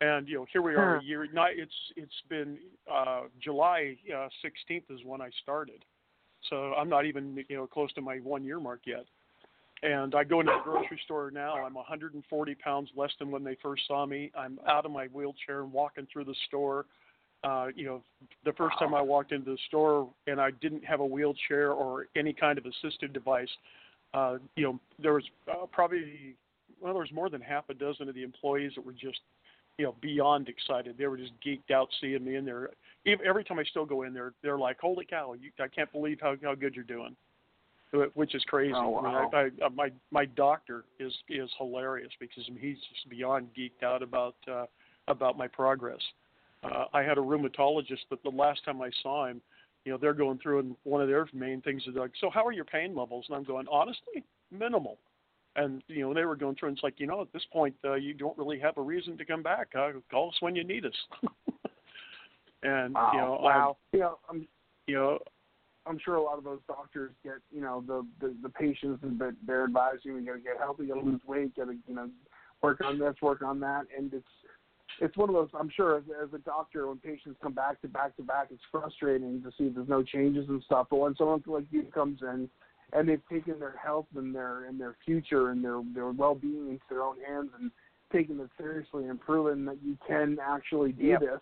and 0.00 0.28
you 0.28 0.36
know 0.36 0.46
here 0.52 0.62
we 0.62 0.74
are 0.74 0.96
a 0.96 1.02
year. 1.02 1.26
Not 1.32 1.50
it's 1.54 1.72
it's 1.96 2.22
been 2.28 2.58
uh, 2.92 3.22
July 3.42 3.96
uh, 4.14 4.28
16th 4.44 4.84
is 4.90 5.00
when 5.04 5.20
I 5.20 5.30
started, 5.42 5.84
so 6.50 6.74
I'm 6.74 6.88
not 6.88 7.06
even 7.06 7.44
you 7.48 7.56
know 7.56 7.66
close 7.66 7.92
to 7.94 8.00
my 8.00 8.16
one 8.18 8.44
year 8.44 8.60
mark 8.60 8.80
yet. 8.86 9.04
And 9.82 10.14
I 10.14 10.24
go 10.24 10.40
into 10.40 10.52
the 10.52 10.70
grocery 10.70 10.98
store 11.04 11.30
now. 11.30 11.54
I'm 11.54 11.74
140 11.74 12.54
pounds 12.54 12.88
less 12.96 13.10
than 13.18 13.30
when 13.30 13.44
they 13.44 13.58
first 13.62 13.82
saw 13.86 14.06
me. 14.06 14.32
I'm 14.36 14.58
out 14.66 14.86
of 14.86 14.90
my 14.90 15.06
wheelchair 15.08 15.60
and 15.62 15.72
walking 15.72 16.06
through 16.10 16.24
the 16.24 16.34
store. 16.46 16.86
Uh, 17.44 17.66
you 17.76 17.84
know, 17.84 18.02
the 18.46 18.54
first 18.54 18.78
time 18.78 18.94
I 18.94 19.02
walked 19.02 19.32
into 19.32 19.50
the 19.50 19.58
store 19.68 20.08
and 20.26 20.40
I 20.40 20.50
didn't 20.62 20.82
have 20.84 21.00
a 21.00 21.06
wheelchair 21.06 21.72
or 21.72 22.06
any 22.16 22.32
kind 22.32 22.56
of 22.56 22.64
assisted 22.64 23.12
device, 23.12 23.50
uh, 24.14 24.38
you 24.56 24.64
know, 24.64 24.80
there 24.98 25.12
was 25.12 25.24
uh, 25.50 25.66
probably 25.70 26.36
well, 26.80 26.92
there 26.94 27.02
was 27.02 27.12
more 27.12 27.28
than 27.28 27.40
half 27.40 27.68
a 27.68 27.74
dozen 27.74 28.08
of 28.08 28.14
the 28.14 28.22
employees 28.22 28.72
that 28.76 28.84
were 28.84 28.92
just, 28.92 29.20
you 29.78 29.84
know, 29.84 29.94
beyond 30.00 30.48
excited. 30.48 30.96
They 30.98 31.06
were 31.06 31.18
just 31.18 31.32
geeked 31.46 31.70
out 31.70 31.88
seeing 32.00 32.24
me 32.24 32.36
in 32.36 32.44
there. 32.44 32.70
Even, 33.04 33.26
every 33.26 33.44
time 33.44 33.58
I 33.58 33.64
still 33.64 33.84
go 33.84 34.02
in 34.02 34.14
there, 34.14 34.32
they're 34.42 34.58
like, 34.58 34.78
"Holy 34.80 35.04
cow! 35.04 35.34
You, 35.34 35.50
I 35.60 35.68
can't 35.68 35.90
believe 35.92 36.18
how 36.20 36.34
how 36.42 36.54
good 36.54 36.74
you're 36.74 36.84
doing." 36.84 37.16
which 38.14 38.34
is 38.34 38.42
crazy. 38.44 38.72
Oh, 38.74 38.90
wow. 38.90 39.30
I, 39.32 39.48
I, 39.64 39.68
my 39.74 39.90
my 40.10 40.24
doctor 40.24 40.84
is 40.98 41.12
is 41.28 41.48
hilarious 41.58 42.10
because 42.20 42.44
he's 42.60 42.76
just 42.76 43.08
beyond 43.08 43.48
geeked 43.56 43.82
out 43.84 44.02
about 44.02 44.34
uh, 44.50 44.66
about 45.08 45.38
my 45.38 45.46
progress. 45.48 46.00
Uh, 46.62 46.84
I 46.92 47.02
had 47.02 47.18
a 47.18 47.20
rheumatologist, 47.20 48.04
but 48.10 48.22
the 48.22 48.30
last 48.30 48.64
time 48.64 48.82
I 48.82 48.90
saw 49.02 49.26
him, 49.26 49.40
you 49.84 49.92
know, 49.92 49.98
they're 49.98 50.14
going 50.14 50.38
through, 50.38 50.58
and 50.60 50.76
one 50.84 51.00
of 51.00 51.08
their 51.08 51.28
main 51.32 51.60
things 51.62 51.82
is 51.86 51.94
like, 51.94 52.10
"So 52.20 52.28
how 52.28 52.44
are 52.44 52.52
your 52.52 52.64
pain 52.64 52.94
levels?" 52.94 53.26
And 53.28 53.36
I'm 53.36 53.44
going, 53.44 53.66
honestly, 53.70 54.24
minimal. 54.50 54.98
And 55.56 55.82
you 55.88 56.02
know, 56.02 56.14
they 56.14 56.24
were 56.24 56.36
going 56.36 56.54
through, 56.56 56.68
and 56.68 56.76
it's 56.76 56.84
like, 56.84 57.00
you 57.00 57.06
know, 57.06 57.22
at 57.22 57.32
this 57.32 57.44
point, 57.52 57.74
uh, 57.84 57.94
you 57.94 58.12
don't 58.12 58.36
really 58.36 58.58
have 58.60 58.76
a 58.76 58.82
reason 58.82 59.16
to 59.16 59.24
come 59.24 59.42
back. 59.42 59.68
Uh, 59.74 59.92
call 60.10 60.28
us 60.28 60.36
when 60.40 60.54
you 60.54 60.64
need 60.64 60.84
us. 60.84 60.92
And 62.62 62.94
Wow. 62.94 63.10
you 63.12 63.18
know, 63.18 63.38
Wow. 63.42 63.76
You 63.92 63.98
know, 64.00 64.18
I'm 64.28 64.48
you 64.86 64.94
know, 64.94 65.18
I'm 65.86 65.98
sure 66.04 66.16
a 66.16 66.22
lot 66.22 66.38
of 66.38 66.44
those 66.44 66.60
doctors 66.66 67.12
get, 67.22 67.34
you 67.52 67.60
know, 67.60 67.84
the 67.86 68.06
the, 68.20 68.34
the 68.42 68.48
patients 68.48 69.00
that 69.02 69.36
they're 69.46 69.64
advising 69.64 70.16
you 70.16 70.26
got 70.26 70.32
to 70.34 70.40
get 70.40 70.56
healthy, 70.58 70.86
got 70.86 70.94
to 70.94 71.00
lose 71.00 71.20
weight, 71.26 71.56
got 71.56 71.66
to, 71.66 71.76
you 71.86 71.94
know, 71.94 72.10
work 72.62 72.80
on 72.84 72.98
this, 72.98 73.14
work 73.22 73.42
on 73.42 73.60
that, 73.60 73.84
and 73.96 74.12
it's 74.12 74.26
it's 75.00 75.16
one 75.16 75.28
of 75.28 75.34
those. 75.34 75.48
I'm 75.58 75.70
sure 75.74 75.98
as, 75.98 76.04
as 76.22 76.32
a 76.32 76.38
doctor, 76.38 76.88
when 76.88 76.98
patients 76.98 77.36
come 77.42 77.52
back 77.52 77.80
to 77.82 77.88
back 77.88 78.16
to 78.16 78.22
back, 78.22 78.48
it's 78.50 78.62
frustrating 78.72 79.42
to 79.42 79.50
see 79.58 79.68
there's 79.68 79.88
no 79.88 80.02
changes 80.02 80.48
and 80.48 80.62
stuff. 80.64 80.86
But 80.90 80.96
when 80.96 81.14
someone 81.16 81.42
like 81.46 81.66
you 81.70 81.82
comes 81.94 82.20
in 82.22 82.48
and 82.92 83.08
they've 83.08 83.22
taken 83.30 83.58
their 83.58 83.76
health 83.76 84.06
and 84.16 84.34
their 84.34 84.64
and 84.66 84.80
their 84.80 84.96
future 85.04 85.50
and 85.50 85.64
their 85.64 85.80
their 85.94 86.10
well-being 86.10 86.68
into 86.68 86.82
their 86.88 87.02
own 87.02 87.16
hands 87.26 87.50
and 87.58 87.70
taken 88.12 88.38
it 88.40 88.48
seriously 88.56 89.06
and 89.08 89.20
proven 89.20 89.64
that 89.64 89.78
you 89.84 89.98
can 90.06 90.38
actually 90.40 90.92
do 90.92 91.06
Yep. 91.06 91.20
this, 91.20 91.40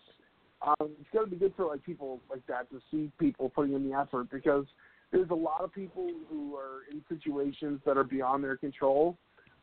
um, 0.65 0.89
it's 0.99 1.09
got 1.13 1.21
to 1.21 1.27
be 1.27 1.35
good 1.35 1.53
for 1.55 1.67
like 1.67 1.83
people 1.83 2.19
like 2.29 2.45
that 2.47 2.69
to 2.71 2.81
see 2.89 3.11
people 3.19 3.49
putting 3.49 3.73
in 3.73 3.87
the 3.87 3.95
effort 3.95 4.29
because 4.31 4.65
there's 5.11 5.29
a 5.29 5.35
lot 5.35 5.61
of 5.61 5.73
people 5.73 6.09
who 6.29 6.55
are 6.55 6.81
in 6.91 7.03
situations 7.07 7.79
that 7.85 7.97
are 7.97 8.03
beyond 8.03 8.43
their 8.43 8.57
control, 8.57 9.15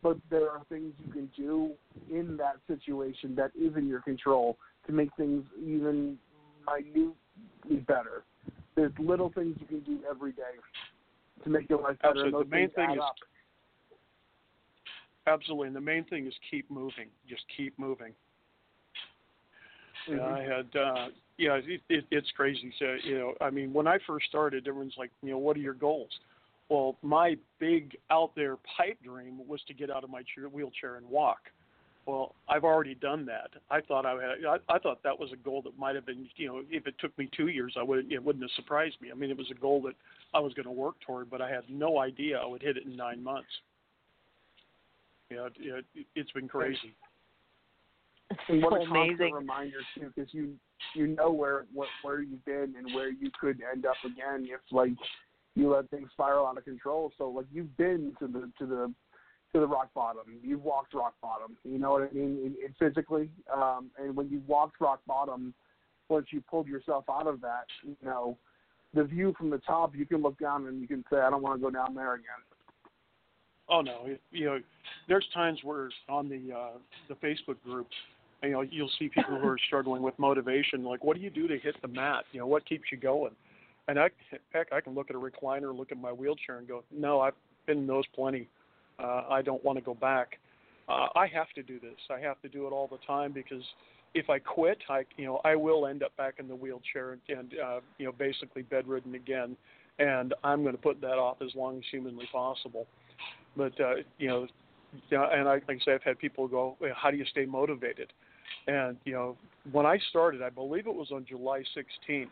but 0.03 0.17
there 0.31 0.51
are 0.51 0.63
things 0.69 0.95
you 1.05 1.13
can 1.13 1.29
do 1.37 1.73
in 2.11 2.37
that 2.37 2.57
situation 2.69 3.35
that 3.35 3.51
is 3.61 3.77
in 3.77 3.89
your 3.89 4.01
control 4.01 4.57
to 4.87 4.93
make 4.93 5.11
things 5.17 5.45
even 5.61 6.17
minutely 6.67 7.15
better. 7.87 8.23
There's 8.75 8.93
little 8.99 9.31
things 9.31 9.57
you 9.61 9.67
can 9.67 9.81
do 9.81 10.01
every 10.09 10.33
day 10.33 10.43
to 11.45 11.51
make 11.51 11.69
your 11.69 11.81
life 11.81 11.97
better. 12.03 12.21
Absolutely. 12.21 12.45
The 12.45 12.51
main 12.51 12.71
thing 12.71 12.91
is 12.93 13.03
up. 13.03 13.17
absolutely, 15.27 15.69
and 15.69 15.77
the 15.77 15.81
main 15.81 16.05
thing 16.05 16.27
is 16.27 16.35
keep 16.51 16.71
moving. 16.71 17.09
Just 17.29 17.43
keep 17.57 17.79
moving. 17.79 18.15
Mhm. 20.09 20.21
I 20.21 20.43
had, 20.43 20.77
uh, 20.77 21.09
yeah, 21.39 21.55
it, 21.55 21.81
it, 21.89 22.05
it's 22.11 22.31
crazy. 22.33 22.73
So, 22.79 22.97
you 23.05 23.19
know, 23.19 23.35
I 23.41 23.51
mean, 23.51 23.73
when 23.73 23.87
I 23.87 23.99
first 24.07 24.27
started, 24.27 24.67
everyone's 24.67 24.97
like, 24.97 25.11
you 25.23 25.31
know, 25.31 25.39
what 25.39 25.57
are 25.57 25.61
your 25.61 25.75
goals? 25.75 26.11
Well, 26.69 26.97
my 27.03 27.37
big 27.59 27.97
out 28.11 28.35
there 28.35 28.57
pipe 28.77 28.99
dream 29.03 29.47
was 29.47 29.61
to 29.69 29.75
get 29.75 29.91
out 29.91 30.05
of 30.05 30.11
my 30.11 30.23
chair, 30.35 30.49
wheelchair 30.49 30.97
and 30.97 31.07
walk. 31.09 31.51
Well, 32.05 32.35
I've 32.49 32.65
already 32.65 32.97
done 32.97 33.25
that. 33.27 33.51
I 33.71 33.81
thought 33.81 34.05
I 34.05 34.13
had, 34.13 34.45
I, 34.49 34.75
I 34.75 34.79
thought 34.81 35.03
that 35.05 35.19
was 35.19 35.31
a 35.33 35.37
goal 35.37 35.63
that 35.63 35.79
might 35.79 35.95
have 35.95 36.05
been, 36.05 36.29
you 36.37 36.49
know, 36.49 36.63
if 36.69 36.87
it 36.87 36.97
took 36.99 37.17
me 37.17 37.29
two 37.37 37.47
years, 37.47 37.75
I 37.79 37.83
would, 37.83 38.11
it 38.11 38.23
wouldn't 38.23 38.43
have 38.43 38.51
surprised 38.57 38.97
me. 39.01 39.11
I 39.13 39.15
mean, 39.15 39.31
it 39.31 39.37
was 39.37 39.51
a 39.53 39.61
goal 39.61 39.83
that 39.83 39.95
I 40.35 40.41
was 40.41 40.53
going 40.55 40.67
to 40.67 40.73
work 40.73 40.97
toward, 41.07 41.31
but 41.31 41.41
I 41.41 41.49
had 41.49 41.63
no 41.69 41.99
idea 41.99 42.39
I 42.39 42.47
would 42.47 42.61
hit 42.61 42.77
it 42.77 42.87
in 42.87 42.97
nine 42.97 43.23
months. 43.23 43.49
You 45.31 45.37
know, 45.37 45.47
it, 45.47 45.85
it, 45.95 46.07
it's 46.17 46.31
been 46.33 46.49
crazy. 46.49 46.95
And 48.49 48.63
what 48.63 48.73
a 48.73 48.85
amazing. 48.85 49.19
constant 49.19 49.35
reminder 49.35 49.79
too, 49.95 50.13
because 50.15 50.33
you 50.33 50.55
you 50.95 51.07
know 51.07 51.31
where 51.31 51.65
what 51.73 51.89
where 52.03 52.23
you've 52.23 52.45
been 52.45 52.75
and 52.77 52.95
where 52.95 53.11
you 53.11 53.31
could 53.39 53.61
end 53.73 53.87
up 53.87 53.97
again 54.05 54.47
if 54.49 54.61
like 54.71 54.93
you 55.55 55.71
let 55.71 55.89
things 55.91 56.09
spiral 56.13 56.47
out 56.47 56.59
of 56.59 56.65
control. 56.65 57.13
So 57.19 57.29
like 57.29 57.47
you've 57.53 57.77
been 57.77 58.15
to 58.19 58.27
the 58.27 58.51
to 58.59 58.67
the 58.67 58.93
to 59.55 59.61
the 59.61 59.67
rock 59.67 59.91
bottom. 59.95 60.23
You've 60.43 60.63
walked 60.63 60.95
rock 60.95 61.15
bottom. 61.21 61.57
You 61.65 61.79
know 61.79 61.93
what 61.93 62.03
I 62.03 62.15
mean? 62.15 62.39
In, 62.45 62.55
in 62.65 62.75
physically, 62.79 63.29
um, 63.55 63.91
and 63.99 64.17
when 64.17 64.31
you 64.31 64.43
walked 64.47 64.81
rock 64.81 65.01
bottom, 65.07 65.53
once 66.09 66.27
you 66.31 66.41
pulled 66.41 66.67
yourself 66.67 67.05
out 67.11 67.27
of 67.27 67.41
that, 67.43 67.67
you 67.85 67.97
know, 68.05 68.37
the 68.95 69.05
view 69.05 69.35
from 69.37 69.51
the 69.51 69.59
top, 69.59 69.95
you 69.97 70.07
can 70.07 70.23
look 70.23 70.39
down 70.39 70.67
and 70.67 70.81
you 70.81 70.89
can 70.89 71.05
say, 71.11 71.19
I 71.19 71.31
don't 71.31 71.43
want 71.43 71.59
to 71.59 71.63
go 71.63 71.71
down 71.71 71.95
there 71.95 72.15
again. 72.15 72.27
Oh 73.69 73.81
no, 73.81 74.09
you 74.31 74.45
know, 74.45 74.59
there's 75.09 75.27
times 75.33 75.61
where 75.63 75.89
on 76.09 76.29
the 76.29 76.55
uh, 76.55 76.79
the 77.09 77.15
Facebook 77.15 77.57
group, 77.65 77.87
you 78.43 78.51
know, 78.51 78.61
you'll 78.63 78.91
see 78.99 79.09
people 79.09 79.39
who 79.39 79.47
are 79.47 79.59
struggling 79.67 80.03
with 80.03 80.19
motivation. 80.19 80.85
Like, 80.85 81.05
what 81.05 81.17
do 81.17 81.23
you 81.23 81.31
do 81.31 81.47
to 81.49 81.59
hit 81.59 81.77
the 81.81 81.89
mat? 81.89 82.25
You 82.33 82.41
know, 82.41 82.47
what 82.47 82.67
keeps 82.67 82.85
you 82.91 82.99
going? 82.99 83.33
And 83.89 83.99
I, 83.99 84.11
heck, 84.53 84.73
I 84.73 84.81
can 84.81 84.95
look 84.95 85.11
at 85.11 85.17
a 85.17 85.19
recliner, 85.19 85.77
look 85.77 85.91
at 85.91 85.99
my 85.99 86.13
wheelchair, 86.13 86.59
and 86.59 86.69
go, 86.69 86.85
no, 86.93 87.21
I've 87.21 87.35
been 87.67 87.79
in 87.79 87.87
those 87.87 88.05
plenty. 88.15 88.49
Uh, 88.99 89.23
I 89.31 89.43
don't 89.43 89.63
want 89.65 89.79
to 89.79 89.85
go 89.85 89.95
back. 89.95 90.39
Uh, 90.89 91.09
I 91.15 91.27
have 91.29 91.49
to 91.55 91.63
do 91.63 91.79
this. 91.81 91.99
I 92.11 92.21
have 92.21 92.41
to 92.43 92.49
do 92.49 92.67
it 92.67 92.71
all 92.71 92.89
the 92.89 92.99
time 93.07 93.33
because 93.33 93.63
if 94.15 94.29
I 94.29 94.39
quit, 94.39 94.79
I, 94.89 95.05
you 95.17 95.25
know, 95.25 95.41
I 95.45 95.57
will 95.57 95.87
end 95.87 96.03
up 96.03 96.17
back 96.17 96.35
in 96.39 96.49
the 96.49 96.57
wheelchair 96.57 97.13
and, 97.13 97.21
and 97.29 97.55
uh, 97.65 97.81
you 97.99 98.07
know, 98.07 98.13
basically 98.13 98.63
bedridden 98.63 99.15
again. 99.15 99.57
And 99.99 100.35
I'm 100.43 100.63
going 100.63 100.75
to 100.75 100.81
put 100.81 101.01
that 101.01 101.19
off 101.19 101.39
as 101.43 101.55
long 101.55 101.79
as 101.79 101.85
humanly 101.91 102.29
possible. 102.33 102.87
But 103.57 103.79
uh, 103.81 103.97
you 104.19 104.29
know, 104.29 104.47
and 105.11 105.49
I, 105.49 105.55
like 105.55 105.65
I 105.69 105.79
say, 105.85 105.95
I've 105.95 106.03
had 106.03 106.19
people 106.19 106.49
go, 106.49 106.77
"How 106.95 107.11
do 107.11 107.17
you 107.17 107.25
stay 107.27 107.45
motivated?" 107.45 108.13
And 108.67 108.97
you 109.05 109.13
know, 109.13 109.37
when 109.71 109.87
I 109.87 109.99
started, 110.11 110.43
I 110.43 110.51
believe 110.51 110.87
it 110.87 110.95
was 110.95 111.11
on 111.13 111.27
July 111.29 111.63
16th. 111.77 112.29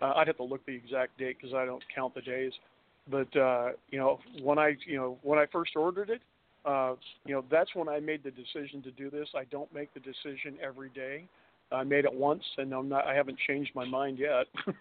Uh, 0.00 0.12
I'd 0.16 0.26
have 0.26 0.36
to 0.38 0.44
look 0.44 0.64
the 0.66 0.74
exact 0.74 1.18
date 1.18 1.36
because 1.40 1.54
I 1.54 1.64
don't 1.64 1.82
count 1.94 2.14
the 2.14 2.20
days. 2.20 2.52
But 3.10 3.34
uh, 3.36 3.70
you 3.90 3.98
know, 3.98 4.18
when 4.42 4.58
I, 4.58 4.76
you 4.86 4.96
know, 4.96 5.18
when 5.22 5.38
I 5.38 5.46
first 5.46 5.76
ordered 5.76 6.10
it, 6.10 6.20
uh, 6.64 6.94
you 7.24 7.34
know, 7.34 7.44
that's 7.50 7.74
when 7.74 7.88
I 7.88 8.00
made 8.00 8.24
the 8.24 8.32
decision 8.32 8.82
to 8.82 8.90
do 8.90 9.10
this. 9.10 9.28
I 9.34 9.44
don't 9.44 9.72
make 9.72 9.94
the 9.94 10.00
decision 10.00 10.58
every 10.62 10.90
day. 10.90 11.24
I 11.70 11.84
made 11.84 12.04
it 12.04 12.12
once, 12.12 12.42
and 12.58 12.72
I'm 12.72 12.88
not. 12.88 13.06
I 13.06 13.14
haven't 13.14 13.38
changed 13.46 13.70
my 13.74 13.84
mind 13.84 14.18
yet. 14.18 14.46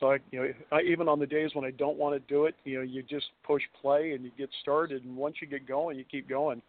so 0.00 0.12
I, 0.12 0.18
you 0.30 0.40
know, 0.40 0.48
I, 0.70 0.80
even 0.82 1.08
on 1.08 1.18
the 1.18 1.26
days 1.26 1.50
when 1.54 1.64
I 1.64 1.70
don't 1.70 1.96
want 1.96 2.14
to 2.14 2.32
do 2.32 2.44
it, 2.44 2.54
you 2.64 2.78
know, 2.78 2.82
you 2.82 3.02
just 3.02 3.26
push 3.44 3.62
play 3.80 4.12
and 4.12 4.24
you 4.24 4.30
get 4.36 4.50
started, 4.60 5.04
and 5.04 5.16
once 5.16 5.36
you 5.40 5.46
get 5.46 5.66
going, 5.66 5.98
you 5.98 6.04
keep 6.04 6.28
going. 6.28 6.60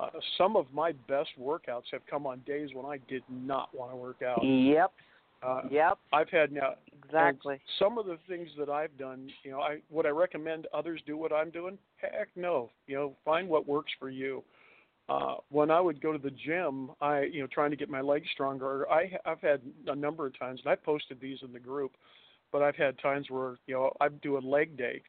Uh, 0.00 0.08
some 0.36 0.56
of 0.56 0.66
my 0.72 0.92
best 1.08 1.30
workouts 1.40 1.84
have 1.92 2.00
come 2.10 2.26
on 2.26 2.40
days 2.40 2.70
when 2.74 2.84
I 2.84 2.98
did 3.08 3.22
not 3.30 3.68
want 3.74 3.92
to 3.92 3.96
work 3.96 4.22
out. 4.22 4.44
Yep. 4.44 4.92
Uh, 5.44 5.62
Yep. 5.70 5.98
I've 6.12 6.30
had 6.30 6.52
now 6.52 6.76
Exactly. 7.04 7.60
some 7.78 7.98
of 7.98 8.06
the 8.06 8.18
things 8.26 8.48
that 8.56 8.70
I've 8.70 8.96
done, 8.96 9.30
you 9.42 9.50
know, 9.50 9.60
I 9.60 9.82
would 9.90 10.06
I 10.06 10.08
recommend 10.08 10.66
others 10.72 11.02
do 11.06 11.16
what 11.16 11.32
I'm 11.32 11.50
doing? 11.50 11.78
Heck 11.96 12.28
no. 12.34 12.70
You 12.86 12.96
know, 12.96 13.16
find 13.24 13.48
what 13.48 13.66
works 13.66 13.92
for 13.98 14.08
you. 14.08 14.42
Uh, 15.08 15.36
when 15.50 15.70
I 15.70 15.80
would 15.80 16.00
go 16.00 16.12
to 16.12 16.18
the 16.18 16.30
gym, 16.30 16.90
I, 17.02 17.22
you 17.22 17.42
know, 17.42 17.46
trying 17.46 17.70
to 17.70 17.76
get 17.76 17.90
my 17.90 18.00
legs 18.00 18.26
stronger, 18.32 18.90
I, 18.90 19.12
I've 19.26 19.40
had 19.42 19.60
a 19.86 19.94
number 19.94 20.26
of 20.26 20.38
times, 20.38 20.60
and 20.64 20.72
I 20.72 20.76
posted 20.76 21.20
these 21.20 21.38
in 21.42 21.52
the 21.52 21.58
group, 21.58 21.92
but 22.50 22.62
I've 22.62 22.76
had 22.76 22.98
times 22.98 23.28
where, 23.28 23.58
you 23.66 23.74
know, 23.74 23.92
I 24.00 24.08
do 24.08 24.38
a 24.38 24.40
leg 24.40 24.78
day, 24.78 25.02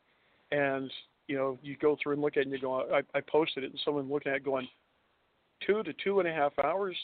and 0.51 0.91
you 1.27 1.37
know, 1.37 1.57
you 1.63 1.77
go 1.77 1.95
through 2.01 2.13
and 2.13 2.21
look 2.21 2.35
at 2.35 2.41
it 2.41 2.47
and 2.47 2.51
you 2.51 2.59
go, 2.59 2.81
I, 2.93 3.01
I 3.17 3.21
posted 3.21 3.63
it, 3.63 3.71
and 3.71 3.79
someone 3.85 4.11
looking 4.11 4.31
at 4.31 4.37
it 4.37 4.43
going, 4.43 4.67
two 5.65 5.81
to 5.81 5.93
two 6.03 6.19
and 6.19 6.27
a 6.27 6.33
half 6.33 6.51
hours, 6.59 6.97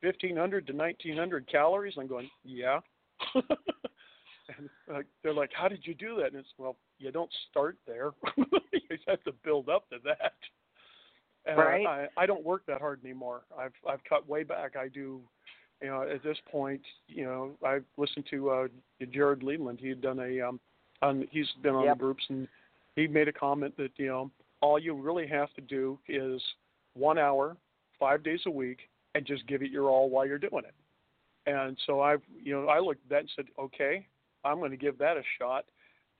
fifteen 0.00 0.36
hundred 0.36 0.66
to 0.68 0.72
nineteen 0.72 1.16
hundred 1.16 1.48
calories. 1.50 1.94
I'm 1.98 2.06
going, 2.06 2.28
yeah. 2.44 2.80
and 3.34 4.68
uh, 4.92 5.00
they're 5.22 5.34
like, 5.34 5.50
how 5.52 5.68
did 5.68 5.80
you 5.86 5.94
do 5.94 6.16
that? 6.16 6.26
And 6.26 6.36
it's 6.36 6.48
well, 6.58 6.76
you 6.98 7.10
don't 7.12 7.30
start 7.50 7.76
there. 7.86 8.10
you 8.36 8.98
have 9.06 9.22
to 9.24 9.32
build 9.44 9.68
up 9.68 9.88
to 9.90 9.96
that. 10.04 10.32
And 11.46 11.56
Right. 11.58 11.86
I, 11.86 12.06
I 12.16 12.26
don't 12.26 12.44
work 12.44 12.62
that 12.66 12.80
hard 12.80 13.00
anymore. 13.04 13.42
I've 13.58 13.72
I've 13.88 14.02
cut 14.08 14.28
way 14.28 14.42
back. 14.42 14.76
I 14.76 14.88
do, 14.88 15.20
you 15.80 15.88
know, 15.88 16.02
at 16.02 16.22
this 16.22 16.36
point, 16.50 16.82
you 17.06 17.24
know, 17.24 17.52
I 17.64 17.78
listened 17.96 18.26
to 18.30 18.50
uh, 18.50 18.68
Jared 19.12 19.42
Leland. 19.42 19.78
He 19.80 19.88
had 19.88 20.00
done 20.00 20.18
a 20.20 20.40
um, 20.40 20.60
on 21.02 21.26
he's 21.30 21.46
been 21.62 21.74
on 21.74 21.84
Yep. 21.84 21.96
the 21.96 22.00
groups 22.00 22.24
and 22.28 22.48
he 22.96 23.06
made 23.06 23.28
a 23.28 23.32
comment 23.32 23.76
that 23.76 23.90
you 23.96 24.06
know 24.08 24.30
all 24.60 24.78
you 24.78 24.94
really 24.94 25.26
have 25.26 25.52
to 25.54 25.60
do 25.60 25.98
is 26.08 26.42
one 26.94 27.16
hour, 27.18 27.56
five 27.98 28.22
days 28.24 28.40
a 28.46 28.50
week, 28.50 28.80
and 29.18 29.26
just 29.26 29.44
give 29.48 29.62
it 29.62 29.70
your 29.72 29.90
all 29.90 30.08
while 30.08 30.24
you're 30.24 30.38
doing 30.38 30.62
it. 30.64 30.74
And 31.52 31.76
so 31.86 32.00
I, 32.00 32.16
you 32.40 32.52
know, 32.54 32.68
I 32.68 32.78
looked 32.78 33.02
at 33.06 33.10
that 33.10 33.20
and 33.20 33.30
said, 33.34 33.46
okay, 33.58 34.06
I'm 34.44 34.58
going 34.58 34.70
to 34.70 34.76
give 34.76 34.96
that 34.98 35.16
a 35.16 35.22
shot. 35.40 35.64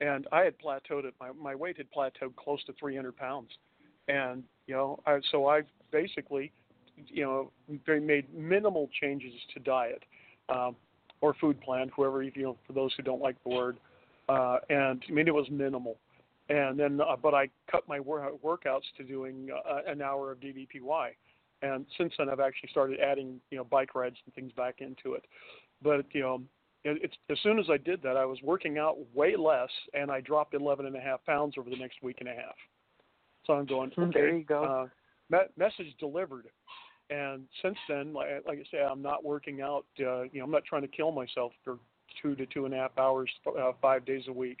And 0.01 0.27
I 0.33 0.41
had 0.41 0.55
plateaued 0.59 1.05
at 1.05 1.13
my 1.19 1.31
my 1.31 1.55
weight 1.55 1.77
had 1.77 1.87
plateaued 1.91 2.35
close 2.35 2.63
to 2.65 2.73
300 2.79 3.15
pounds, 3.17 3.49
and 4.07 4.43
you 4.65 4.73
know, 4.73 4.99
I, 5.05 5.19
so 5.29 5.47
I 5.47 5.63
basically, 5.91 6.53
you 6.95 7.23
know, 7.23 7.51
they 7.85 7.99
made 7.99 8.33
minimal 8.33 8.89
changes 9.01 9.33
to 9.53 9.59
diet 9.59 10.03
um, 10.47 10.77
or 11.19 11.33
food 11.41 11.59
plan, 11.59 11.91
whoever 11.93 12.23
you 12.23 12.31
know, 12.37 12.57
for 12.65 12.71
those 12.71 12.93
who 12.95 13.03
don't 13.03 13.21
like 13.21 13.35
the 13.43 13.49
word. 13.49 13.77
Uh, 14.29 14.59
and 14.69 15.03
I 15.07 15.11
mean, 15.11 15.27
it 15.27 15.33
was 15.33 15.47
minimal. 15.51 15.97
And 16.47 16.79
then, 16.79 17.01
uh, 17.01 17.17
but 17.21 17.33
I 17.33 17.49
cut 17.69 17.85
my 17.89 17.99
wor- 17.99 18.31
workouts 18.41 18.87
to 18.97 19.03
doing 19.03 19.49
uh, 19.69 19.81
an 19.85 20.01
hour 20.01 20.31
of 20.31 20.39
DDPY. 20.39 21.09
And 21.61 21.85
since 21.97 22.13
then, 22.17 22.29
I've 22.29 22.39
actually 22.39 22.69
started 22.69 22.99
adding, 22.99 23.39
you 23.51 23.57
know, 23.57 23.63
bike 23.63 23.95
rides 23.95 24.15
and 24.25 24.33
things 24.33 24.51
back 24.53 24.75
into 24.79 25.13
it. 25.13 25.25
But 25.81 26.05
you 26.13 26.21
know, 26.21 26.41
it, 26.83 26.99
it's 27.03 27.15
as 27.29 27.37
soon 27.43 27.59
as 27.59 27.65
I 27.69 27.77
did 27.77 28.01
that, 28.03 28.17
I 28.17 28.25
was 28.25 28.37
working 28.43 28.77
out 28.77 28.97
way 29.13 29.35
less, 29.35 29.69
and 29.93 30.11
I 30.11 30.21
dropped 30.21 30.53
11 30.53 30.85
and 30.85 30.95
a 30.95 31.01
half 31.01 31.25
pounds 31.25 31.55
over 31.57 31.69
the 31.69 31.75
next 31.75 32.01
week 32.01 32.17
and 32.19 32.29
a 32.29 32.33
half. 32.33 32.55
So 33.45 33.53
I'm 33.53 33.65
going, 33.65 33.91
okay, 33.97 34.11
There 34.13 34.37
you 34.37 34.43
go. 34.43 34.63
Uh, 34.63 34.87
me- 35.29 35.47
message 35.57 35.93
delivered. 35.99 36.47
And 37.09 37.45
since 37.61 37.77
then, 37.87 38.13
like, 38.13 38.27
like 38.45 38.59
I 38.59 38.63
say, 38.71 38.83
I'm 38.83 39.01
not 39.01 39.23
working 39.23 39.61
out. 39.61 39.85
Uh, 39.99 40.23
you 40.23 40.39
know, 40.39 40.43
I'm 40.43 40.51
not 40.51 40.63
trying 40.63 40.83
to 40.83 40.87
kill 40.87 41.11
myself 41.11 41.51
for 41.63 41.79
two 42.21 42.35
to 42.35 42.45
two 42.45 42.65
and 42.65 42.73
a 42.73 42.77
half 42.77 42.97
hours, 42.97 43.29
uh, 43.47 43.71
five 43.81 44.05
days 44.05 44.23
a 44.27 44.33
week. 44.33 44.59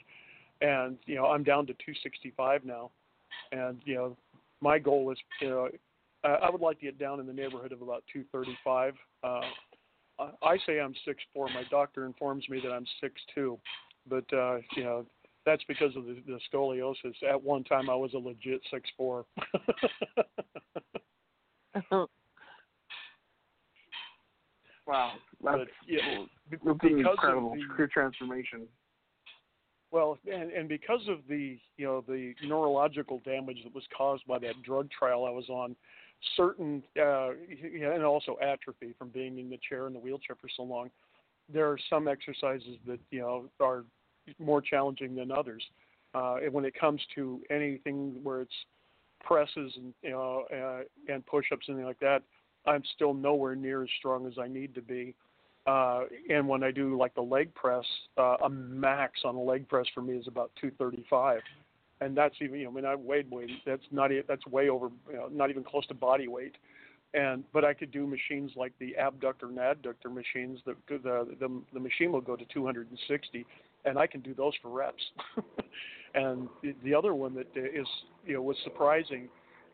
And 0.61 0.97
you 1.05 1.15
know, 1.15 1.27
I'm 1.27 1.43
down 1.43 1.67
to 1.67 1.73
265 1.73 2.65
now. 2.65 2.89
And 3.51 3.79
you 3.85 3.95
know, 3.95 4.17
my 4.61 4.79
goal 4.79 5.11
is, 5.11 5.17
you 5.41 5.49
know, 5.49 5.69
I 6.23 6.27
I 6.27 6.49
would 6.49 6.61
like 6.61 6.79
to 6.79 6.85
get 6.85 6.99
down 6.99 7.19
in 7.19 7.27
the 7.27 7.33
neighborhood 7.33 7.71
of 7.71 7.81
about 7.81 8.03
235. 8.13 8.93
Uh, 9.23 9.41
I- 10.19 10.31
I 10.43 10.57
say 10.65 10.79
I'm 10.79 10.93
six 11.05 11.21
four. 11.33 11.47
My 11.49 11.63
doctor 11.69 12.05
informs 12.05 12.47
me 12.49 12.59
that 12.63 12.71
I'm 12.71 12.85
six 13.01 13.13
two, 13.33 13.59
but 14.07 14.31
uh, 14.33 14.57
you 14.75 14.83
know 14.83 15.05
that's 15.45 15.63
because 15.67 15.95
of 15.95 16.05
the, 16.05 16.21
the 16.27 16.39
scoliosis. 16.53 17.15
At 17.27 17.41
one 17.41 17.63
time, 17.63 17.89
I 17.89 17.95
was 17.95 18.13
a 18.13 18.17
legit 18.17 18.61
six 18.71 18.89
four. 18.97 19.25
Wow, 24.89 25.11
that's 25.43 25.57
but 25.59 25.67
yeah, 25.87 26.23
be- 26.49 26.57
because 26.57 26.77
incredible 26.81 27.53
of 27.53 27.59
the, 27.59 27.75
career 27.75 27.87
transformation. 27.93 28.61
Well, 29.91 30.17
and, 30.31 30.51
and 30.51 30.67
because 30.67 31.01
of 31.07 31.19
the 31.29 31.59
you 31.77 31.85
know 31.85 32.03
the 32.07 32.33
neurological 32.43 33.21
damage 33.23 33.59
that 33.63 33.75
was 33.75 33.83
caused 33.95 34.25
by 34.25 34.39
that 34.39 34.63
drug 34.63 34.89
trial 34.89 35.25
I 35.25 35.29
was 35.29 35.47
on, 35.47 35.75
certain 36.35 36.83
uh, 37.01 37.29
and 37.61 38.03
also 38.03 38.37
atrophy 38.41 38.93
from 38.97 39.09
being 39.09 39.39
in 39.39 39.49
the 39.49 39.59
chair 39.67 39.87
and 39.87 39.95
the 39.95 39.99
wheelchair 39.99 40.35
for 40.39 40.49
so 40.55 40.63
long, 40.63 40.89
there 41.51 41.69
are 41.69 41.77
some 41.89 42.07
exercises 42.07 42.77
that 42.87 42.99
you 43.11 43.19
know 43.19 43.45
are 43.59 43.83
more 44.37 44.61
challenging 44.61 45.15
than 45.15 45.31
others. 45.31 45.63
Uh, 46.13 46.35
and 46.43 46.53
when 46.53 46.65
it 46.65 46.73
comes 46.79 47.01
to 47.15 47.41
anything 47.49 48.19
where 48.23 48.41
it's 48.41 48.53
presses 49.21 49.71
and 49.75 49.93
you 50.01 50.11
know 50.11 50.45
uh, 50.53 51.13
and 51.13 51.25
push-ups 51.25 51.65
and 51.67 51.83
like 51.83 51.99
that, 51.99 52.23
I'm 52.65 52.83
still 52.95 53.13
nowhere 53.13 53.55
near 53.55 53.83
as 53.83 53.89
strong 53.97 54.27
as 54.27 54.33
I 54.39 54.47
need 54.47 54.75
to 54.75 54.81
be. 54.81 55.15
Uh, 55.67 56.05
and 56.29 56.47
when 56.47 56.63
I 56.63 56.71
do 56.71 56.97
like 56.97 57.13
the 57.13 57.21
leg 57.21 57.53
press, 57.53 57.85
uh, 58.17 58.37
a 58.43 58.49
max 58.49 59.21
on 59.23 59.35
a 59.35 59.41
leg 59.41 59.67
press 59.67 59.85
for 59.93 60.01
me 60.01 60.15
is 60.15 60.27
about 60.27 60.51
235, 60.59 61.41
and 62.01 62.15
that's 62.15 62.35
even 62.41 62.59
you 62.59 62.65
know 62.65 62.71
I 62.71 62.73
mean 62.73 62.85
I 62.85 62.95
weighed 62.95 63.29
weight 63.29 63.49
that's 63.65 63.83
not 63.91 64.11
that's 64.27 64.45
way 64.47 64.69
over 64.69 64.89
you 65.09 65.17
know, 65.17 65.27
not 65.31 65.49
even 65.49 65.63
close 65.63 65.85
to 65.87 65.93
body 65.93 66.27
weight, 66.27 66.55
and 67.13 67.43
but 67.53 67.65
I 67.65 67.73
could 67.73 67.91
do 67.91 68.07
machines 68.07 68.51
like 68.55 68.73
the 68.79 68.95
abductor 68.95 69.47
and 69.47 69.57
adductor 69.57 70.13
machines. 70.13 70.59
The 70.65 70.75
the 70.89 71.27
the, 71.39 71.61
the 71.73 71.79
machine 71.79 72.11
will 72.11 72.21
go 72.21 72.35
to 72.35 72.45
260, 72.53 73.45
and 73.85 73.97
I 73.97 74.07
can 74.07 74.21
do 74.21 74.33
those 74.33 74.53
for 74.61 74.69
reps. 74.69 75.03
and 76.15 76.47
the, 76.61 76.75
the 76.83 76.93
other 76.93 77.13
one 77.13 77.33
that 77.35 77.47
is 77.55 77.87
you 78.25 78.35
know 78.35 78.41
was 78.41 78.57
surprising 78.63 79.29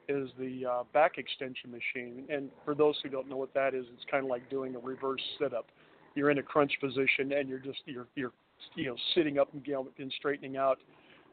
is 0.07 0.29
the 0.39 0.65
uh, 0.65 0.83
back 0.93 1.17
extension 1.17 1.71
machine. 1.71 2.25
And 2.29 2.49
for 2.63 2.75
those 2.75 2.95
who 3.03 3.09
don't 3.09 3.27
know 3.29 3.37
what 3.37 3.53
that 3.53 3.73
is, 3.73 3.85
it's 3.93 4.05
kind 4.09 4.23
of 4.23 4.29
like 4.29 4.49
doing 4.49 4.75
a 4.75 4.79
reverse 4.79 5.21
sit 5.39 5.53
up. 5.53 5.67
You're 6.15 6.31
in 6.31 6.37
a 6.37 6.43
crunch 6.43 6.73
position 6.79 7.33
and 7.33 7.49
you're 7.49 7.59
just 7.59 7.79
you're 7.85 8.07
you're 8.15 8.31
you 8.75 8.85
know 8.85 8.95
sitting 9.13 9.37
up 9.39 9.49
and, 9.53 9.65
and 9.97 10.13
straightening 10.17 10.57
out, 10.57 10.77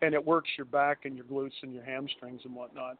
and 0.03 0.15
it 0.15 0.25
works 0.25 0.51
your 0.59 0.67
back 0.67 1.05
and 1.05 1.17
your 1.17 1.25
glutes 1.25 1.63
and 1.63 1.73
your 1.73 1.85
hamstrings 1.85 2.43
and 2.45 2.55
whatnot. 2.55 2.99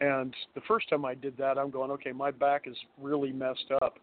And 0.00 0.34
the 0.54 0.60
first 0.66 0.90
time 0.90 1.04
I 1.04 1.14
did 1.14 1.36
that, 1.38 1.56
I'm 1.56 1.70
going, 1.70 1.90
okay, 1.92 2.12
my 2.12 2.32
back 2.32 2.64
is 2.66 2.76
really 3.00 3.32
messed 3.32 3.70
up, 3.80 3.98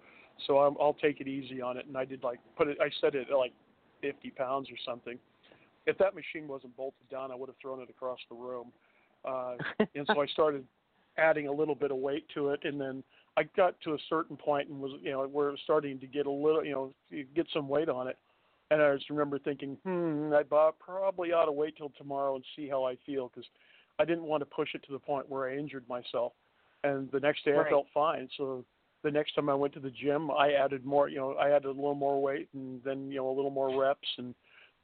so 0.47 0.59
I'm, 0.59 0.75
I'll 0.79 0.95
take 0.95 1.19
it 1.19 1.27
easy 1.27 1.61
on 1.61 1.77
it. 1.77 1.85
And 1.85 1.97
I 1.97 2.05
did 2.05 2.23
like 2.23 2.39
put 2.57 2.69
it, 2.69 2.77
I 2.81 2.89
set 3.01 3.13
it 3.13 3.27
at 3.29 3.37
like 3.37 3.53
50 4.01 4.31
pounds 4.31 4.69
or 4.71 4.77
something. 4.85 5.19
If 5.85 5.97
that 5.97 6.15
machine 6.15 6.47
wasn't 6.47 6.75
bolted 6.77 7.07
down, 7.11 7.31
I 7.31 7.35
would 7.35 7.49
have 7.49 7.57
thrown 7.61 7.81
it 7.81 7.89
across 7.89 8.19
the 8.29 8.35
room. 8.35 8.71
Uh, 9.25 9.55
and 9.95 10.07
so 10.07 10.21
I 10.21 10.27
started 10.27 10.63
adding 11.17 11.47
a 11.47 11.51
little 11.51 11.75
bit 11.75 11.91
of 11.91 11.97
weight 11.97 12.25
to 12.35 12.49
it, 12.49 12.61
and 12.63 12.79
then 12.79 13.03
I 13.35 13.43
got 13.57 13.79
to 13.81 13.93
a 13.93 13.97
certain 14.09 14.37
point 14.37 14.69
and 14.69 14.79
was, 14.79 14.93
you 15.01 15.11
know, 15.11 15.27
where 15.27 15.49
it 15.49 15.51
was 15.51 15.59
starting 15.65 15.99
to 15.99 16.07
get 16.07 16.25
a 16.25 16.31
little, 16.31 16.63
you 16.63 16.71
know, 16.71 16.93
get 17.35 17.47
some 17.53 17.67
weight 17.67 17.89
on 17.89 18.07
it. 18.07 18.17
And 18.71 18.81
I 18.81 18.95
just 18.95 19.09
remember 19.09 19.37
thinking, 19.37 19.77
hmm, 19.83 20.33
I 20.33 20.43
probably 20.79 21.33
ought 21.33 21.45
to 21.45 21.51
wait 21.51 21.75
till 21.75 21.91
tomorrow 21.97 22.35
and 22.35 22.45
see 22.55 22.69
how 22.69 22.85
I 22.85 22.95
feel 23.05 23.27
because 23.27 23.47
I 23.99 24.05
didn't 24.05 24.23
want 24.23 24.41
to 24.41 24.45
push 24.45 24.69
it 24.73 24.81
to 24.83 24.93
the 24.93 24.99
point 24.99 25.29
where 25.29 25.49
I 25.49 25.57
injured 25.57 25.87
myself. 25.89 26.31
And 26.85 27.11
the 27.11 27.19
next 27.19 27.43
day 27.43 27.51
Right. 27.51 27.67
I 27.67 27.69
felt 27.69 27.87
fine. 27.93 28.29
So 28.37 28.63
the 29.03 29.11
next 29.11 29.35
time 29.35 29.49
I 29.49 29.55
went 29.55 29.73
to 29.73 29.81
the 29.81 29.91
gym, 29.91 30.31
I 30.31 30.53
added 30.53 30.85
more, 30.85 31.09
you 31.09 31.17
know, 31.17 31.33
I 31.33 31.49
added 31.49 31.65
a 31.65 31.71
little 31.71 31.95
more 31.95 32.21
weight 32.21 32.47
and 32.53 32.81
then, 32.83 33.11
you 33.11 33.17
know, 33.17 33.29
a 33.29 33.35
little 33.35 33.51
more 33.51 33.77
reps. 33.77 34.07
And 34.17 34.33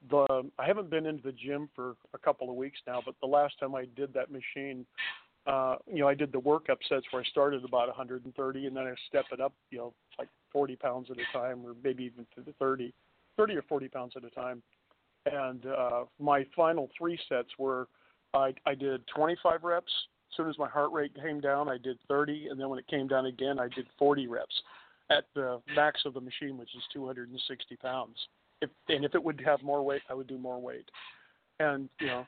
the 0.10 0.52
I 0.60 0.65
haven't 0.65 0.89
been 0.89 1.06
into 1.06 1.23
the 1.23 1.32
gym 1.32 1.69
for 1.73 1.95
a 2.13 2.17
couple 2.17 2.50
of 2.50 2.56
weeks 2.58 2.80
now, 2.86 3.02
but 3.06 3.15
the 3.21 3.28
last 3.28 3.58
time 3.58 3.73
I 3.73 3.86
did 3.95 4.13
that 4.13 4.30
machine, 4.30 4.86
uh, 5.47 5.78
you 5.88 6.00
know, 6.00 6.10
I 6.10 6.13
did 6.13 6.34
the 6.34 6.41
workup 6.41 6.78
sets 6.89 7.06
where 7.12 7.21
I 7.21 7.26
started 7.26 7.63
about 7.63 7.88
130 7.88 8.67
and 8.67 8.76
then 8.76 8.84
I 8.84 8.93
stepped 9.08 9.32
it 9.32 9.39
up, 9.39 9.54
you 9.71 9.78
know, 9.78 9.93
like 10.19 10.28
40 10.52 10.76
pounds 10.76 11.08
at 11.10 11.17
a 11.17 11.26
time 11.32 11.65
or 11.65 11.73
maybe 11.84 12.04
even 12.04 12.28
to 12.36 12.41
the 12.41 12.52
30, 12.60 12.93
30 13.38 13.56
or 13.56 13.62
40 13.63 13.88
pounds 13.89 14.13
at 14.15 14.23
a 14.23 14.30
time. 14.32 14.62
And 15.26 15.65
uh, 15.65 16.06
my 16.19 16.45
final 16.56 16.89
three 16.97 17.19
sets 17.30 17.50
were 17.58 17.88
I, 18.34 18.54
I 18.65 18.76
did 18.76 19.02
25 19.15 19.63
reps. 19.63 19.91
As 20.32 20.38
soon 20.38 20.50
as 20.50 20.58
my 20.58 20.67
heart 20.67 20.91
rate 20.91 21.15
came 21.15 21.39
down, 21.39 21.69
I 21.69 21.78
did 21.78 21.97
30, 22.08 22.47
and 22.50 22.60
then 22.60 22.69
when 22.69 22.80
it 22.80 22.88
came 22.88 23.08
down 23.08 23.26
again, 23.26 23.60
I 23.60 23.69
did 23.73 23.88
40 23.97 24.28
reps 24.28 24.54
at 25.10 25.23
the 25.36 25.62
max 25.76 26.02
of 26.06 26.13
the 26.13 26.21
machine, 26.21 26.58
which 26.58 26.76
is 26.76 26.84
260 26.93 27.76
pounds. 27.78 28.15
If, 28.62 28.69
and 28.89 29.06
if 29.06 29.15
it 29.15 29.23
would 29.23 29.41
have 29.45 29.62
more 29.63 29.82
weight, 29.84 30.02
I 30.10 30.13
would 30.13 30.28
do 30.28 30.38
more 30.38 30.60
weight. 30.60 30.89
And 31.60 31.89
you 32.00 32.08
know, 32.08 32.26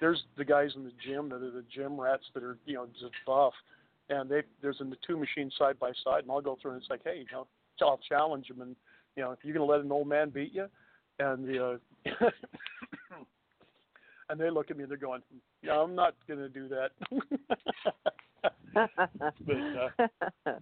there's 0.00 0.22
the 0.36 0.44
guys 0.44 0.70
in 0.74 0.84
the 0.84 0.92
gym 1.06 1.28
that 1.28 1.36
are 1.36 1.50
the 1.50 1.64
gym 1.74 2.00
rats 2.00 2.24
that 2.34 2.42
are 2.42 2.58
you 2.64 2.74
know 2.74 2.86
just 2.86 3.12
buff, 3.26 3.52
and 4.08 4.28
they 4.28 4.42
there's 4.60 4.80
in 4.80 4.90
the 4.90 4.96
two 5.06 5.16
machines 5.16 5.54
side 5.58 5.78
by 5.78 5.92
side, 6.04 6.22
and 6.22 6.30
I'll 6.30 6.40
go 6.40 6.56
through 6.60 6.72
and 6.72 6.80
it's 6.80 6.90
like, 6.90 7.02
hey, 7.04 7.18
you 7.18 7.26
know, 7.30 7.46
I'll 7.80 8.00
challenge 8.08 8.48
them, 8.48 8.62
and 8.62 8.76
you 9.16 9.22
know, 9.22 9.32
if 9.32 9.38
you're 9.42 9.54
gonna 9.54 9.66
let 9.66 9.80
an 9.80 9.92
old 9.92 10.08
man 10.08 10.30
beat 10.30 10.52
you, 10.52 10.66
and 11.18 11.46
the 11.46 11.64
uh, 11.64 11.78
and 14.28 14.40
they 14.40 14.50
look 14.50 14.70
at 14.70 14.76
me, 14.76 14.82
and 14.84 14.90
they're 14.90 14.98
going, 14.98 15.22
yeah, 15.62 15.78
I'm 15.78 15.94
not 15.94 16.14
gonna 16.28 16.48
do 16.48 16.68
that. 16.68 16.90
but 18.74 19.54
uh, 19.54 20.06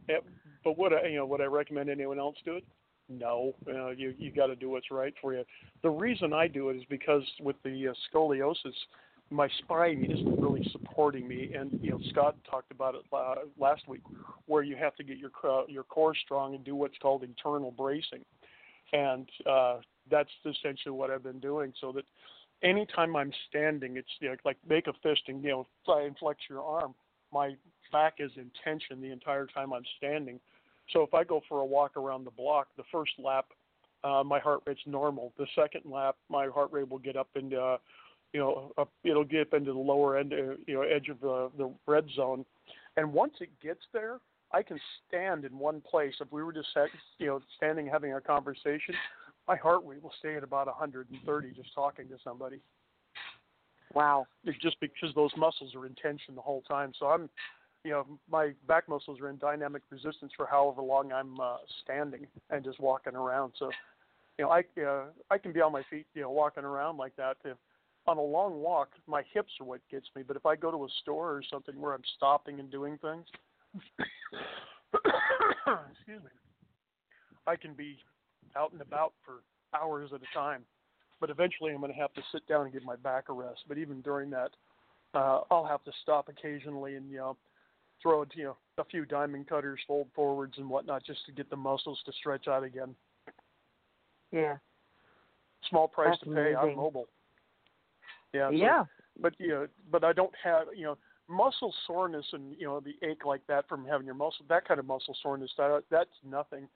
yeah, 0.08 0.18
but 0.64 0.78
would 0.78 0.92
I, 0.92 1.06
you 1.06 1.16
know, 1.16 1.26
would 1.26 1.40
I 1.40 1.44
recommend 1.44 1.88
anyone 1.88 2.18
else 2.18 2.36
do 2.44 2.56
it? 2.56 2.64
No, 3.08 3.54
uh, 3.68 3.90
you 3.90 4.14
you 4.18 4.30
got 4.30 4.46
to 4.46 4.56
do 4.56 4.70
what's 4.70 4.90
right 4.90 5.14
for 5.20 5.34
you. 5.34 5.44
The 5.82 5.90
reason 5.90 6.32
I 6.32 6.46
do 6.46 6.70
it 6.70 6.76
is 6.76 6.84
because 6.88 7.22
with 7.40 7.56
the 7.64 7.88
uh, 7.88 7.92
scoliosis, 8.12 8.74
my 9.30 9.48
spine 9.58 10.04
isn't 10.04 10.40
really 10.40 10.68
supporting 10.70 11.26
me, 11.26 11.52
and 11.56 11.78
you 11.82 11.90
know 11.90 12.00
Scott 12.10 12.36
talked 12.48 12.70
about 12.70 12.94
it 12.94 13.02
uh, 13.12 13.34
last 13.58 13.88
week, 13.88 14.02
where 14.46 14.62
you 14.62 14.76
have 14.76 14.94
to 14.96 15.04
get 15.04 15.18
your 15.18 15.30
uh, 15.44 15.62
your 15.66 15.84
core 15.84 16.14
strong 16.14 16.54
and 16.54 16.64
do 16.64 16.76
what's 16.76 16.98
called 16.98 17.24
internal 17.24 17.72
bracing, 17.72 18.24
and 18.92 19.28
uh, 19.48 19.78
that's 20.10 20.30
essentially 20.44 20.92
what 20.92 21.10
I've 21.10 21.22
been 21.22 21.40
doing. 21.40 21.72
So 21.80 21.92
that 21.92 22.04
anytime 22.62 23.16
I'm 23.16 23.32
standing, 23.48 23.96
it's 23.96 24.08
you 24.20 24.28
know, 24.28 24.36
like 24.44 24.56
make 24.68 24.86
a 24.86 24.92
fist 25.02 25.22
and 25.28 25.42
you 25.42 25.50
know 25.50 25.66
try 25.84 26.04
and 26.04 26.16
flex 26.18 26.40
your 26.48 26.62
arm. 26.62 26.94
My 27.32 27.54
back 27.92 28.14
is 28.18 28.30
in 28.36 28.50
tension 28.64 29.00
the 29.00 29.12
entire 29.12 29.46
time 29.46 29.72
I'm 29.72 29.84
standing. 29.98 30.40
So 30.92 31.02
if 31.02 31.14
I 31.14 31.24
go 31.24 31.40
for 31.48 31.60
a 31.60 31.64
walk 31.64 31.96
around 31.96 32.24
the 32.24 32.32
block, 32.32 32.68
the 32.76 32.82
first 32.90 33.12
lap, 33.18 33.46
uh, 34.02 34.22
my 34.24 34.40
heart 34.40 34.60
rate's 34.66 34.80
normal. 34.86 35.32
The 35.38 35.46
second 35.54 35.90
lap, 35.90 36.16
my 36.28 36.48
heart 36.48 36.72
rate 36.72 36.88
will 36.88 36.98
get 36.98 37.16
up 37.16 37.28
into, 37.36 37.60
uh, 37.60 37.78
you 38.32 38.40
know, 38.40 38.72
up, 38.78 38.90
it'll 39.04 39.24
get 39.24 39.42
up 39.42 39.54
into 39.54 39.72
the 39.72 39.78
lower 39.78 40.18
end, 40.18 40.32
uh, 40.32 40.54
you 40.66 40.74
know, 40.74 40.82
edge 40.82 41.08
of 41.08 41.20
the 41.20 41.50
the 41.58 41.72
red 41.86 42.06
zone. 42.16 42.44
And 42.96 43.12
once 43.12 43.34
it 43.40 43.50
gets 43.62 43.82
there, 43.92 44.18
I 44.52 44.62
can 44.62 44.80
stand 45.06 45.44
in 45.44 45.58
one 45.58 45.80
place. 45.80 46.14
If 46.20 46.32
we 46.32 46.42
were 46.42 46.52
just, 46.52 46.68
sat, 46.74 46.88
you 47.18 47.26
know, 47.26 47.40
standing 47.56 47.86
having 47.86 48.14
a 48.14 48.20
conversation, 48.20 48.94
my 49.46 49.56
heart 49.56 49.82
rate 49.84 50.02
will 50.02 50.12
stay 50.18 50.36
at 50.36 50.42
about 50.42 50.66
130 50.66 51.52
just 51.54 51.74
talking 51.74 52.08
to 52.08 52.16
somebody. 52.22 52.60
Wow. 53.94 54.26
It's 54.44 54.58
just 54.58 54.78
because 54.80 55.14
those 55.14 55.30
muscles 55.36 55.74
are 55.74 55.86
in 55.86 55.94
tension 55.94 56.34
the 56.34 56.40
whole 56.40 56.62
time. 56.62 56.92
So 56.98 57.06
I'm, 57.06 57.28
you 57.84 57.90
know, 57.90 58.06
my 58.30 58.52
back 58.68 58.88
muscles 58.88 59.20
are 59.20 59.28
in 59.28 59.38
dynamic 59.38 59.82
resistance 59.90 60.32
for 60.36 60.46
however 60.46 60.82
long 60.82 61.12
I'm 61.12 61.40
uh, 61.40 61.56
standing 61.82 62.26
and 62.50 62.64
just 62.64 62.78
walking 62.78 63.14
around. 63.14 63.52
So, 63.58 63.70
you 64.38 64.44
know, 64.44 64.50
I 64.50 64.62
uh, 64.80 65.06
I 65.30 65.38
can 65.38 65.52
be 65.52 65.60
on 65.60 65.72
my 65.72 65.82
feet, 65.90 66.06
you 66.14 66.22
know, 66.22 66.30
walking 66.30 66.64
around 66.64 66.96
like 66.96 67.16
that. 67.16 67.36
If 67.44 67.56
on 68.06 68.18
a 68.18 68.22
long 68.22 68.60
walk, 68.60 68.90
my 69.06 69.22
hips 69.32 69.52
are 69.60 69.66
what 69.66 69.80
gets 69.90 70.06
me. 70.14 70.22
But 70.26 70.36
if 70.36 70.46
I 70.46 70.56
go 70.56 70.70
to 70.70 70.84
a 70.84 70.88
store 71.02 71.30
or 71.30 71.42
something 71.50 71.78
where 71.80 71.92
I'm 71.92 72.02
stopping 72.16 72.60
and 72.60 72.70
doing 72.70 72.98
things, 72.98 73.26
excuse 75.92 76.22
me, 76.22 76.30
I 77.46 77.56
can 77.56 77.74
be 77.74 77.98
out 78.56 78.72
and 78.72 78.80
about 78.80 79.12
for 79.24 79.42
hours 79.78 80.10
at 80.14 80.20
a 80.20 80.36
time. 80.36 80.62
But 81.20 81.30
eventually, 81.30 81.72
I'm 81.72 81.80
going 81.80 81.92
to 81.92 81.98
have 81.98 82.14
to 82.14 82.22
sit 82.32 82.46
down 82.48 82.62
and 82.64 82.72
give 82.72 82.82
my 82.82 82.96
back 82.96 83.24
a 83.28 83.32
rest. 83.32 83.60
But 83.68 83.76
even 83.76 84.00
during 84.00 84.30
that, 84.30 84.50
uh, 85.14 85.40
I'll 85.50 85.66
have 85.66 85.84
to 85.84 85.92
stop 86.02 86.28
occasionally 86.28 86.96
and 86.96 87.10
you 87.10 87.18
know 87.18 87.36
throw 88.02 88.24
you 88.34 88.44
know 88.44 88.56
a 88.78 88.84
few 88.84 89.04
diamond 89.04 89.46
cutters, 89.48 89.80
fold 89.86 90.08
forwards 90.14 90.54
and 90.56 90.68
whatnot, 90.68 91.04
just 91.04 91.24
to 91.26 91.32
get 91.32 91.50
the 91.50 91.56
muscles 91.56 92.00
to 92.06 92.12
stretch 92.12 92.48
out 92.48 92.64
again. 92.64 92.94
Yeah. 94.32 94.56
Small 95.68 95.88
price 95.88 96.10
That's 96.12 96.22
to 96.22 96.34
pay. 96.34 96.54
I'm 96.54 96.76
mobile. 96.76 97.08
Yeah. 98.32 98.48
so- 98.48 98.56
Yeah. 98.56 98.84
but 99.20 99.34
you 99.38 99.48
know, 99.48 99.66
but 99.90 100.04
I 100.04 100.12
don't 100.12 100.32
have 100.42 100.68
you 100.74 100.84
know 100.84 100.98
muscle 101.30 101.72
soreness 101.86 102.26
and 102.32 102.54
you 102.58 102.66
know 102.66 102.80
the 102.80 102.94
ache 103.06 103.24
like 103.24 103.46
that 103.46 103.68
from 103.68 103.84
having 103.84 104.06
your 104.06 104.14
muscle 104.14 104.44
that 104.48 104.66
kind 104.66 104.80
of 104.80 104.86
muscle 104.86 105.16
soreness 105.22 105.50
that 105.56 105.82
that's 105.90 106.10
nothing. 106.28 106.68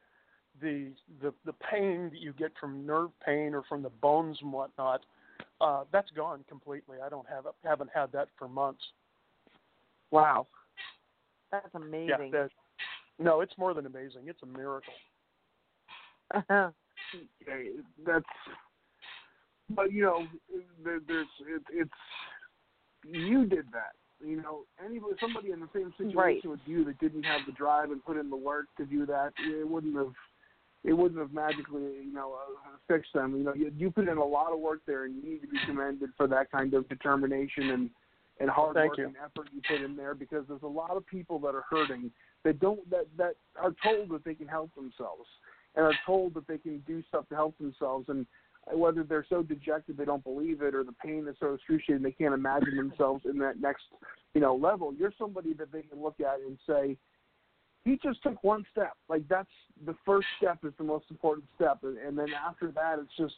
The 0.63 0.93
the 1.21 1.35
the 1.45 1.53
pain 1.53 2.11
that 2.13 2.21
you 2.21 2.33
get 2.33 2.53
from 2.61 2.87
nerve 2.87 3.11
pain 3.25 3.55
or 3.55 3.63
from 3.69 3.83
the 3.83 3.91
bones 3.91 4.39
and 4.41 4.53
whatnot, 4.53 5.01
uh, 5.61 5.85
that's 5.93 6.11
gone 6.13 6.45
completely. 6.49 6.99
I 7.05 7.09
don't 7.09 7.29
have 7.29 7.45
haven't 7.65 7.91
had 7.93 8.13
that 8.13 8.29
for 8.39 8.49
months. 8.49 8.83
Wow. 10.11 10.47
That's 11.51 11.75
amazing. 11.75 12.09
Yeah, 12.09 12.31
that, 12.31 12.51
no, 13.19 13.41
it's 13.41 13.57
more 13.59 13.75
than 13.75 13.87
amazing. 13.87 14.23
It's 14.27 14.43
a 14.43 14.47
miracle. 14.47 14.93
That's 18.07 18.25
but 19.71 19.93
you 19.93 20.03
know 20.03 20.27
there, 20.85 21.01
there's 21.07 21.27
it, 21.49 21.63
it's 21.73 21.91
you 23.05 23.47
did 23.47 23.67
that 23.73 23.93
you 24.25 24.37
know 24.37 24.65
anybody 24.85 25.15
somebody 25.21 25.51
in 25.51 25.61
the 25.61 25.69
same 25.75 25.93
situation 25.97 26.19
Right. 26.19 26.45
with 26.45 26.61
you 26.67 26.85
that 26.85 26.99
didn't 26.99 27.25
have 27.25 27.41
the 27.47 27.53
drive 27.53 27.91
and 27.91 28.05
put 28.05 28.17
in 28.17 28.31
the 28.31 28.37
work 28.37 28.67
to 28.79 28.85
do 28.85 29.07
that 29.07 29.33
it 29.39 29.69
wouldn't 29.69 29.97
have 29.97 30.13
it 30.85 30.93
wouldn't 30.93 31.19
have 31.21 31.33
magically 31.33 31.83
you 32.05 32.13
know 32.13 32.35
uh, 32.35 32.77
fixed 32.89 33.13
them 33.13 33.37
you 33.37 33.45
know 33.45 33.55
you, 33.55 33.73
you 33.77 33.91
put 33.91 34.09
in 34.09 34.19
a 34.19 34.25
lot 34.25 34.53
of 34.53 34.59
work 34.61 34.81
there 34.87 35.05
and 35.05 35.17
you 35.17 35.23
need 35.31 35.41
to 35.41 35.49
be 35.49 35.59
commended 35.67 36.11
for 36.17 36.27
that 36.27 36.51
kind 36.51 36.75
of 36.75 36.89
determination 36.89 37.71
and 37.71 37.91
and 38.41 38.51
hard 38.51 38.75
Thank 38.75 38.91
work 38.91 38.99
you. 38.99 39.07
and 39.07 39.15
effort 39.17 39.49
you 39.55 39.61
put 39.69 39.81
in 39.85 39.97
there 39.97 40.15
because 40.15 40.45
there's 40.49 40.63
a 40.63 40.67
lot 40.67 40.97
of 40.97 41.07
people 41.07 41.39
that 41.41 41.55
are 41.55 41.65
hurting 41.69 42.11
that 42.45 42.61
don't 42.61 42.89
that 42.91 43.07
that 43.17 43.35
are 43.61 43.75
told 43.83 44.11
that 44.11 44.25
they 44.25 44.35
can 44.35 44.49
help 44.49 44.75
themselves 44.75 45.29
and 45.77 45.85
are 45.85 45.95
told 46.07 46.35
that 46.35 46.47
they 46.47 46.59
can 46.59 46.79
do 46.87 47.03
stuff 47.09 47.29
to 47.29 47.35
help 47.35 47.57
themselves 47.59 48.09
and 48.09 48.27
whether 48.73 49.05
they're 49.05 49.27
so 49.29 49.43
dejected 49.43 49.97
they 49.97 50.05
don't 50.05 50.25
believe 50.25 50.63
it 50.63 50.75
or 50.75 50.85
the 50.85 50.93
pain 50.93 51.27
is 51.29 51.37
so 51.41 51.55
excruciating 51.55 52.03
they 52.03 52.11
can't 52.11 52.35
imagine 52.35 52.77
themselves 52.77 53.25
in 53.29 53.39
that 53.39 53.61
next 53.61 53.85
you 54.35 54.41
know 54.41 54.55
level 54.55 54.95
you're 54.95 55.13
somebody 55.19 55.53
that 55.53 55.71
they 55.73 55.83
can 55.83 56.03
look 56.03 56.19
at 56.21 56.41
and 56.47 56.59
say 56.67 56.97
he 57.85 57.99
just 58.03 58.23
took 58.23 58.43
one 58.43 58.65
step 58.73 58.95
like 59.09 59.23
that's 59.29 59.49
the 59.85 59.95
first 60.07 60.27
step 60.39 60.59
is 60.65 60.73
the 60.79 60.85
most 60.85 61.05
important 61.11 61.45
step 61.57 61.79
and, 61.83 62.17
then 62.17 62.29
after 62.47 62.71
that 62.71 62.99
it's 62.99 63.17
just 63.19 63.35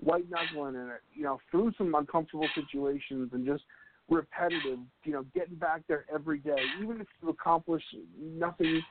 white 0.00 0.28
knuckling 0.30 0.74
in 0.74 0.88
it 0.88 1.00
you 1.14 1.22
know 1.22 1.40
through 1.50 1.72
some 1.78 1.94
uncomfortable 1.94 2.48
situations 2.54 3.30
and 3.32 3.46
just 3.46 3.62
repetitive 4.10 4.78
you 5.04 5.12
know 5.12 5.24
getting 5.34 5.56
back 5.56 5.82
there 5.88 6.04
every 6.12 6.38
day 6.38 6.62
even 6.82 7.00
if 7.00 7.06
you 7.22 7.30
accomplish 7.30 7.82
nothing 8.20 8.82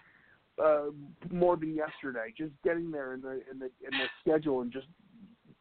uh, 0.63 0.86
more 1.32 1.56
than 1.56 1.76
yesterday. 1.76 2.34
Just 2.38 2.52
getting 2.63 2.92
there 2.92 3.13
in 3.13 3.22
the 3.22 3.42
in 3.52 3.60
the 3.60 3.66
in 3.66 3.92
the 3.92 4.06
schedule 4.22 4.62
and 4.62 4.72
just 4.72 4.88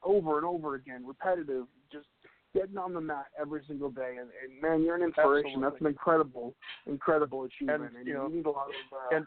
over 0.03 0.37
and 0.37 0.47
over 0.47 0.75
again, 0.75 1.05
repetitive. 1.07 1.67
Just 1.93 2.07
getting 2.55 2.79
on 2.79 2.95
the 2.95 3.01
mat 3.01 3.27
every 3.41 3.63
single 3.67 3.91
day. 3.91 4.17
And, 4.19 4.29
and 4.43 4.61
man, 4.63 4.83
you're 4.83 4.97
an 4.97 5.03
inspiration. 5.03 5.61
That's 5.61 5.81
an 5.81 5.87
incredible, 5.87 6.55
incredible 6.87 7.45
achievement. 7.45 7.93
And, 7.97 8.07
you 8.07 8.15
know, 8.15 8.29
you 8.29 8.37
need 8.37 8.47
a 8.47 8.51
lot 8.51 8.69
of 8.69 9.15
uh, 9.15 9.17
and 9.17 9.27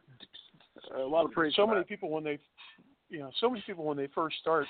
a 0.96 1.06
lot 1.06 1.26
of 1.26 1.32
praise. 1.32 1.54
so 1.56 1.68
many 1.68 1.82
that. 1.82 1.88
people 1.88 2.10
when 2.10 2.24
they 2.24 2.40
you 3.10 3.20
know 3.20 3.32
so 3.40 3.50
many 3.50 3.64
people 3.66 3.86
when 3.86 3.98
they 3.98 4.08
first 4.14 4.38
start 4.40 4.66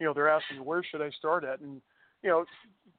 you 0.00 0.06
know 0.06 0.12
they're 0.12 0.28
asking 0.28 0.64
where 0.64 0.82
should 0.82 1.02
i 1.02 1.10
start 1.10 1.44
at 1.44 1.60
and 1.60 1.80
you 2.22 2.30
know 2.30 2.44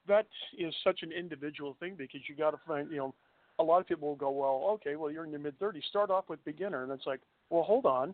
that 0.08 0.27
is 0.58 0.73
such 0.84 1.01
an 1.01 1.12
individual 1.12 1.75
thing 1.79 1.95
because 1.97 2.21
you 2.29 2.36
got 2.36 2.51
to 2.51 2.58
find 2.67 2.89
you 2.91 2.97
know 2.97 3.13
a 3.60 3.63
lot 3.63 3.79
of 3.79 3.88
people 3.88 4.08
will 4.08 4.15
go 4.15 4.29
well 4.29 4.69
okay 4.73 4.95
well 4.95 5.12
you're 5.12 5.25
in 5.25 5.31
your 5.31 5.39
mid 5.39 5.60
30s 5.60 5.84
start 5.89 6.10
off 6.10 6.25
with 6.29 6.43
beginner 6.45 6.84
and 6.84 6.91
it's 6.91 7.05
like 7.05 7.19
well 7.49 7.63
hold 7.63 7.86
on 7.86 8.13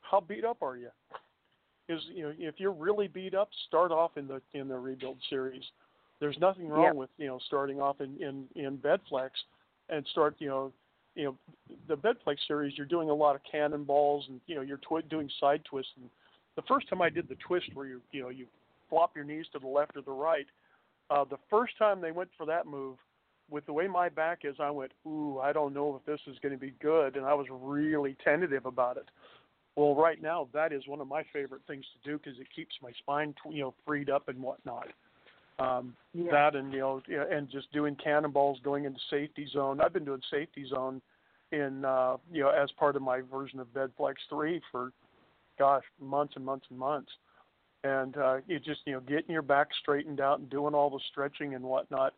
how 0.00 0.20
beat 0.20 0.44
up 0.44 0.62
are 0.62 0.76
you 0.76 0.88
is 1.88 2.00
you 2.12 2.22
know 2.24 2.32
if 2.38 2.54
you're 2.58 2.72
really 2.72 3.08
beat 3.08 3.34
up 3.34 3.48
start 3.68 3.92
off 3.92 4.16
in 4.16 4.26
the 4.26 4.40
in 4.54 4.68
the 4.68 4.76
rebuild 4.76 5.18
series. 5.30 5.62
There's 6.18 6.38
nothing 6.40 6.68
wrong 6.68 6.84
Yep. 6.84 6.94
with 6.94 7.10
you 7.18 7.26
know 7.26 7.38
starting 7.46 7.80
off 7.80 8.00
in 8.00 8.16
in 8.20 8.44
in 8.54 8.78
bedflex 8.78 9.30
and 9.88 10.06
start 10.10 10.34
you 10.38 10.48
know 10.48 10.72
you 11.14 11.24
know 11.24 11.36
the 11.88 11.96
bedflex 11.96 12.36
series 12.46 12.76
you're 12.76 12.86
doing 12.86 13.10
a 13.10 13.14
lot 13.14 13.34
of 13.34 13.42
cannonballs 13.50 14.24
and 14.28 14.40
you 14.46 14.54
know 14.54 14.62
you're 14.62 14.78
twi- 14.78 15.02
doing 15.02 15.30
side 15.38 15.62
twists. 15.64 15.92
And 16.00 16.08
the 16.56 16.62
first 16.62 16.88
time 16.88 17.02
I 17.02 17.10
did 17.10 17.28
the 17.28 17.36
twist 17.46 17.66
where 17.74 17.86
you 17.86 18.00
you 18.12 18.22
know 18.22 18.28
you 18.30 18.46
flop 18.88 19.14
your 19.14 19.24
knees 19.24 19.46
to 19.52 19.58
the 19.58 19.68
left 19.68 19.96
or 19.96 20.02
the 20.02 20.10
right 20.10 20.46
uh 21.10 21.24
the 21.24 21.38
first 21.50 21.76
time 21.78 22.00
they 22.00 22.12
went 22.12 22.30
for 22.36 22.46
that 22.46 22.66
move 22.66 22.96
with 23.48 23.64
the 23.66 23.72
way 23.72 23.86
my 23.86 24.08
back 24.08 24.40
is 24.44 24.56
I 24.58 24.70
went 24.70 24.92
ooh 25.06 25.38
I 25.38 25.52
don't 25.52 25.74
know 25.74 25.94
if 25.94 26.04
this 26.06 26.20
is 26.26 26.38
going 26.40 26.52
to 26.54 26.60
be 26.60 26.74
good. 26.80 27.16
And 27.16 27.26
I 27.26 27.34
was 27.34 27.46
really 27.50 28.16
tentative 28.24 28.66
about 28.66 28.96
it 28.96 29.08
well 29.76 29.94
right 29.94 30.20
now 30.20 30.48
that 30.52 30.72
is 30.72 30.86
one 30.86 31.00
of 31.00 31.06
my 31.06 31.22
favorite 31.32 31.62
things 31.66 31.84
to 31.92 32.10
do 32.10 32.18
because 32.18 32.38
it 32.40 32.46
keeps 32.54 32.74
my 32.82 32.90
spine 32.98 33.34
you 33.50 33.60
know 33.60 33.74
freed 33.86 34.10
up 34.10 34.28
and 34.28 34.40
whatnot. 34.40 34.88
Um 35.58 35.94
Yeah. 36.12 36.32
that 36.32 36.56
and 36.56 36.72
you 36.72 36.80
know 36.80 37.02
and 37.08 37.48
just 37.50 37.70
doing 37.72 37.96
cannonballs 38.02 38.58
going 38.64 38.84
into 38.84 39.00
safety 39.10 39.46
zone. 39.52 39.80
I've 39.80 39.92
been 39.92 40.04
doing 40.04 40.22
safety 40.30 40.66
zone 40.68 41.00
in 41.52 41.84
uh 41.84 42.16
you 42.32 42.42
know 42.42 42.50
as 42.50 42.70
part 42.72 42.96
of 42.96 43.02
my 43.02 43.20
version 43.20 43.60
of 43.60 43.68
bedflex 43.68 44.14
3 44.28 44.60
for 44.72 44.92
gosh 45.58 45.84
months 46.00 46.34
and 46.36 46.44
months 46.44 46.66
and 46.70 46.78
months. 46.78 47.12
And 47.84 48.16
uh 48.16 48.38
you 48.46 48.58
just 48.58 48.80
you 48.86 48.94
know 48.94 49.00
getting 49.00 49.30
your 49.30 49.42
back 49.42 49.68
straightened 49.80 50.20
out 50.20 50.40
and 50.40 50.50
doing 50.50 50.74
all 50.74 50.90
the 50.90 51.00
stretching 51.10 51.54
and 51.54 51.64
whatnot 51.64 52.14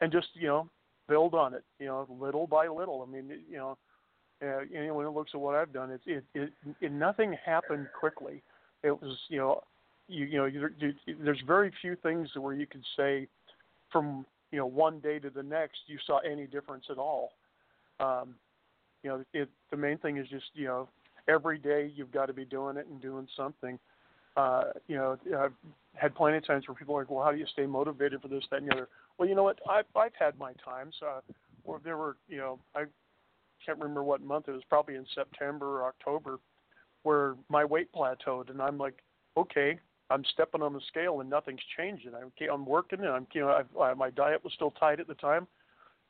and 0.00 0.12
just 0.12 0.28
you 0.34 0.46
know 0.46 0.68
build 1.08 1.34
on 1.34 1.54
it 1.54 1.64
you 1.78 1.86
know 1.86 2.06
little 2.20 2.46
by 2.46 2.68
little. 2.68 3.04
I 3.06 3.10
mean 3.10 3.30
you 3.50 3.56
know 3.56 3.76
uh, 4.42 4.60
anyone 4.74 5.04
who 5.04 5.10
looks 5.10 5.30
at 5.34 5.40
what 5.40 5.54
i've 5.54 5.72
done 5.72 5.90
it 5.90 6.00
it, 6.06 6.24
it, 6.34 6.52
it 6.80 6.92
nothing 6.92 7.36
happened 7.44 7.86
quickly. 7.98 8.42
It 8.82 8.90
was 8.90 9.16
you 9.28 9.38
know 9.38 9.62
you 10.08 10.24
you 10.26 10.38
know 10.38 10.46
you, 10.46 10.68
you, 10.78 10.94
there's 11.22 11.42
very 11.46 11.72
few 11.80 11.96
things 11.96 12.28
where 12.36 12.54
you 12.54 12.66
could 12.66 12.84
say 12.96 13.28
from 13.92 14.24
you 14.50 14.58
know 14.58 14.66
one 14.66 14.98
day 15.00 15.18
to 15.18 15.30
the 15.30 15.42
next 15.42 15.78
you 15.86 15.98
saw 16.06 16.18
any 16.18 16.46
difference 16.46 16.84
at 16.90 16.98
all. 16.98 17.32
Um 17.98 18.34
you 19.02 19.10
know 19.10 19.24
it 19.34 19.48
the 19.70 19.76
main 19.76 19.98
thing 19.98 20.16
is 20.16 20.28
just 20.28 20.46
you 20.54 20.66
know 20.66 20.88
every 21.28 21.58
day 21.58 21.92
you've 21.94 22.12
got 22.12 22.26
to 22.26 22.32
be 22.32 22.44
doing 22.44 22.76
it 22.76 22.86
and 22.86 23.00
doing 23.00 23.28
something. 23.36 23.78
Uh 24.36 24.64
you 24.88 24.96
know 24.96 25.18
i've 25.38 25.52
had 25.94 26.14
plenty 26.14 26.38
of 26.38 26.46
times 26.46 26.66
where 26.66 26.74
people 26.74 26.96
are 26.96 27.00
like 27.02 27.10
well 27.10 27.24
how 27.24 27.32
do 27.32 27.38
you 27.38 27.46
stay 27.52 27.66
motivated 27.66 28.22
for 28.22 28.28
this 28.28 28.44
that 28.50 28.62
and 28.62 28.68
the 28.70 28.74
other? 28.74 28.88
Well 29.18 29.28
you 29.28 29.34
know 29.34 29.42
what? 29.42 29.58
I've 29.68 29.84
i've 29.94 30.14
had 30.18 30.38
my 30.38 30.52
times 30.64 30.94
uh 31.06 31.20
where 31.64 31.80
there 31.84 31.98
were 31.98 32.16
you 32.28 32.38
know 32.38 32.58
i 32.74 32.84
can't 33.64 33.78
remember 33.78 34.02
what 34.02 34.22
month 34.22 34.48
it 34.48 34.52
was 34.52 34.62
probably 34.68 34.94
in 34.94 35.06
september 35.14 35.80
or 35.80 35.84
october 35.86 36.38
where 37.02 37.34
my 37.48 37.64
weight 37.64 37.88
plateaued 37.92 38.50
and 38.50 38.60
i'm 38.60 38.78
like 38.78 39.02
okay 39.36 39.78
I'm 40.10 40.24
stepping 40.32 40.60
on 40.60 40.72
the 40.72 40.80
scale 40.88 41.20
and 41.20 41.30
nothing's 41.30 41.60
changing. 41.76 42.10
I'm, 42.14 42.32
I'm 42.52 42.66
working 42.66 42.98
and 42.98 43.10
I'm, 43.10 43.26
you 43.32 43.42
know, 43.42 43.50
I've, 43.50 43.76
I, 43.80 43.94
my 43.94 44.10
diet 44.10 44.42
was 44.42 44.52
still 44.52 44.72
tight 44.72 44.98
at 44.98 45.06
the 45.06 45.14
time, 45.14 45.46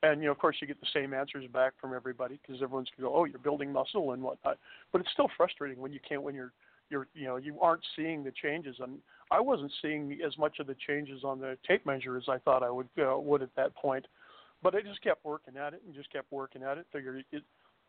and 0.02 0.20
you 0.20 0.26
know, 0.26 0.32
of 0.32 0.38
course, 0.38 0.56
you 0.60 0.66
get 0.66 0.80
the 0.80 0.86
same 0.94 1.12
answers 1.12 1.46
back 1.52 1.74
from 1.80 1.94
everybody 1.94 2.40
because 2.40 2.62
everyone's 2.62 2.88
to 2.96 3.02
go, 3.02 3.14
oh, 3.14 3.24
you're 3.24 3.38
building 3.38 3.72
muscle 3.72 4.12
and 4.12 4.22
whatnot. 4.22 4.58
But 4.92 5.02
it's 5.02 5.10
still 5.12 5.28
frustrating 5.36 5.78
when 5.78 5.92
you 5.92 6.00
can't, 6.06 6.22
when 6.22 6.34
you're, 6.34 6.52
you're, 6.88 7.06
you 7.14 7.26
know, 7.26 7.36
you 7.36 7.60
aren't 7.60 7.82
seeing 7.94 8.24
the 8.24 8.32
changes. 8.32 8.76
And 8.80 8.98
I 9.30 9.40
wasn't 9.40 9.72
seeing 9.82 10.18
as 10.26 10.36
much 10.38 10.58
of 10.58 10.66
the 10.66 10.76
changes 10.86 11.22
on 11.22 11.38
the 11.38 11.58
tape 11.68 11.84
measure 11.84 12.16
as 12.16 12.24
I 12.28 12.38
thought 12.38 12.62
I 12.62 12.70
would, 12.70 12.88
uh, 12.98 13.18
would 13.18 13.42
at 13.42 13.54
that 13.56 13.74
point. 13.74 14.06
But 14.62 14.74
I 14.74 14.82
just 14.82 15.02
kept 15.02 15.24
working 15.24 15.56
at 15.56 15.72
it 15.74 15.82
and 15.86 15.94
just 15.94 16.12
kept 16.12 16.30
working 16.30 16.62
at 16.62 16.78
it. 16.78 16.86
Figured 16.92 17.24
it, 17.32 17.42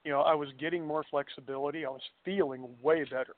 you 0.04 0.12
know, 0.12 0.22
I 0.22 0.34
was 0.34 0.50
getting 0.60 0.86
more 0.86 1.04
flexibility. 1.10 1.86
I 1.86 1.90
was 1.90 2.02
feeling 2.24 2.68
way 2.82 3.04
better 3.04 3.36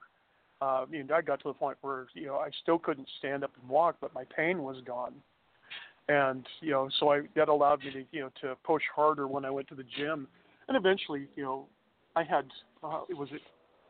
uh, 0.64 0.86
mean, 0.90 1.10
I 1.14 1.22
got 1.22 1.42
to 1.42 1.50
the 1.50 1.54
point 1.54 1.78
where 1.82 2.08
you 2.14 2.28
know 2.28 2.38
I 2.38 2.50
still 2.62 2.80
couldn't 2.80 3.08
stand 3.20 3.44
up 3.44 3.52
and 3.60 3.70
walk, 3.70 3.98
but 4.00 4.14
my 4.14 4.24
pain 4.36 4.64
was 4.64 4.78
gone, 4.86 5.14
and 6.08 6.46
you 6.62 6.72
know, 6.72 6.90
so 7.00 7.12
I 7.12 7.22
that 7.36 7.50
allowed 7.50 7.84
me 7.84 7.92
to 7.92 8.04
you 8.12 8.22
know 8.22 8.30
to 8.42 8.56
push 8.64 8.84
harder 8.96 9.28
when 9.28 9.44
I 9.46 9.50
went 9.50 9.68
to 9.70 9.76
the 9.76 9.84
gym, 9.98 10.28
and 10.68 10.78
eventually, 10.78 11.28
you 11.36 11.44
know, 11.44 11.66
I 12.16 12.24
had 12.24 12.46
uh, 12.84 13.02
it 13.10 13.18
was 13.18 13.28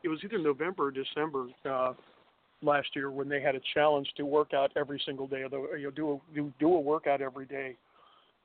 it 0.02 0.08
was 0.08 0.18
either 0.24 0.38
November 0.38 0.86
or 0.86 0.90
December 0.90 1.46
uh, 1.68 1.92
last 2.60 2.88
year 2.96 3.10
when 3.10 3.28
they 3.28 3.40
had 3.40 3.54
a 3.54 3.60
challenge 3.72 4.08
to 4.16 4.24
work 4.24 4.52
out 4.52 4.72
every 4.74 5.00
single 5.06 5.28
day, 5.28 5.44
the 5.48 5.76
you 5.78 5.84
know 5.84 5.90
do 5.90 6.12
a 6.12 6.34
do, 6.34 6.52
do 6.58 6.74
a 6.74 6.80
workout 6.80 7.20
every 7.20 7.46
day, 7.46 7.76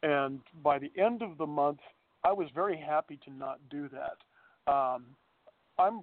and 0.03 0.39
by 0.63 0.79
the 0.79 0.91
end 0.97 1.21
of 1.21 1.38
the 1.38 1.45
month, 1.45 1.79
I 2.23 2.31
was 2.31 2.47
very 2.53 2.77
happy 2.77 3.19
to 3.25 3.33
not 3.33 3.59
do 3.69 3.89
that. 3.89 4.71
Um, 4.71 5.05
I'm 5.77 6.01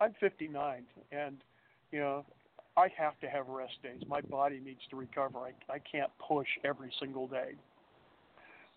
I'm 0.00 0.14
59 0.20 0.82
and 1.12 1.36
you 1.92 2.00
know, 2.00 2.24
I 2.76 2.88
have 2.96 3.18
to 3.20 3.28
have 3.28 3.48
rest 3.48 3.74
days. 3.82 4.02
My 4.06 4.20
body 4.20 4.60
needs 4.64 4.80
to 4.90 4.96
recover. 4.96 5.38
I 5.40 5.52
I 5.72 5.78
can't 5.78 6.10
push 6.26 6.48
every 6.64 6.92
single 7.00 7.26
day. 7.26 7.52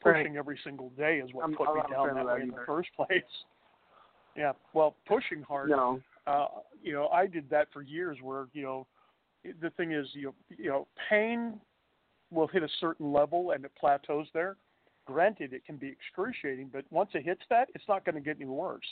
Right. 0.04 0.23
Pushing 0.23 0.38
every 0.38 0.60
single 0.63 0.89
day 0.97 1.19
is 1.19 1.34
what 1.34 1.43
I'm- 1.43 1.56
put 1.56 1.67
I'm 1.69 1.76
me 1.76 1.82
down 1.91 2.15
that 2.15 2.26
way 2.26 2.41
in 2.41 2.49
the 2.52 2.65
first 2.65 2.89
place. 2.95 3.23
Yeah, 4.36 4.54
well, 4.73 4.95
pushing 5.06 5.43
hard. 5.43 5.69
No, 5.69 6.02
Uh, 6.26 6.47
you 6.82 6.91
know, 6.91 7.08
I 7.10 7.28
did 7.28 7.47
that 7.52 7.71
for 7.71 7.84
years. 7.84 8.17
Where 8.19 8.47
you 8.54 8.63
know, 8.63 8.88
the 9.61 9.70
thing 9.72 9.91
is, 9.91 10.07
you 10.14 10.24
know, 10.24 10.36
you 10.57 10.70
know, 10.70 10.88
pain 11.07 11.61
will 12.34 12.48
hit 12.48 12.64
a 12.64 12.70
certain 12.80 13.12
level 13.12 13.52
and 13.52 13.66
it 13.66 13.72
plateaus 13.80 14.28
there. 14.34 14.58
Granted, 15.06 15.54
it 15.54 15.66
can 15.66 15.78
be 15.78 15.88
excruciating, 15.88 16.70
but 16.72 16.86
once 16.90 17.10
it 17.14 17.26
hits 17.26 17.42
that, 17.50 17.68
it's 17.76 17.84
not 17.88 18.06
going 18.06 18.16
to 18.16 18.22
get 18.22 18.38
any 18.38 18.46
worse. 18.46 18.86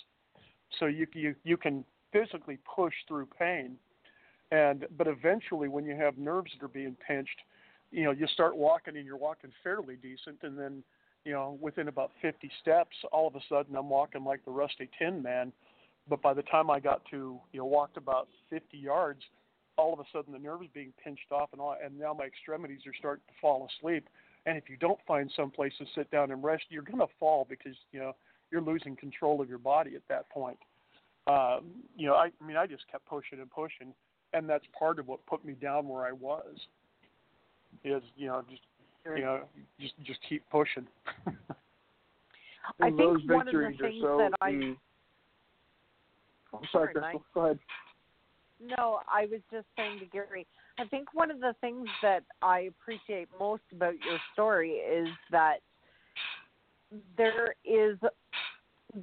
So 0.79 0.85
you 0.85 1.07
you 1.13 1.35
you 1.43 1.57
can 1.57 1.85
physically 2.11 2.57
push 2.75 2.93
through 3.07 3.27
pain, 3.37 3.77
and 4.51 4.85
but 4.97 5.07
eventually, 5.07 5.67
when 5.69 5.85
you 5.85 5.95
have 5.95 6.17
nerves 6.17 6.51
that 6.53 6.65
are 6.65 6.69
being 6.69 6.97
pinched, 7.05 7.39
you 7.91 8.03
know, 8.03 8.11
you 8.11 8.27
start 8.27 8.55
walking 8.57 8.97
and 8.97 9.05
you're 9.05 9.17
walking 9.17 9.51
fairly 9.63 9.95
decent, 9.95 10.39
and 10.43 10.57
then 10.57 10.83
you 11.25 11.31
know, 11.31 11.57
within 11.61 11.87
about 11.87 12.11
50 12.21 12.49
steps, 12.61 12.95
all 13.11 13.27
of 13.27 13.35
a 13.35 13.41
sudden 13.47 13.75
I'm 13.75 13.89
walking 13.89 14.23
like 14.23 14.43
the 14.45 14.51
rusty 14.51 14.89
tin 14.97 15.21
man. 15.21 15.51
But 16.09 16.21
by 16.21 16.33
the 16.33 16.41
time 16.43 16.69
I 16.69 16.79
got 16.79 17.03
to, 17.11 17.39
you 17.51 17.59
know, 17.59 17.65
walked 17.65 17.95
about 17.95 18.27
50 18.49 18.77
yards, 18.77 19.21
all 19.77 19.93
of 19.93 19.99
a 19.99 20.03
sudden 20.13 20.33
the 20.33 20.39
nerve 20.39 20.61
is 20.61 20.69
being 20.73 20.93
pinched 21.03 21.31
off 21.31 21.49
and 21.51 21.61
all, 21.61 21.75
and 21.83 21.97
now 21.97 22.13
my 22.13 22.25
extremities 22.25 22.81
are 22.85 22.93
starting 22.97 23.23
to 23.27 23.33
fall 23.39 23.67
asleep. 23.79 24.07
And 24.45 24.57
if 24.57 24.69
you 24.69 24.77
don't 24.77 24.99
find 25.07 25.31
some 25.35 25.51
place 25.51 25.73
to 25.79 25.85
sit 25.95 26.09
down 26.11 26.31
and 26.31 26.43
rest, 26.43 26.63
you're 26.69 26.81
going 26.81 26.99
to 26.99 27.07
fall 27.19 27.45
because, 27.49 27.75
you 27.91 27.99
know, 27.99 28.15
you're 28.51 28.61
losing 28.61 28.95
control 28.95 29.39
of 29.41 29.47
your 29.47 29.59
body 29.59 29.95
at 29.95 30.01
that 30.09 30.29
point. 30.29 30.57
Um, 31.27 31.71
you 31.95 32.07
know, 32.07 32.15
I, 32.15 32.31
I 32.41 32.45
mean, 32.45 32.57
I 32.57 32.65
just 32.65 32.83
kept 32.91 33.05
pushing 33.05 33.39
and 33.39 33.49
pushing. 33.49 33.93
and 34.33 34.49
that's 34.49 34.65
part 34.77 34.99
of 34.99 35.07
what 35.07 35.25
put 35.25 35.43
me 35.45 35.53
down 35.53 35.87
where 35.87 36.05
I 36.05 36.11
was. 36.11 36.55
Is 37.83 38.03
you 38.15 38.27
know 38.27 38.43
just 38.49 38.61
you 39.05 39.23
know 39.23 39.41
just 39.79 39.93
just 40.03 40.19
keep 40.27 40.43
pushing. 40.49 40.85
I 42.79 42.85
think 42.85 42.97
those 42.97 43.19
one 43.25 43.47
of 43.47 43.53
the 43.53 43.59
victories 43.59 43.79
are 43.79 43.89
things 43.89 44.01
so, 44.01 44.17
that 44.17 44.31
I- 44.41 44.51
mm. 44.51 44.77
I'm 46.53 46.59
sorry, 46.71 46.93
Sorry, 46.93 46.93
Crystal. 46.93 47.25
Go 47.33 47.41
ahead. 47.45 47.59
No, 48.63 48.99
I 49.11 49.25
was 49.25 49.41
just 49.51 49.65
saying 49.75 49.99
to 49.99 50.05
Gary, 50.05 50.45
I 50.77 50.85
think 50.85 51.13
one 51.13 51.31
of 51.31 51.39
the 51.39 51.55
things 51.61 51.87
that 52.01 52.23
I 52.41 52.61
appreciate 52.61 53.27
most 53.39 53.63
about 53.71 53.93
your 54.05 54.19
story 54.33 54.71
is 54.71 55.07
that 55.31 55.57
there 57.17 57.55
is 57.65 57.97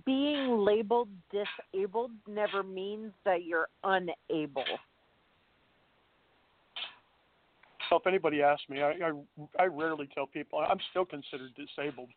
being 0.05 0.59
labeled 0.59 1.09
disabled 1.33 2.11
never 2.29 2.63
means 2.63 3.13
that 3.25 3.45
you're 3.45 3.69
unable. 3.85 4.65
So 7.89 7.97
if 7.97 8.07
anybody 8.07 8.43
asks 8.43 8.69
me, 8.69 8.83
I, 8.83 8.91
I 8.91 9.13
I 9.59 9.65
rarely 9.65 10.09
tell 10.15 10.27
people 10.27 10.59
I'm 10.59 10.79
still 10.91 11.07
considered 11.07 11.53
disabled. 11.55 12.11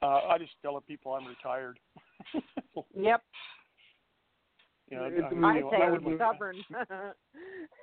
Uh, 0.00 0.20
I 0.28 0.38
just 0.38 0.52
tell 0.62 0.80
people 0.80 1.12
I'm 1.12 1.26
retired. 1.26 1.78
Yep. 2.94 3.22
You 4.90 4.96
know, 4.96 5.02
I, 5.02 5.06
I 5.06 5.10
you 5.10 5.60
know, 5.60 5.70
say 5.70 5.76
I 5.76 5.86
I'm 5.86 6.16
stubborn. 6.16 6.56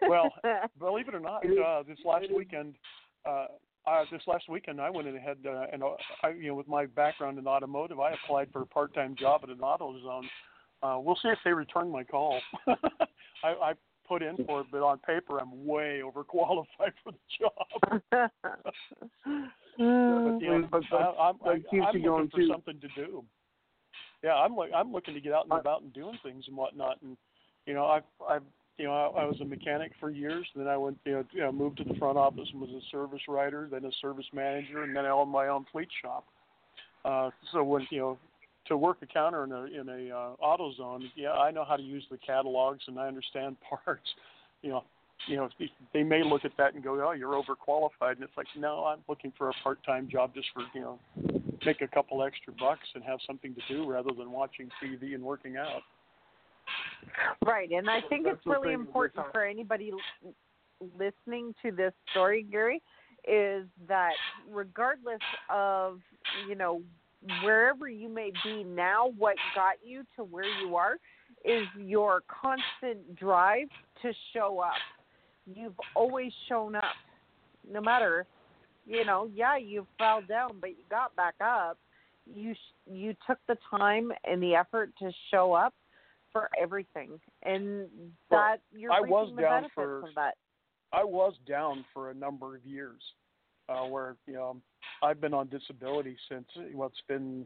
Well, 0.01 0.29
believe 0.77 1.07
it 1.07 1.15
or 1.15 1.19
not, 1.19 1.45
uh, 1.45 1.83
this 1.83 1.97
last 2.03 2.25
weekend, 2.35 2.75
uh, 3.25 3.47
uh, 3.87 4.03
this 4.11 4.21
last 4.27 4.49
weekend, 4.49 4.81
I 4.81 4.89
went 4.89 5.07
ahead 5.07 5.37
uh, 5.45 5.65
and 5.71 5.83
uh, 5.83 5.91
I, 6.23 6.29
you 6.29 6.49
know, 6.49 6.55
with 6.55 6.67
my 6.67 6.85
background 6.85 7.39
in 7.39 7.47
automotive, 7.47 7.99
I 7.99 8.11
applied 8.11 8.49
for 8.51 8.61
a 8.61 8.65
part-time 8.65 9.15
job 9.17 9.41
at 9.43 9.49
an 9.49 9.59
AutoZone. 9.59 10.25
Uh, 10.83 10.99
we'll 10.99 11.15
see 11.15 11.29
if 11.29 11.39
they 11.45 11.53
return 11.53 11.89
my 11.89 12.03
call. 12.03 12.39
I, 12.67 13.47
I 13.47 13.73
put 14.07 14.21
in 14.21 14.37
for 14.45 14.61
it, 14.61 14.67
but 14.71 14.81
on 14.81 14.99
paper, 14.99 15.39
I'm 15.39 15.65
way 15.65 16.01
overqualified 16.03 16.65
for 17.03 17.11
the 17.11 17.17
job. 17.39 18.01
but, 18.11 18.31
you 19.77 19.85
know, 19.85 20.69
I, 20.73 21.29
I'm, 21.29 21.35
I, 21.45 21.49
I'm 21.49 22.01
looking 22.01 22.29
for 22.29 22.37
too. 22.37 22.47
something 22.51 22.79
to 22.81 22.87
do. 22.95 23.23
Yeah, 24.25 24.33
I'm 24.33 24.55
look, 24.55 24.69
I'm 24.75 24.91
looking 24.91 25.13
to 25.13 25.21
get 25.21 25.33
out 25.33 25.45
and 25.47 25.59
about 25.59 25.83
and 25.83 25.93
doing 25.93 26.17
things 26.23 26.45
and 26.47 26.57
whatnot. 26.57 26.97
And 27.03 27.15
you 27.67 27.75
know, 27.75 27.85
I've 27.85 28.01
I've 28.27 28.41
you 28.79 28.85
know 28.85 28.91
I, 28.91 29.21
I 29.21 29.25
was 29.25 29.39
a 29.39 29.45
mechanic 29.45 29.91
for 29.99 30.09
years. 30.09 30.47
Then 30.55 30.67
I 30.67 30.75
went 30.77 30.97
you 31.05 31.11
know, 31.11 31.23
you 31.31 31.41
know 31.41 31.51
moved 31.51 31.77
to 31.77 31.83
the 31.83 31.93
front 31.99 32.17
office 32.17 32.49
and 32.51 32.59
was 32.59 32.71
a 32.71 32.81
service 32.89 33.21
writer, 33.27 33.67
then 33.69 33.85
a 33.85 33.91
service 34.01 34.25
manager, 34.33 34.81
and 34.81 34.95
then 34.95 35.05
I 35.05 35.09
owned 35.09 35.29
my 35.29 35.49
own 35.49 35.67
fleet 35.71 35.89
shop. 36.01 36.25
Uh, 37.05 37.29
so 37.53 37.63
when 37.63 37.85
you 37.91 37.99
know 37.99 38.17
to 38.65 38.77
work 38.77 38.97
a 39.03 39.05
counter 39.05 39.43
in 39.43 39.51
a 39.51 39.63
in 39.65 39.89
a 39.89 40.15
uh, 40.15 40.31
auto 40.41 40.73
zone, 40.73 41.07
yeah, 41.15 41.33
I 41.33 41.51
know 41.51 41.63
how 41.63 41.75
to 41.75 41.83
use 41.83 42.03
the 42.09 42.17
catalogs 42.17 42.81
and 42.87 42.99
I 42.99 43.07
understand 43.07 43.57
parts. 43.85 44.09
You 44.63 44.71
know, 44.71 44.83
you 45.27 45.37
know 45.37 45.49
they 45.93 46.03
may 46.03 46.23
look 46.23 46.45
at 46.45 46.51
that 46.57 46.73
and 46.73 46.83
go, 46.83 47.01
oh, 47.05 47.11
you're 47.11 47.33
overqualified, 47.33 48.13
and 48.13 48.23
it's 48.23 48.35
like, 48.37 48.47
no, 48.57 48.85
I'm 48.85 48.99
looking 49.07 49.31
for 49.37 49.49
a 49.49 49.53
part-time 49.63 50.07
job 50.11 50.33
just 50.33 50.47
for 50.53 50.63
you 50.73 50.81
know 50.81 50.99
make 51.65 51.81
a 51.81 51.87
couple 51.87 52.23
extra 52.23 52.53
bucks 52.53 52.87
and 52.93 53.03
have 53.03 53.19
something 53.25 53.55
to 53.55 53.61
do 53.73 53.89
rather 53.89 54.11
than 54.17 54.31
watching 54.31 54.69
TV 54.83 55.15
and 55.15 55.23
working 55.23 55.57
out. 55.57 55.81
Right, 57.45 57.69
and 57.71 57.89
I 57.89 58.01
think 58.09 58.25
That's 58.25 58.37
it's 58.37 58.45
really 58.45 58.73
important 58.73 59.25
for 59.31 59.43
anybody 59.43 59.91
listening 60.97 61.53
to 61.63 61.71
this 61.71 61.93
story, 62.11 62.45
Gary, 62.49 62.81
is 63.27 63.65
that 63.87 64.13
regardless 64.51 65.21
of 65.49 65.99
you 66.47 66.55
know 66.55 66.81
wherever 67.43 67.89
you 67.89 68.09
may 68.09 68.31
be 68.43 68.63
now, 68.63 69.11
what 69.17 69.35
got 69.55 69.75
you 69.83 70.03
to 70.15 70.23
where 70.23 70.45
you 70.61 70.75
are 70.75 70.97
is 71.43 71.65
your 71.77 72.23
constant 72.27 73.15
drive 73.15 73.67
to 74.01 74.11
show 74.33 74.59
up. 74.59 74.73
You've 75.53 75.79
always 75.95 76.31
shown 76.47 76.75
up, 76.75 76.83
no 77.71 77.81
matter 77.81 78.25
you 78.87 79.03
know, 79.03 79.29
yeah, 79.33 79.57
you 79.57 79.87
fell 79.97 80.21
down, 80.21 80.57
but 80.61 80.69
you 80.71 80.83
got 80.89 81.15
back 81.15 81.35
up. 81.43 81.77
You 82.31 82.53
you 82.91 83.15
took 83.27 83.39
the 83.47 83.57
time 83.69 84.11
and 84.23 84.41
the 84.41 84.55
effort 84.55 84.91
to 84.99 85.11
show 85.31 85.53
up 85.53 85.73
for 86.31 86.49
everything, 86.59 87.19
and 87.43 87.87
Well, 88.29 88.41
that 88.41 88.61
you're 88.75 88.91
I 88.91 89.01
was 89.01 89.33
the 89.35 89.41
down 89.41 89.69
for- 89.73 90.03
that. 90.15 90.35
I 90.91 91.03
was 91.03 91.33
down 91.47 91.83
for 91.93 92.11
a 92.11 92.13
number 92.13 92.55
of 92.55 92.63
years, 92.65 93.01
uh, 93.69 93.85
where 93.87 94.15
you 94.27 94.33
know 94.33 94.61
I've 95.01 95.19
been 95.19 95.33
on 95.33 95.47
disability 95.49 96.17
since 96.29 96.47
well, 96.73 96.89
it's 96.89 97.01
been 97.07 97.45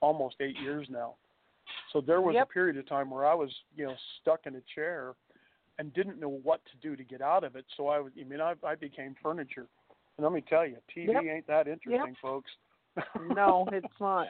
almost 0.00 0.36
eight 0.40 0.58
years 0.58 0.86
now. 0.90 1.14
So 1.92 2.00
there 2.00 2.20
was 2.20 2.34
Yep. 2.34 2.50
a 2.50 2.52
period 2.52 2.76
of 2.76 2.86
time 2.86 3.10
where 3.10 3.24
I 3.26 3.34
was 3.34 3.50
you 3.74 3.86
know 3.86 3.96
stuck 4.20 4.46
in 4.46 4.56
a 4.56 4.60
chair 4.74 5.14
and 5.78 5.92
didn't 5.94 6.20
know 6.20 6.28
what 6.42 6.60
to 6.66 6.88
do 6.88 6.96
to 6.96 7.02
get 7.04 7.20
out 7.20 7.44
of 7.44 7.56
it. 7.56 7.64
So 7.76 7.88
I 7.88 7.98
was, 8.00 8.12
I 8.20 8.24
mean, 8.24 8.40
I, 8.40 8.54
I 8.64 8.74
became 8.74 9.14
furniture. 9.22 9.66
And 10.16 10.24
let 10.24 10.32
me 10.32 10.42
tell 10.48 10.66
you, 10.66 10.76
TV 10.96 11.12
Yep. 11.12 11.22
ain't 11.24 11.46
that 11.48 11.66
interesting, 11.68 12.16
folks. 12.22 12.50
No, 13.34 13.66
it's 13.72 13.86
not. 14.00 14.28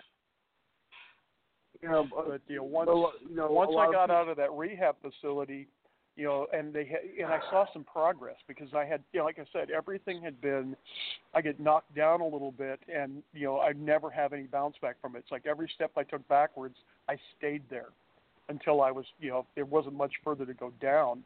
You 1.82 1.88
know, 1.90 2.06
but 2.10 2.40
you 2.48 2.56
know 2.56 2.62
once 2.64 2.88
Well, 2.88 3.12
you 3.28 3.36
know, 3.36 3.50
once 3.50 3.72
I 3.78 3.92
got 3.92 4.04
people- 4.06 4.16
out 4.16 4.28
of 4.28 4.36
that 4.38 4.50
rehab 4.52 4.96
facility, 5.02 5.66
you 6.16 6.24
know, 6.24 6.46
and 6.52 6.72
they 6.72 6.84
had, 6.84 7.00
and 7.20 7.26
I 7.26 7.40
saw 7.50 7.66
some 7.72 7.84
progress 7.84 8.36
because 8.46 8.68
I 8.72 8.84
had, 8.84 9.02
you 9.12 9.18
know, 9.18 9.26
like 9.26 9.38
I 9.38 9.44
said, 9.52 9.70
everything 9.70 10.22
had 10.22 10.40
been, 10.40 10.76
I 11.34 11.40
get 11.42 11.58
knocked 11.60 11.92
down 11.94 12.20
a 12.20 12.24
little 12.26 12.52
bit, 12.52 12.78
and 12.88 13.22
you 13.34 13.44
know, 13.46 13.60
I 13.60 13.72
never 13.72 14.08
have 14.10 14.32
any 14.32 14.44
bounce 14.44 14.76
back 14.80 14.96
from 15.02 15.16
it. 15.16 15.18
It's 15.20 15.32
like 15.32 15.44
every 15.44 15.68
step 15.74 15.90
I 15.96 16.04
took 16.04 16.26
backwards, 16.28 16.76
I 17.08 17.16
stayed 17.36 17.62
there 17.68 17.88
until 18.48 18.80
I 18.80 18.90
was, 18.92 19.04
you 19.18 19.30
know, 19.30 19.44
there 19.56 19.64
wasn't 19.64 19.94
much 19.96 20.12
further 20.22 20.46
to 20.46 20.54
go 20.54 20.72
down. 20.80 21.24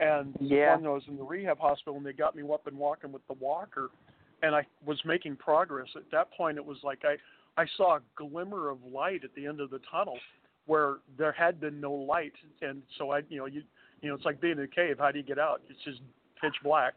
And 0.00 0.36
Yeah. 0.40 0.76
when 0.76 0.86
I 0.86 0.90
was 0.90 1.06
in 1.08 1.16
the 1.16 1.24
rehab 1.24 1.58
hospital, 1.58 1.96
and 1.96 2.04
they 2.04 2.12
got 2.12 2.34
me 2.36 2.42
up 2.52 2.66
and 2.66 2.78
walking 2.78 3.12
with 3.12 3.26
the 3.26 3.32
walker, 3.34 3.90
and 4.42 4.54
I 4.54 4.66
was 4.84 5.02
making 5.04 5.36
progress. 5.36 5.88
At 5.96 6.10
that 6.10 6.30
point, 6.32 6.58
it 6.58 6.64
was 6.64 6.82
like 6.84 7.04
I, 7.04 7.16
I 7.56 7.66
saw 7.76 7.96
a 7.96 8.02
glimmer 8.14 8.68
of 8.68 8.84
light 8.84 9.24
at 9.24 9.34
the 9.34 9.46
end 9.46 9.60
of 9.60 9.70
the 9.70 9.80
tunnel 9.90 10.18
where 10.66 10.96
there 11.16 11.32
had 11.32 11.60
been 11.60 11.80
no 11.80 11.92
light, 11.92 12.34
and 12.60 12.82
so 12.98 13.12
I, 13.12 13.22
you 13.28 13.38
know, 13.38 13.46
you, 13.46 13.62
you 14.02 14.08
know, 14.08 14.14
it's 14.14 14.24
like 14.24 14.40
being 14.40 14.58
in 14.58 14.64
a 14.64 14.68
cave. 14.68 14.98
How 14.98 15.10
do 15.10 15.18
you 15.18 15.24
get 15.24 15.38
out? 15.38 15.62
It's 15.70 15.82
just 15.84 16.00
pitch 16.40 16.56
black. 16.62 16.96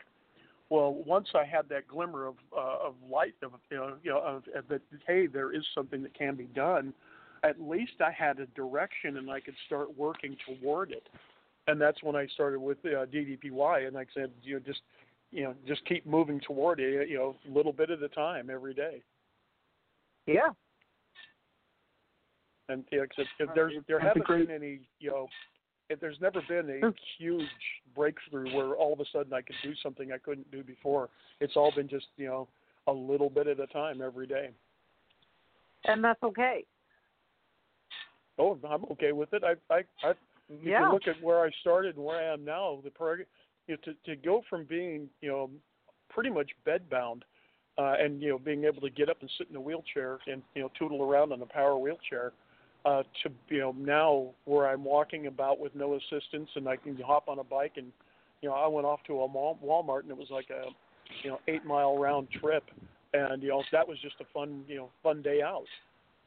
Well, 0.69 0.93
once 1.05 1.29
I 1.33 1.45
had 1.45 1.69
that 1.69 1.87
glimmer 1.87 2.27
of 2.27 2.35
uh, 2.55 2.87
of 2.87 2.95
light, 3.09 3.35
of 3.41 3.53
you 3.71 3.77
know, 3.77 3.93
you 4.03 4.11
know, 4.11 4.19
of, 4.19 4.43
of 4.55 4.67
that, 4.67 4.81
hey, 5.07 5.27
there 5.27 5.53
is 5.53 5.63
something 5.73 6.03
that 6.03 6.13
can 6.13 6.35
be 6.35 6.45
done. 6.45 6.93
At 7.43 7.61
least 7.61 7.93
I 8.01 8.11
had 8.11 8.39
a 8.39 8.47
direction, 8.47 9.17
and 9.17 9.31
I 9.31 9.39
could 9.39 9.55
start 9.65 9.97
working 9.97 10.35
toward 10.45 10.91
it. 10.91 11.07
And 11.67 11.79
that's 11.79 12.01
when 12.01 12.15
I 12.15 12.25
started 12.27 12.59
with 12.59 12.77
uh, 12.85 13.05
DDPY, 13.05 13.87
and 13.87 13.97
I 13.97 14.05
said, 14.13 14.31
you 14.41 14.55
know, 14.55 14.59
just 14.65 14.81
you 15.31 15.43
know, 15.43 15.53
just 15.67 15.85
keep 15.85 16.07
moving 16.07 16.39
toward 16.39 16.79
it, 16.79 17.07
you 17.07 17.17
know, 17.17 17.35
a 17.47 17.55
little 17.55 17.71
bit 17.71 17.91
at 17.91 18.01
a 18.01 18.09
time 18.09 18.49
every 18.49 18.73
day. 18.73 19.03
Yeah. 20.25 20.49
And 22.67 22.83
yeah, 22.91 23.01
'cause 23.01 23.25
if, 23.39 23.49
if 23.49 23.55
there's 23.55 23.73
there 23.87 23.97
that's 23.99 24.07
haven't 24.07 24.25
great- 24.25 24.47
been 24.47 24.55
any, 24.55 24.79
you 24.99 25.11
know, 25.11 25.27
if 25.89 25.99
there's 25.99 26.19
never 26.21 26.41
been 26.47 26.69
a 26.83 26.93
huge 27.17 27.45
breakthrough 27.95 28.55
where 28.55 28.75
all 28.75 28.93
of 28.93 28.99
a 28.99 29.05
sudden 29.11 29.33
I 29.33 29.41
could 29.41 29.55
do 29.63 29.73
something 29.83 30.11
I 30.11 30.17
couldn't 30.17 30.49
do 30.51 30.63
before. 30.63 31.09
It's 31.41 31.55
all 31.55 31.71
been 31.75 31.87
just 31.87 32.07
you 32.17 32.27
know 32.27 32.47
a 32.87 32.91
little 32.91 33.29
bit 33.29 33.45
at 33.47 33.59
a 33.59 33.67
time 33.67 34.01
every 34.01 34.25
day. 34.27 34.49
And 35.85 36.03
that's 36.03 36.21
okay. 36.23 36.63
Oh, 38.39 38.57
I'm 38.67 38.85
okay 38.85 39.11
with 39.11 39.31
it. 39.33 39.43
I 39.43 39.53
I 39.73 39.83
I 40.03 40.13
if 40.49 40.63
Yeah. 40.63 40.81
you 40.81 40.91
look 40.91 41.07
at 41.07 41.21
where 41.21 41.41
I 41.41 41.51
started 41.61 41.95
and 41.95 42.05
where 42.05 42.17
I 42.17 42.33
am 42.33 42.43
now, 42.43 42.79
the 42.83 42.91
prog- 42.91 43.25
you 43.67 43.75
know, 43.75 43.77
to 43.83 43.93
to 44.05 44.15
go 44.15 44.41
from 44.49 44.65
being 44.65 45.09
you 45.21 45.29
know 45.29 45.49
pretty 46.09 46.29
much 46.29 46.51
bedbound 46.65 47.21
uh, 47.77 47.95
and 47.99 48.21
you 48.21 48.29
know 48.29 48.39
being 48.39 48.65
able 48.65 48.81
to 48.81 48.89
get 48.89 49.09
up 49.09 49.21
and 49.21 49.29
sit 49.37 49.47
in 49.49 49.55
a 49.55 49.61
wheelchair 49.61 50.19
and 50.27 50.41
you 50.55 50.61
know 50.61 50.71
tootle 50.77 51.03
around 51.03 51.31
on 51.31 51.41
a 51.41 51.45
power 51.45 51.77
wheelchair 51.77 52.33
uh, 52.85 53.03
to 53.23 53.31
you 53.49 53.59
know 53.59 53.71
now 53.77 54.29
where 54.45 54.67
I'm 54.67 54.83
walking 54.83 55.27
about 55.27 55.59
with 55.59 55.75
no 55.75 55.95
assistance 55.95 56.49
and 56.55 56.67
I 56.67 56.75
can 56.77 56.97
hop 56.97 57.27
on 57.29 57.39
a 57.39 57.43
bike 57.43 57.73
and 57.77 57.91
you 58.41 58.49
know 58.49 58.55
I 58.55 58.67
went 58.67 58.85
off 58.85 59.01
to 59.07 59.21
a 59.21 59.27
Walmart 59.27 60.01
and 60.01 60.11
it 60.11 60.17
was 60.17 60.29
like 60.29 60.49
a 60.49 60.69
you 61.23 61.29
know 61.29 61.39
eight 61.47 61.65
mile 61.65 61.97
round 61.97 62.29
trip 62.31 62.63
and 63.13 63.41
you 63.43 63.49
know 63.49 63.63
that 63.71 63.87
was 63.87 63.99
just 63.99 64.15
a 64.19 64.25
fun 64.33 64.63
you 64.67 64.77
know 64.77 64.89
fun 65.03 65.21
day 65.21 65.41
out. 65.41 65.65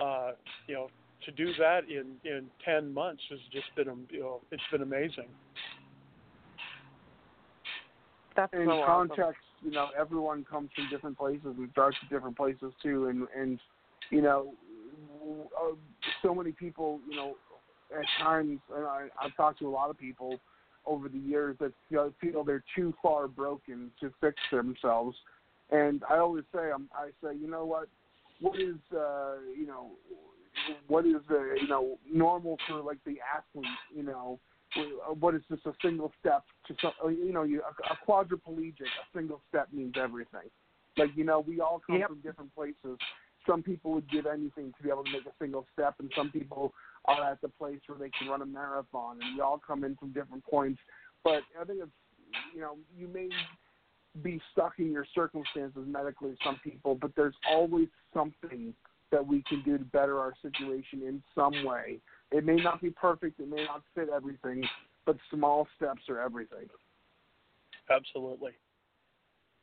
Uh, 0.01 0.33
you 0.67 0.75
know 0.75 0.89
to 1.25 1.31
do 1.33 1.53
that 1.59 1.81
in 1.89 2.17
in 2.25 2.47
10 2.65 2.93
months 2.93 3.23
has 3.31 3.39
just 3.53 3.67
been 3.77 3.89
um, 3.89 4.07
you 4.11 4.21
know 4.21 4.41
it's 4.51 4.63
been 4.71 4.83
amazing. 4.83 5.29
That's 8.37 8.53
in 8.55 8.67
so 8.67 8.73
awesome. 8.73 9.09
context, 9.09 9.43
you 9.63 9.71
know, 9.71 9.89
everyone 9.99 10.45
comes 10.51 10.71
from 10.75 10.89
different 10.91 11.19
places. 11.19 11.45
And 11.45 11.69
starts 11.73 11.97
at 12.03 12.11
different 12.11 12.37
places 12.37 12.73
too, 12.83 13.09
and 13.09 13.27
and 13.37 13.59
you 14.11 14.23
know, 14.23 14.55
uh, 15.57 15.75
so 16.23 16.35
many 16.35 16.53
people, 16.53 17.01
you 17.09 17.17
know, 17.17 17.35
at 17.97 18.05
times, 18.23 18.61
and 18.75 18.87
I, 18.87 19.09
I've 19.23 19.35
talked 19.37 19.59
to 19.61 19.69
a 19.69 19.71
lot 19.71 19.91
of 19.91 19.99
people 19.99 20.39
over 20.85 21.09
the 21.09 21.19
years 21.19 21.57
that 21.61 21.73
feel, 21.89 22.13
feel 22.21 22.43
they're 22.43 22.65
too 22.75 22.93
far 23.03 23.29
broken 23.29 23.91
to 24.01 24.13
fix 24.21 24.37
themselves, 24.51 25.17
and 25.71 26.03
I 26.11 26.19
always 26.19 26.45
say, 26.55 26.71
I'm, 26.75 26.89
I 26.95 27.11
say, 27.23 27.37
you 27.37 27.49
know 27.49 27.65
what, 27.65 27.89
what 28.41 28.59
is, 28.59 28.77
uh, 28.93 29.37
you 29.57 29.67
know, 29.67 29.93
what 30.89 31.07
is, 31.07 31.17
uh, 31.31 31.55
you 31.55 31.69
know, 31.69 31.99
normal 32.11 32.57
for 32.69 32.81
like 32.81 32.99
the 33.05 33.17
athlete, 33.37 33.67
you 33.95 34.03
know, 34.03 34.39
uh, 34.77 35.13
what 35.13 35.35
is 35.35 35.43
just 35.51 35.67
a 35.67 35.73
single 35.83 36.13
step 36.21 36.45
to 36.67 36.75
some, 36.81 36.93
uh, 37.05 37.09
you 37.09 37.33
know, 37.33 37.43
you, 37.43 37.63
a, 37.63 37.93
a 37.93 37.99
quadriplegic, 38.09 38.81
a 38.83 39.17
single 39.17 39.41
step 39.49 39.69
means 39.73 39.95
everything. 40.01 40.49
Like, 40.97 41.11
you 41.15 41.25
know, 41.25 41.41
we 41.41 41.61
all 41.61 41.81
come 41.87 41.99
Yep. 41.99 42.09
from 42.09 42.21
different 42.21 42.55
places. 42.55 42.99
Some 43.47 43.63
people 43.63 43.93
would 43.93 44.11
give 44.11 44.27
anything 44.27 44.73
to 44.77 44.83
be 44.83 44.89
able 44.89 45.05
to 45.05 45.11
make 45.11 45.27
a 45.27 45.33
single 45.41 45.67
step, 45.73 45.95
and 45.99 46.11
some 46.17 46.31
people 46.31 46.73
are 47.07 47.33
at 47.33 47.41
the 47.41 47.49
place 47.49 47.81
where 47.87 47.99
they 47.99 48.11
can 48.17 48.29
run 48.29 48.43
a 48.43 48.47
marathon, 48.47 49.19
and 49.21 49.35
we 49.35 49.41
all 49.41 49.59
come 49.59 49.85
in 49.85 49.97
from 49.97 50.13
different 50.13 50.45
points. 50.45 50.81
But 51.25 51.43
I 51.61 51.65
think 51.65 51.81
it's, 51.83 51.91
you 52.55 52.61
know, 52.61 52.77
you 52.97 53.09
may 53.09 53.29
be 54.23 54.41
stuck 54.53 54.75
in 54.79 54.93
your 54.93 55.07
circumstances 55.15 55.83
medically, 55.87 56.37
some 56.45 56.61
people, 56.63 56.95
but 56.95 57.11
there's 57.17 57.35
always 57.51 57.89
something 58.15 58.75
that 59.13 59.25
we 59.25 59.43
can 59.49 59.63
do 59.63 59.79
to 59.79 59.85
better 59.85 60.19
our 60.19 60.33
situation 60.43 61.03
in 61.07 61.23
some 61.35 61.65
way. 61.65 61.99
It 62.33 62.45
may 62.45 62.57
not 62.57 62.83
be 62.83 62.91
perfect, 62.91 63.39
it 63.39 63.49
may 63.49 63.65
not 63.65 63.83
fit 63.95 64.09
everything, 64.15 64.69
but 65.07 65.17
small 65.31 65.69
steps 65.77 66.03
are 66.09 66.21
everything. 66.21 66.69
Absolutely. 67.89 68.53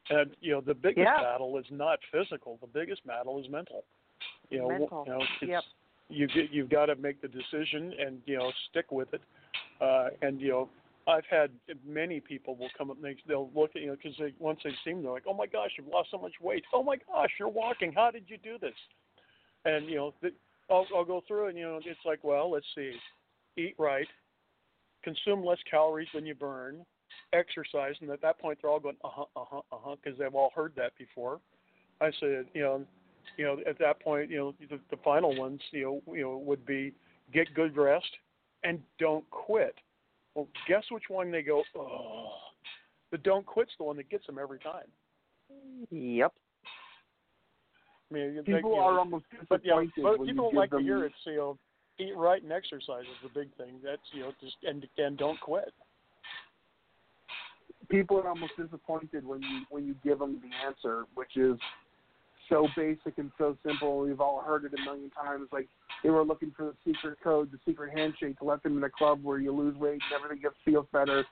And 0.10 0.36
you 0.40 0.52
know, 0.54 0.62
the 0.62 0.74
biggest 0.74 1.06
Yeah. 1.06 1.22
battle 1.22 1.58
is 1.58 1.70
not 1.70 2.00
physical. 2.12 2.58
The 2.58 2.68
biggest 2.68 3.06
battle 3.06 3.40
is 3.40 3.50
mental. 3.50 3.84
You 4.50 4.60
know, 4.60 4.70
Mental. 4.70 5.04
you 5.06 5.12
know, 5.12 5.22
it's, 5.42 5.50
Yep. 5.50 5.64
you 6.10 6.28
get, 6.28 6.52
you've 6.52 6.70
got 6.70 6.88
to 6.88 6.96
make 6.96 7.22
the 7.22 7.28
decision 7.28 7.94
and 8.00 8.22
you 8.26 8.38
know 8.38 8.52
stick 8.70 8.92
with 8.92 9.14
it. 9.14 9.22
Uh, 9.82 10.10
and 10.22 10.42
you 10.42 10.50
know, 10.50 10.70
I've 11.08 11.26
had 11.26 11.52
many 11.86 12.20
people 12.20 12.56
will 12.56 12.70
come 12.78 12.90
up 12.92 12.98
and 12.98 13.06
they, 13.06 13.18
they'll 13.28 13.52
look 13.56 13.76
at 13.76 13.82
you 13.82 13.88
know 13.88 13.96
because 13.96 14.18
they 14.18 14.34
once 14.40 14.60
they 14.64 14.72
see 14.84 14.94
me 14.94 15.04
they're 15.04 15.12
like, 15.12 15.28
oh 15.28 15.34
my 15.34 15.48
gosh, 15.48 15.72
you've 15.78 15.88
lost 15.88 16.10
so 16.12 16.18
much 16.18 16.34
weight. 16.42 16.64
Oh 16.74 16.84
my 16.84 16.98
gosh, 16.98 17.32
you're 17.40 17.48
walking. 17.50 17.94
How 17.94 18.12
did 18.12 18.26
you 18.28 18.38
do 18.38 18.58
this? 18.60 18.76
And 19.66 19.88
you 19.90 19.96
know, 19.96 20.14
the, 20.22 20.30
I'll 20.70 20.86
I'll 20.96 21.06
go 21.06 21.22
through 21.28 21.48
and 21.48 21.58
you 21.58 21.64
know 21.66 21.80
it's 21.84 22.00
like, 22.06 22.24
well, 22.24 22.52
let's 22.52 22.66
see, 22.76 22.94
eat 23.58 23.76
right, 23.78 24.08
consume 25.04 25.44
less 25.44 25.60
calories 25.70 26.08
than 26.14 26.26
you 26.26 26.36
burn, 26.36 26.86
exercise, 27.34 27.96
and 28.02 28.10
at 28.10 28.22
that 28.22 28.40
point 28.40 28.60
they're 28.62 28.72
all 28.72 28.80
going, 28.80 28.98
uh 29.04 29.10
huh, 29.12 29.26
uh 29.36 29.46
huh, 29.50 29.62
uh 29.72 29.78
huh, 29.84 29.96
because 30.02 30.18
they've 30.20 30.36
all 30.36 30.52
heard 30.56 30.74
that 30.76 30.92
before. 30.98 31.40
I 32.02 32.12
said, 32.20 32.46
you 32.54 32.62
know, 32.62 32.86
you 33.38 33.46
know, 33.46 33.58
at 33.68 33.78
that 33.80 34.00
point, 34.02 34.30
you 34.30 34.38
know, 34.38 34.56
the, 34.70 34.80
the 34.90 34.98
final 35.04 35.36
ones, 35.36 35.62
you 35.72 36.02
know, 36.06 36.14
you 36.14 36.22
know, 36.24 36.38
would 36.38 36.66
be 36.66 36.94
get 37.34 37.54
good 37.54 37.76
rest 37.76 38.10
and 38.64 38.80
don't 39.00 39.30
quit. 39.30 39.76
Well, 40.36 40.48
guess 40.68 40.84
which 40.92 41.06
one 41.10 41.32
they 41.32 41.42
go? 41.42 41.64
Oh, 41.78 42.30
the 43.12 43.18
don't 43.18 43.46
quit's 43.46 43.72
the 43.78 43.84
one 43.84 43.98
that 43.98 44.10
gets 44.10 44.26
them 44.26 44.38
every 44.42 44.60
time. 44.60 44.88
Yep. 45.92 46.34
I 48.10 48.14
mean, 48.14 48.36
they- 48.36 48.42
People 48.42 48.72
you 48.72 48.78
know, 48.78 48.84
are 48.84 49.00
almost 49.00 49.26
but 49.50 49.62
disappointed 49.62 50.04
but 50.04 50.26
people 50.26 50.52
like 50.54 50.72
them 50.72 50.80
to 50.80 50.86
hear 50.86 51.06
it. 51.06 51.14
So, 51.24 51.30
you 51.30 51.38
know, 51.38 51.58
eat 52.00 52.16
right 52.16 52.42
and 52.42 52.52
exercise 52.52 53.04
is 53.04 53.18
the 53.24 53.30
big 53.40 53.54
thing. 53.56 53.80
That's 53.84 54.02
you 54.14 54.22
know, 54.22 54.34
just 54.42 54.58
and 54.64 54.88
and 54.98 55.18
don't 55.18 55.40
quit. 55.42 55.74
people 57.90 58.18
are 58.18 58.28
almost 58.28 58.54
disappointed 58.58 59.26
when 59.26 59.42
you 59.42 59.66
when 59.70 59.86
you 59.86 59.96
give 60.04 60.20
them 60.20 60.40
the 60.42 60.68
answer, 60.68 61.06
which 61.16 61.36
is 61.36 61.58
so 62.48 62.68
basic 62.76 63.18
and 63.18 63.32
so 63.38 63.58
simple. 63.66 64.00
We've 64.00 64.22
all 64.22 64.42
heard 64.42 64.66
it 64.66 64.72
a 64.80 64.82
million 64.84 65.10
times. 65.12 65.50
Like 65.52 65.68
they 66.04 66.10
were 66.10 66.24
looking 66.24 66.52
for 66.56 66.66
the 66.66 66.76
secret 66.86 67.18
code, 67.24 67.52
the 67.52 67.60
secret 67.66 67.92
handshake 67.96 68.40
to 68.40 68.46
let 68.46 68.64
them 68.64 68.78
in 68.78 68.84
a 68.84 68.90
club 68.90 69.24
where 69.24 69.40
you 69.40 69.52
lose 69.52 69.76
weight 69.76 70.02
and 70.12 70.24
everything 70.24 70.42
gets 70.42 70.56
feels 70.66 70.88
better. 70.92 71.26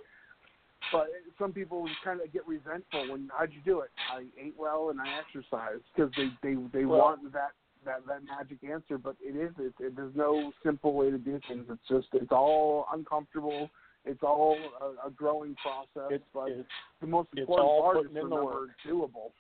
But 0.92 1.08
some 1.40 1.52
people 1.54 1.88
kind 2.04 2.22
of 2.22 2.32
get 2.32 2.48
resentful 2.48 3.12
when 3.12 3.30
how'd 3.38 3.52
you 3.52 3.62
do 3.66 3.82
it? 3.82 3.90
I 4.14 4.24
ate 4.42 4.56
well 4.58 4.90
and 4.90 5.02
I 5.02 5.20
exercised 5.20 5.84
because 5.96 6.12
they 6.16 6.30
they 6.44 6.56
they 6.74 6.86
Well- 6.86 7.00
want 7.00 7.34
that 7.34 7.52
that 7.86 8.06
that 8.08 8.24
magic 8.24 8.64
answer. 8.64 8.98
But 8.98 9.16
it 9.22 9.36
is 9.36 9.52
it, 9.60 9.74
it 9.80 9.96
there's 9.96 10.16
no 10.16 10.52
simple 10.64 10.94
way 10.94 11.10
to 11.12 11.18
do 11.18 11.40
things. 11.48 11.66
It's 11.70 11.88
just 11.90 12.08
it's 12.14 12.32
all 12.32 12.88
uncomfortable. 12.94 13.70
It's 14.06 14.24
all 14.24 14.58
a, 14.82 15.08
a 15.08 15.12
growing 15.12 15.56
process. 15.56 16.12
It, 16.12 16.24
but 16.34 16.50
it's 16.50 16.68
the 17.02 17.08
most 17.08 17.28
It's 17.34 17.42
important 17.42 17.68
all 17.70 17.82
part 17.82 17.98
is 17.98 18.04
putting 18.04 18.18
in 18.24 18.30
the 18.30 18.36
remember 18.36 18.60
work. 18.62 18.70
it's 18.70 18.94
doable. 18.94 19.32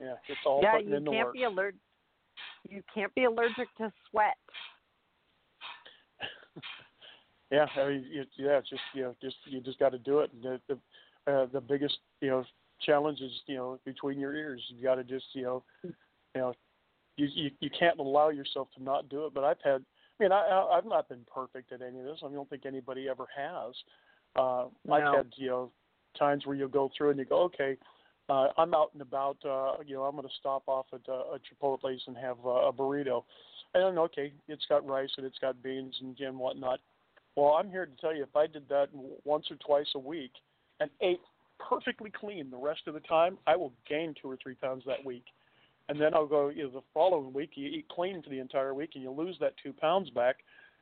yeah, 0.00 0.14
it's 0.28 0.40
all 0.44 0.60
yeah, 0.62 0.72
putting 0.72 0.88
you 0.90 0.96
in 0.96 1.04
the 1.04 1.10
can't 1.10 1.32
be 1.32 1.44
allergic. 1.44 1.80
You 2.68 2.82
can't 2.94 3.14
be 3.14 3.24
allergic 3.24 3.68
to 3.78 3.90
sweat. 4.10 4.36
Yeah, 7.50 7.66
I 7.76 7.88
mean, 7.88 8.04
it, 8.10 8.28
yeah, 8.36 8.58
it's 8.58 8.68
just 8.68 8.82
you 8.94 9.02
know, 9.02 9.14
just 9.22 9.36
you 9.46 9.60
just 9.60 9.78
got 9.78 9.90
to 9.90 9.98
do 9.98 10.20
it. 10.20 10.30
And 10.32 10.42
the 10.42 10.60
the, 10.68 11.32
uh, 11.32 11.46
the 11.52 11.60
biggest 11.60 11.98
you 12.20 12.28
know 12.28 12.44
challenge 12.84 13.20
is 13.20 13.32
you 13.46 13.56
know 13.56 13.78
between 13.84 14.18
your 14.18 14.34
ears. 14.34 14.62
You 14.68 14.82
got 14.82 14.96
to 14.96 15.04
just 15.04 15.26
you 15.32 15.42
know, 15.42 15.62
you 15.82 15.92
know, 16.36 16.54
you, 17.16 17.28
you 17.34 17.50
you 17.60 17.70
can't 17.78 17.98
allow 17.98 18.28
yourself 18.28 18.68
to 18.76 18.82
not 18.82 19.08
do 19.08 19.26
it. 19.26 19.34
But 19.34 19.44
I've 19.44 19.62
had, 19.64 19.82
I 20.20 20.22
mean, 20.22 20.32
I 20.32 20.40
I- 20.40 20.76
I've 20.76 20.84
not 20.84 21.08
been 21.08 21.24
perfect 21.32 21.72
at 21.72 21.80
any 21.80 21.98
of 21.98 22.04
this. 22.04 22.18
I 22.24 22.30
don't 22.30 22.48
think 22.50 22.66
anybody 22.66 23.08
ever 23.08 23.26
has. 23.34 23.74
Uh, 24.36 24.66
I've 24.92 25.02
had 25.16 25.32
you 25.36 25.48
know 25.48 25.70
times 26.18 26.44
where 26.44 26.56
you'll 26.56 26.68
go 26.68 26.90
through 26.96 27.10
and 27.10 27.18
you 27.18 27.24
go, 27.24 27.42
okay, 27.44 27.76
uh, 28.28 28.48
I'm 28.58 28.74
out 28.74 28.90
and 28.92 29.02
about. 29.02 29.38
Uh, 29.44 29.82
you 29.86 29.94
know, 29.94 30.02
I'm 30.02 30.16
going 30.16 30.28
to 30.28 30.34
stop 30.38 30.64
off 30.66 30.86
at 30.92 31.00
uh, 31.08 31.34
a 31.34 31.38
Chipotle's 31.38 32.02
and 32.06 32.16
have 32.16 32.36
uh, 32.44 32.68
a 32.68 32.72
burrito. 32.72 33.24
And 33.74 33.98
okay, 33.98 34.32
it's 34.48 34.64
got 34.68 34.86
rice 34.86 35.10
and 35.16 35.26
it's 35.26 35.38
got 35.38 35.62
beans 35.62 35.94
and, 36.00 36.18
and 36.20 36.38
whatnot. 36.38 36.80
Well, 37.38 37.54
I'm 37.54 37.70
here 37.70 37.86
to 37.86 37.92
tell 38.00 38.12
you, 38.12 38.24
if 38.24 38.34
I 38.34 38.48
did 38.48 38.68
that 38.68 38.88
once 39.24 39.46
or 39.48 39.56
twice 39.64 39.86
a 39.94 39.98
week 40.00 40.32
and 40.80 40.90
ate 41.00 41.20
perfectly 41.60 42.10
clean 42.10 42.50
the 42.50 42.56
rest 42.56 42.80
of 42.88 42.94
the 42.94 43.00
time, 43.00 43.38
I 43.46 43.54
will 43.54 43.72
gain 43.88 44.12
two 44.20 44.28
or 44.28 44.36
three 44.42 44.56
pounds 44.56 44.82
that 44.88 45.04
week. 45.04 45.22
And 45.88 46.00
then 46.00 46.14
I'll 46.14 46.26
go 46.26 46.48
you 46.48 46.64
know, 46.64 46.70
the 46.70 46.80
following 46.92 47.32
week. 47.32 47.50
You 47.54 47.68
eat 47.68 47.86
clean 47.90 48.20
for 48.22 48.30
the 48.30 48.40
entire 48.40 48.74
week, 48.74 48.90
and 48.94 49.04
you 49.04 49.12
lose 49.12 49.36
that 49.38 49.52
two 49.62 49.72
pounds 49.72 50.10
back. 50.10 50.38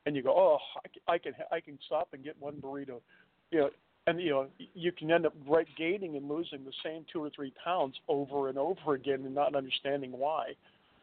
And 0.07 0.15
you 0.15 0.23
go, 0.23 0.31
oh, 0.31 0.57
I 1.07 1.19
can 1.19 1.33
I 1.51 1.59
can, 1.59 1.77
stop 1.85 2.07
and 2.13 2.23
get 2.23 2.35
one 2.39 2.55
burrito, 2.55 3.01
you 3.51 3.59
know. 3.59 3.69
And 4.07 4.19
you 4.19 4.31
know 4.31 4.47
you 4.73 4.91
can 4.91 5.11
end 5.11 5.27
up 5.27 5.35
gaining 5.77 6.17
and 6.17 6.27
losing 6.27 6.65
the 6.65 6.73
same 6.83 7.05
two 7.13 7.23
or 7.23 7.29
three 7.29 7.53
pounds 7.63 7.97
over 8.07 8.49
and 8.49 8.57
over 8.57 8.95
again, 8.95 9.21
and 9.25 9.35
not 9.35 9.53
understanding 9.53 10.11
why. 10.11 10.53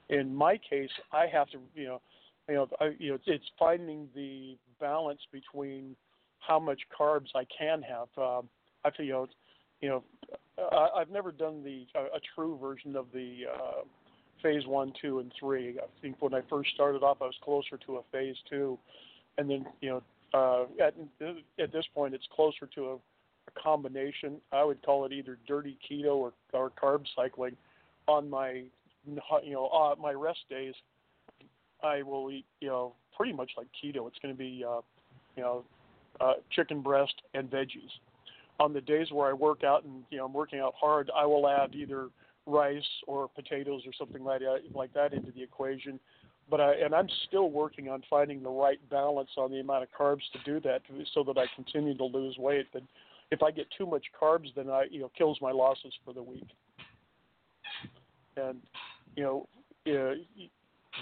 In 0.08 0.34
my 0.34 0.58
case, 0.68 0.90
I 1.12 1.26
have 1.26 1.48
to 1.50 1.58
you 1.76 1.86
know 1.86 2.00
you 2.48 2.54
know, 2.54 2.68
I, 2.80 2.92
you 2.98 3.12
know, 3.12 3.18
it's, 3.26 3.44
finding 3.58 4.08
the 4.14 4.56
balance 4.80 5.20
between 5.32 5.96
how 6.40 6.58
much 6.58 6.80
carbs 6.98 7.28
I 7.34 7.44
can 7.56 7.82
have. 7.82 8.08
Um, 8.18 8.48
I 8.84 8.90
feel, 8.90 9.06
you 9.06 9.12
know, 9.12 9.28
you 9.80 9.88
know, 9.88 10.04
I, 10.58 11.00
I've 11.00 11.10
never 11.10 11.32
done 11.32 11.62
the 11.64 11.86
a, 11.98 12.16
a 12.16 12.20
true 12.34 12.58
version 12.60 12.96
of 12.96 13.06
the 13.12 13.42
uh, 13.52 13.82
phase 14.42 14.66
one, 14.66 14.92
two, 15.00 15.20
and 15.20 15.32
three. 15.38 15.78
I 15.78 15.86
think 16.02 16.16
when 16.20 16.34
I 16.34 16.40
first 16.48 16.70
started 16.74 17.02
off, 17.02 17.18
I 17.20 17.24
was 17.24 17.34
closer 17.42 17.78
to 17.86 17.96
a 17.96 18.02
phase 18.12 18.36
two, 18.48 18.78
and 19.38 19.48
then 19.48 19.66
you 19.80 19.90
know, 19.90 20.02
uh, 20.34 20.84
at 20.84 20.94
at 21.58 21.72
this 21.72 21.84
point, 21.94 22.14
it's 22.14 22.26
closer 22.34 22.68
to 22.74 22.84
a, 22.90 22.94
a 22.94 23.62
combination. 23.62 24.36
I 24.52 24.64
would 24.64 24.82
call 24.84 25.06
it 25.06 25.12
either 25.12 25.38
dirty 25.48 25.78
keto 25.90 26.16
or 26.16 26.32
or 26.52 26.70
carb 26.70 27.04
cycling. 27.16 27.56
On 28.06 28.28
my 28.28 28.64
you 29.42 29.52
know 29.52 29.68
uh, 29.68 29.94
my 30.00 30.12
rest 30.12 30.40
days, 30.50 30.74
I 31.84 32.02
will 32.02 32.30
eat, 32.30 32.46
you 32.60 32.68
know, 32.68 32.94
pretty 33.16 33.32
much 33.32 33.52
like 33.56 33.66
keto. 33.68 34.08
It's 34.08 34.18
going 34.20 34.34
to 34.34 34.38
be, 34.38 34.64
uh, 34.66 34.80
you 35.36 35.42
know, 35.42 35.64
uh, 36.20 36.34
chicken 36.50 36.80
breast 36.80 37.14
and 37.34 37.50
veggies. 37.50 37.90
On 38.60 38.72
the 38.72 38.80
days 38.80 39.08
where 39.10 39.28
I 39.28 39.32
work 39.32 39.64
out 39.64 39.84
and 39.84 40.04
you 40.10 40.18
know 40.18 40.26
I'm 40.26 40.32
working 40.32 40.60
out 40.60 40.74
hard, 40.80 41.10
I 41.16 41.26
will 41.26 41.48
add 41.48 41.74
either 41.74 42.08
rice 42.46 42.82
or 43.06 43.28
potatoes 43.28 43.82
or 43.84 43.92
something 43.98 44.22
like 44.22 44.40
that, 44.40 44.60
like 44.74 44.92
that 44.94 45.12
into 45.12 45.32
the 45.32 45.42
equation. 45.42 45.98
But 46.48 46.60
I 46.60 46.74
and 46.74 46.94
I'm 46.94 47.08
still 47.26 47.50
working 47.50 47.88
on 47.88 48.04
finding 48.08 48.42
the 48.42 48.50
right 48.50 48.78
balance 48.90 49.30
on 49.36 49.50
the 49.50 49.58
amount 49.58 49.82
of 49.82 49.88
carbs 49.98 50.22
to 50.34 50.38
do 50.44 50.60
that, 50.60 50.82
so 51.14 51.24
that 51.24 51.36
I 51.36 51.46
continue 51.56 51.96
to 51.96 52.04
lose 52.04 52.36
weight. 52.38 52.66
But 52.72 52.82
if 53.32 53.42
I 53.42 53.50
get 53.50 53.66
too 53.76 53.86
much 53.86 54.04
carbs, 54.20 54.54
then 54.54 54.70
I 54.70 54.84
you 54.88 55.00
know 55.00 55.10
kills 55.18 55.38
my 55.42 55.50
losses 55.50 55.92
for 56.04 56.14
the 56.14 56.22
week. 56.22 56.46
And 58.36 58.60
you 59.16 59.24
know, 59.24 59.48
uh, 59.88 60.14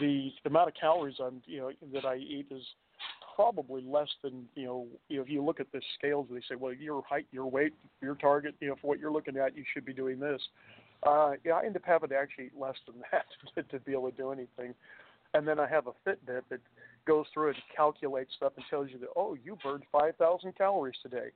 the 0.00 0.30
amount 0.44 0.68
of 0.68 0.74
calories 0.74 1.16
I'm 1.22 1.42
you 1.46 1.58
know 1.58 1.70
that 1.92 2.04
I 2.04 2.16
eat 2.16 2.46
is 2.50 2.62
probably 3.34 3.82
less 3.82 4.08
than 4.22 4.44
you 4.54 4.64
know, 4.64 4.86
you 5.08 5.16
know 5.16 5.22
if 5.22 5.28
you 5.28 5.42
look 5.42 5.60
at 5.60 5.70
the 5.72 5.80
scales 5.98 6.28
they 6.30 6.40
say 6.40 6.54
well 6.58 6.72
your 6.72 7.02
height 7.08 7.26
your 7.32 7.46
weight 7.46 7.74
your 8.00 8.14
target 8.14 8.54
you 8.60 8.68
know 8.68 8.76
for 8.80 8.88
what 8.88 8.98
you're 8.98 9.12
looking 9.12 9.36
at 9.36 9.56
you 9.56 9.64
should 9.72 9.84
be 9.84 9.92
doing 9.92 10.18
this. 10.18 10.40
Uh 11.02 11.32
yeah 11.44 11.54
I 11.54 11.64
end 11.64 11.76
up 11.76 11.82
having 11.84 12.10
to 12.10 12.16
actually 12.16 12.46
eat 12.46 12.58
less 12.58 12.76
than 12.86 12.96
that 13.12 13.26
to, 13.54 13.78
to 13.78 13.84
be 13.84 13.92
able 13.92 14.10
to 14.10 14.16
do 14.16 14.30
anything. 14.30 14.74
And 15.34 15.48
then 15.48 15.58
I 15.58 15.66
have 15.66 15.86
a 15.86 15.92
Fitbit 16.06 16.42
that 16.50 16.60
goes 17.06 17.24
through 17.32 17.48
and 17.48 17.56
calculates 17.74 18.32
stuff 18.36 18.52
and 18.56 18.64
tells 18.68 18.90
you 18.90 18.98
that 18.98 19.08
oh 19.16 19.36
you 19.42 19.56
burned 19.62 19.84
5,000 19.90 20.56
calories 20.56 20.96
today. 21.02 21.30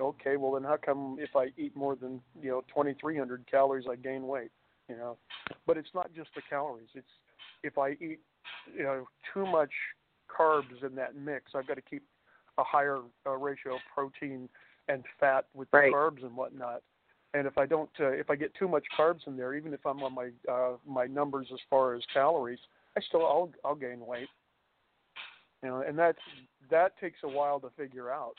Okay 0.00 0.36
well 0.36 0.52
then 0.52 0.64
how 0.64 0.76
come 0.76 1.16
if 1.20 1.34
I 1.36 1.46
eat 1.56 1.76
more 1.76 1.96
than 1.96 2.20
you 2.40 2.50
know 2.50 2.60
2,300 2.68 3.44
calories 3.50 3.86
I 3.90 3.96
gain 3.96 4.26
weight 4.26 4.50
you 4.88 4.96
know 4.96 5.16
but 5.66 5.76
it's 5.76 5.88
not 5.94 6.12
just 6.14 6.30
the 6.34 6.42
calories 6.48 6.88
it's 6.94 7.06
if 7.62 7.78
I 7.78 7.90
eat 7.92 8.20
you 8.76 8.82
know 8.82 9.06
too 9.32 9.46
much 9.46 9.70
carbs 10.28 10.84
in 10.84 10.94
that 10.96 11.16
mix 11.16 11.52
I've 11.54 11.66
got 11.66 11.74
to 11.74 11.82
keep 11.82 12.02
a 12.58 12.64
higher 12.64 13.00
uh, 13.26 13.36
ratio 13.36 13.74
of 13.74 13.80
protein 13.94 14.48
and 14.88 15.04
fat 15.20 15.46
with 15.54 15.68
Right. 15.72 15.90
the 15.90 15.96
carbs 15.96 16.22
and 16.22 16.36
whatnot 16.36 16.82
and 17.34 17.46
if 17.46 17.58
I 17.58 17.66
don't 17.66 17.90
uh, 18.00 18.08
if 18.08 18.30
I 18.30 18.36
get 18.36 18.54
too 18.54 18.68
much 18.68 18.84
carbs 18.98 19.26
in 19.26 19.36
there 19.36 19.54
even 19.54 19.74
if 19.74 19.84
I'm 19.84 20.02
on 20.02 20.14
my 20.14 20.30
uh, 20.50 20.76
my 20.86 21.06
numbers 21.06 21.48
as 21.52 21.60
far 21.68 21.94
as 21.94 22.02
calories 22.12 22.60
I 22.96 23.00
still 23.00 23.26
I'll 23.26 23.50
I'll 23.64 23.74
gain 23.74 24.04
weight 24.04 24.28
You 25.62 25.70
know, 25.70 25.84
and 25.86 25.98
that 25.98 26.16
that 26.70 26.98
takes 27.00 27.20
a 27.24 27.28
while 27.28 27.60
to 27.60 27.70
figure 27.76 28.10
out. 28.10 28.34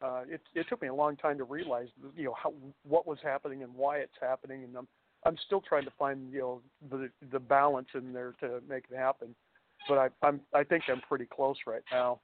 Uh, 0.00 0.22
it 0.28 0.40
it 0.54 0.66
took 0.68 0.80
me 0.80 0.88
a 0.88 0.94
long 0.94 1.16
time 1.16 1.36
to 1.38 1.44
realize, 1.44 1.88
you 2.16 2.24
know, 2.24 2.34
how 2.40 2.52
what 2.86 3.06
was 3.06 3.18
happening 3.22 3.62
and 3.62 3.74
why 3.74 3.98
it's 3.98 4.12
happening, 4.20 4.64
and 4.64 4.76
I'm 4.76 4.86
I'm 5.28 5.36
still 5.44 5.60
trying 5.60 5.84
to 5.84 5.92
find 5.98 6.32
you 6.32 6.40
know 6.40 6.60
the 6.90 7.10
the 7.30 7.38
balance 7.38 7.88
in 7.94 8.12
there 8.12 8.34
to 8.40 8.60
make 8.68 8.84
it 8.90 8.96
happen. 8.96 9.34
But 9.86 9.98
I 9.98 10.08
I'm 10.26 10.40
I 10.54 10.64
think 10.64 10.84
I'm 10.88 11.02
pretty 11.02 11.26
close 11.26 11.56
right 11.66 11.82
now. 11.92 12.20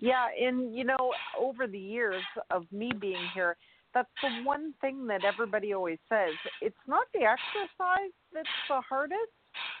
Yeah, 0.00 0.26
and 0.40 0.74
you 0.74 0.84
know, 0.84 1.12
over 1.38 1.66
the 1.66 1.78
years 1.78 2.22
of 2.50 2.64
me 2.72 2.92
being 2.98 3.28
here, 3.34 3.56
that's 3.94 4.08
the 4.22 4.44
one 4.44 4.74
thing 4.80 5.06
that 5.08 5.24
everybody 5.24 5.72
always 5.74 5.98
says. 6.08 6.34
It's 6.62 6.76
not 6.86 7.06
the 7.12 7.20
exercise 7.20 8.12
that's 8.32 8.48
the 8.68 8.80
hardest. 8.88 9.32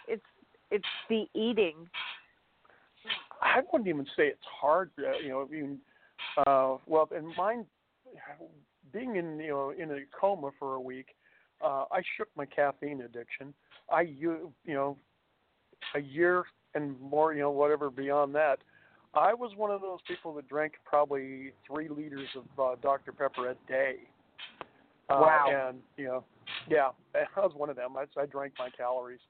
It's 0.08 0.22
it's 0.70 0.84
the 1.08 1.26
eating. 1.34 1.88
I 3.40 3.60
wouldn't 3.72 3.88
even 3.88 4.06
say 4.16 4.24
it's 4.26 4.40
hard. 4.60 4.90
Uh, 4.98 5.18
you 5.22 5.28
know, 5.28 5.42
I 5.42 5.52
mean, 5.52 5.78
uh, 6.38 6.76
well, 6.86 7.08
and 7.14 7.32
mine, 7.36 7.66
being 8.92 9.16
in 9.16 9.38
you 9.38 9.50
know 9.50 9.72
in 9.76 9.90
a 9.90 10.00
coma 10.18 10.50
for 10.58 10.74
a 10.74 10.80
week, 10.80 11.08
uh, 11.62 11.84
I 11.90 12.02
shook 12.16 12.28
my 12.36 12.46
caffeine 12.46 13.02
addiction. 13.02 13.54
I 13.90 14.02
you 14.02 14.52
you 14.64 14.74
know, 14.74 14.96
a 15.94 16.00
year 16.00 16.44
and 16.74 17.00
more, 17.00 17.34
you 17.34 17.40
know, 17.40 17.50
whatever 17.50 17.90
beyond 17.90 18.34
that, 18.34 18.58
I 19.14 19.32
was 19.34 19.52
one 19.56 19.70
of 19.70 19.80
those 19.80 20.00
people 20.08 20.34
that 20.34 20.48
drank 20.48 20.74
probably 20.84 21.52
three 21.66 21.88
liters 21.88 22.28
of 22.36 22.60
uh, 22.60 22.76
Dr 22.82 23.12
Pepper 23.12 23.50
a 23.50 23.54
day. 23.68 23.96
Uh, 25.08 25.20
Wow. 25.20 25.68
And 25.68 25.78
you 25.96 26.06
know, 26.06 26.24
yeah, 26.68 26.90
I 27.14 27.40
was 27.40 27.52
one 27.54 27.70
of 27.70 27.76
them. 27.76 27.96
I, 27.96 28.04
I 28.20 28.26
drank 28.26 28.54
my 28.58 28.70
calories. 28.70 29.20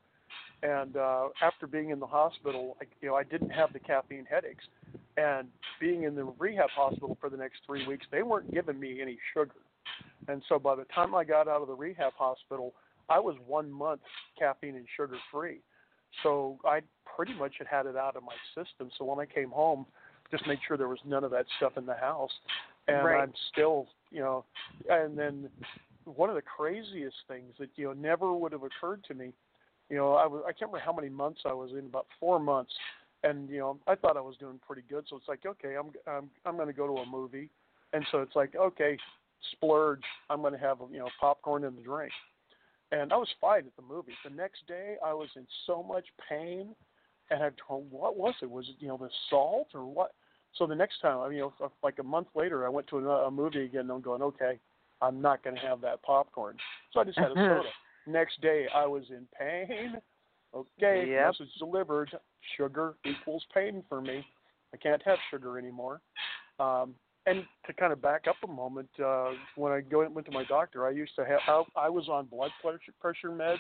And 0.62 0.96
uh, 0.96 1.28
after 1.42 1.66
being 1.66 1.90
in 1.90 2.00
the 2.00 2.06
hospital, 2.06 2.76
I, 2.80 2.84
you 3.02 3.08
know, 3.08 3.14
I 3.14 3.22
didn't 3.22 3.50
have 3.50 3.72
the 3.72 3.78
caffeine 3.78 4.26
headaches. 4.28 4.64
And 5.16 5.48
being 5.78 6.04
in 6.04 6.14
the 6.14 6.24
rehab 6.38 6.70
hospital 6.70 7.18
for 7.20 7.28
the 7.28 7.36
next 7.36 7.58
three 7.66 7.86
weeks, 7.86 8.06
they 8.10 8.22
weren't 8.22 8.52
giving 8.52 8.80
me 8.80 9.00
any 9.02 9.18
sugar. 9.34 9.52
And 10.28 10.42
so 10.48 10.58
by 10.58 10.74
the 10.74 10.84
time 10.84 11.14
I 11.14 11.24
got 11.24 11.48
out 11.48 11.62
of 11.62 11.68
the 11.68 11.74
rehab 11.74 12.12
hospital, 12.16 12.74
I 13.08 13.18
was 13.18 13.36
one 13.46 13.70
month 13.70 14.00
caffeine 14.38 14.76
and 14.76 14.86
sugar 14.96 15.16
free. 15.30 15.60
So 16.22 16.58
I 16.64 16.80
pretty 17.16 17.34
much 17.34 17.54
had 17.58 17.66
had 17.66 17.86
it 17.86 17.96
out 17.96 18.16
of 18.16 18.22
my 18.22 18.36
system. 18.54 18.90
So 18.96 19.04
when 19.04 19.18
I 19.18 19.26
came 19.26 19.50
home, 19.50 19.86
just 20.30 20.46
made 20.46 20.58
sure 20.66 20.76
there 20.76 20.88
was 20.88 20.98
none 21.04 21.24
of 21.24 21.30
that 21.32 21.46
stuff 21.58 21.72
in 21.76 21.86
the 21.86 21.94
house. 21.94 22.30
And 22.88 23.04
Right. 23.04 23.22
I'm 23.22 23.32
still, 23.52 23.88
you 24.10 24.20
know, 24.20 24.44
and 24.88 25.18
then 25.18 25.48
one 26.04 26.28
of 26.28 26.36
the 26.36 26.42
craziest 26.42 27.16
things 27.28 27.54
that 27.58 27.70
you 27.76 27.86
know 27.86 27.92
never 27.92 28.32
would 28.34 28.52
have 28.52 28.62
occurred 28.62 29.04
to 29.04 29.14
me, 29.14 29.32
you 29.88 29.96
know, 29.96 30.14
I 30.14 30.26
was 30.26 30.42
I 30.46 30.52
can't 30.52 30.70
remember 30.70 30.84
how 30.84 30.92
many 30.92 31.08
months 31.08 31.40
I 31.44 31.52
was 31.52 31.70
in, 31.72 31.86
about 31.86 32.06
four 32.20 32.38
months, 32.38 32.72
and 33.22 33.48
you 33.48 33.58
know 33.58 33.78
I 33.86 33.94
thought 33.94 34.16
I 34.16 34.20
was 34.20 34.36
doing 34.36 34.60
pretty 34.66 34.82
good. 34.88 35.04
So 35.08 35.16
it's 35.16 35.28
like, 35.28 35.46
okay, 35.46 35.76
I'm 35.76 35.92
I'm 36.06 36.30
I'm 36.44 36.56
going 36.56 36.68
to 36.68 36.74
go 36.74 36.86
to 36.86 37.02
a 37.02 37.06
movie, 37.06 37.48
and 37.92 38.04
so 38.12 38.18
it's 38.20 38.36
like, 38.36 38.54
okay, 38.54 38.98
splurge. 39.52 40.02
I'm 40.30 40.40
going 40.40 40.52
to 40.52 40.58
have 40.58 40.78
you 40.90 40.98
know 40.98 41.08
popcorn 41.20 41.64
and 41.64 41.78
a 41.78 41.82
drink, 41.82 42.12
and 42.92 43.12
I 43.12 43.16
was 43.16 43.28
fine 43.40 43.60
at 43.66 43.76
the 43.76 43.82
movie. 43.82 44.12
The 44.24 44.30
next 44.30 44.66
day, 44.66 44.96
I 45.04 45.12
was 45.12 45.28
in 45.36 45.46
so 45.66 45.82
much 45.82 46.06
pain, 46.28 46.74
and 47.30 47.42
I 47.42 47.50
told, 47.66 47.90
what 47.90 48.16
was 48.16 48.34
it? 48.42 48.50
Was 48.50 48.68
it 48.68 48.76
you 48.78 48.88
know 48.88 48.96
the 48.96 49.10
salt 49.30 49.68
or 49.74 49.86
what? 49.86 50.12
So 50.56 50.66
the 50.66 50.74
next 50.74 51.00
time, 51.00 51.18
I 51.18 51.28
mean, 51.28 51.38
you 51.38 51.52
know, 51.60 51.72
like 51.82 51.98
a 51.98 52.04
month 52.04 52.28
later, 52.34 52.64
I 52.64 52.68
went 52.68 52.86
to 52.88 52.98
a, 52.98 53.26
a 53.26 53.30
movie 53.30 53.64
again, 53.64 53.82
and 53.82 53.90
I'm 53.90 54.00
going, 54.00 54.22
okay, 54.22 54.58
I'm 55.02 55.20
not 55.20 55.42
going 55.42 55.56
to 55.56 55.62
have 55.62 55.80
that 55.80 56.02
popcorn. 56.02 56.56
So 56.92 57.00
I 57.00 57.04
just 57.04 57.18
had 57.18 57.32
a 57.32 57.34
soda. 57.34 57.68
Next 58.06 58.40
day, 58.40 58.66
I 58.74 58.86
was 58.86 59.04
in 59.10 59.26
pain. 59.38 59.96
Okay, 60.54 61.08
Yep. 61.08 61.26
message 61.26 61.54
delivered. 61.58 62.10
Sugar 62.56 62.94
equals 63.04 63.44
pain 63.52 63.82
for 63.88 64.00
me. 64.00 64.24
I 64.72 64.76
can't 64.76 65.02
have 65.02 65.18
sugar 65.30 65.58
anymore. 65.58 66.00
Um, 66.60 66.94
and 67.26 67.44
to 67.66 67.72
kind 67.72 67.92
of 67.92 68.02
back 68.02 68.24
up 68.28 68.36
a 68.44 68.46
moment, 68.46 68.88
uh, 69.04 69.30
when 69.56 69.72
I 69.72 69.80
go 69.80 70.06
went 70.08 70.26
to 70.26 70.32
my 70.32 70.44
doctor, 70.44 70.86
I 70.86 70.90
used 70.90 71.14
to 71.16 71.24
have 71.24 71.40
I, 71.48 71.86
I 71.86 71.88
was 71.88 72.08
on 72.08 72.26
blood 72.26 72.50
pressure 72.62 72.92
pressure 73.00 73.30
meds. 73.30 73.58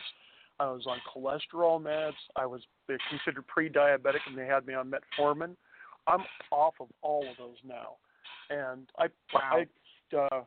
I 0.60 0.66
was 0.66 0.86
on 0.86 0.98
cholesterol 1.12 1.82
meds. 1.82 2.12
I 2.36 2.46
was 2.46 2.60
considered 2.86 3.46
pre-diabetic, 3.48 4.20
and 4.26 4.38
they 4.38 4.46
had 4.46 4.66
me 4.66 4.74
on 4.74 4.90
metformin. 4.90 5.56
I'm 6.06 6.20
off 6.52 6.74
of 6.80 6.88
all 7.02 7.26
of 7.28 7.36
those 7.38 7.56
now, 7.66 7.96
and 8.50 8.88
I 8.98 9.06
I 9.34 9.66
uh, 10.16 10.42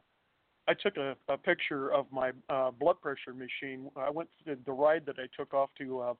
I 0.67 0.73
took 0.73 0.97
a, 0.97 1.15
a 1.29 1.37
picture 1.37 1.91
of 1.93 2.05
my 2.11 2.31
uh, 2.49 2.71
blood 2.71 3.01
pressure 3.01 3.33
machine. 3.33 3.89
I 3.95 4.09
went 4.09 4.29
the, 4.45 4.57
the 4.65 4.71
ride 4.71 5.05
that 5.07 5.15
I 5.17 5.27
took 5.35 5.53
off 5.53 5.69
to 5.79 5.99
uh, 5.99 6.13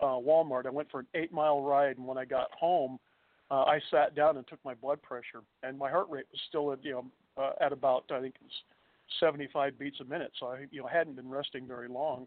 uh, 0.00 0.06
Walmart. 0.20 0.66
I 0.66 0.70
went 0.70 0.90
for 0.90 1.00
an 1.00 1.06
eight 1.14 1.32
mile 1.32 1.62
ride, 1.62 1.96
and 1.96 2.06
when 2.06 2.18
I 2.18 2.24
got 2.24 2.48
home, 2.52 2.98
uh, 3.50 3.64
I 3.64 3.80
sat 3.90 4.14
down 4.14 4.36
and 4.36 4.46
took 4.46 4.64
my 4.64 4.74
blood 4.74 5.02
pressure, 5.02 5.42
and 5.62 5.78
my 5.78 5.90
heart 5.90 6.06
rate 6.10 6.26
was 6.30 6.40
still 6.48 6.72
at 6.72 6.84
you 6.84 6.92
know 6.92 7.04
uh, 7.36 7.52
at 7.60 7.72
about 7.72 8.04
I 8.10 8.20
think 8.20 8.34
it 8.36 8.42
was 8.42 8.52
75 9.20 9.78
beats 9.78 10.00
a 10.00 10.04
minute. 10.04 10.32
So 10.40 10.46
I 10.46 10.66
you 10.70 10.80
know 10.80 10.86
hadn't 10.86 11.16
been 11.16 11.28
resting 11.28 11.66
very 11.66 11.88
long, 11.88 12.26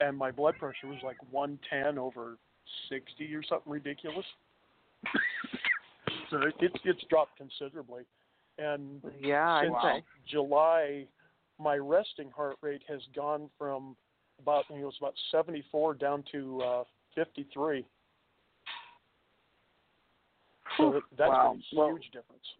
and 0.00 0.16
my 0.16 0.30
blood 0.30 0.56
pressure 0.58 0.86
was 0.86 0.98
like 1.02 1.16
110 1.30 1.98
over 1.98 2.36
60 2.88 3.34
or 3.34 3.42
something 3.42 3.72
ridiculous. 3.72 4.26
so 6.30 6.42
it, 6.42 6.54
it's 6.60 6.80
it's 6.84 7.04
dropped 7.08 7.38
considerably, 7.38 8.02
and 8.58 9.02
Yeah, 9.20 9.62
since 9.62 9.74
I'd. 9.82 10.02
July, 10.28 11.06
my 11.58 11.76
resting 11.76 12.30
heart 12.30 12.56
rate 12.60 12.82
has 12.88 13.00
gone 13.14 13.48
from 13.58 13.96
about 14.40 14.64
I 14.66 14.68
think 14.68 14.80
it 14.82 14.84
was 14.84 14.94
about 15.00 15.14
74 15.30 15.94
down 15.94 16.24
to 16.32 16.62
uh, 16.62 16.84
53. 17.14 17.84
So 20.78 21.02
that's 21.16 21.28
Wow. 21.28 21.58
a 21.72 21.76
Well- 21.76 21.88
huge 21.96 22.10
difference. 22.12 22.54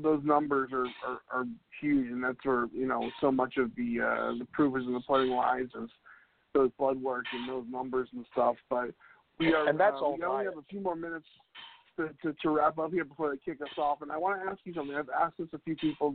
those 0.00 0.22
numbers 0.22 0.70
are, 0.72 0.86
are, 1.04 1.20
are 1.32 1.44
huge, 1.80 2.06
and 2.12 2.22
that's 2.22 2.38
where 2.44 2.66
you 2.72 2.86
know 2.86 3.10
so 3.20 3.32
much 3.32 3.56
of 3.56 3.74
the 3.74 4.00
uh, 4.00 4.32
the 4.38 4.46
proof 4.52 4.76
is 4.76 4.86
in 4.86 4.92
the 4.92 5.00
pudding 5.00 5.30
lies 5.32 5.66
is 5.74 5.90
those 6.54 6.70
blood 6.78 7.02
work 7.02 7.24
and 7.32 7.48
those 7.48 7.64
numbers 7.68 8.08
and 8.14 8.24
stuff. 8.30 8.54
But 8.70 8.94
we 9.40 9.52
are 9.54 9.66
And 9.68 9.78
that's 9.78 9.96
uh, 9.96 10.04
all 10.04 10.16
we 10.16 10.22
only 10.22 10.44
have 10.44 10.56
a 10.56 10.62
few 10.70 10.80
more 10.80 10.94
minutes 10.94 11.26
to, 11.96 12.10
to, 12.22 12.32
to 12.42 12.50
wrap 12.50 12.78
up 12.78 12.92
here 12.92 13.04
before 13.04 13.30
they 13.30 13.38
kick 13.38 13.60
us 13.60 13.76
off, 13.76 14.02
and 14.02 14.12
I 14.12 14.16
want 14.18 14.40
to 14.40 14.48
ask 14.48 14.60
you 14.64 14.72
something. 14.72 14.94
I've 14.94 15.08
asked 15.08 15.38
this 15.38 15.48
a 15.52 15.58
few 15.58 15.74
people 15.74 16.14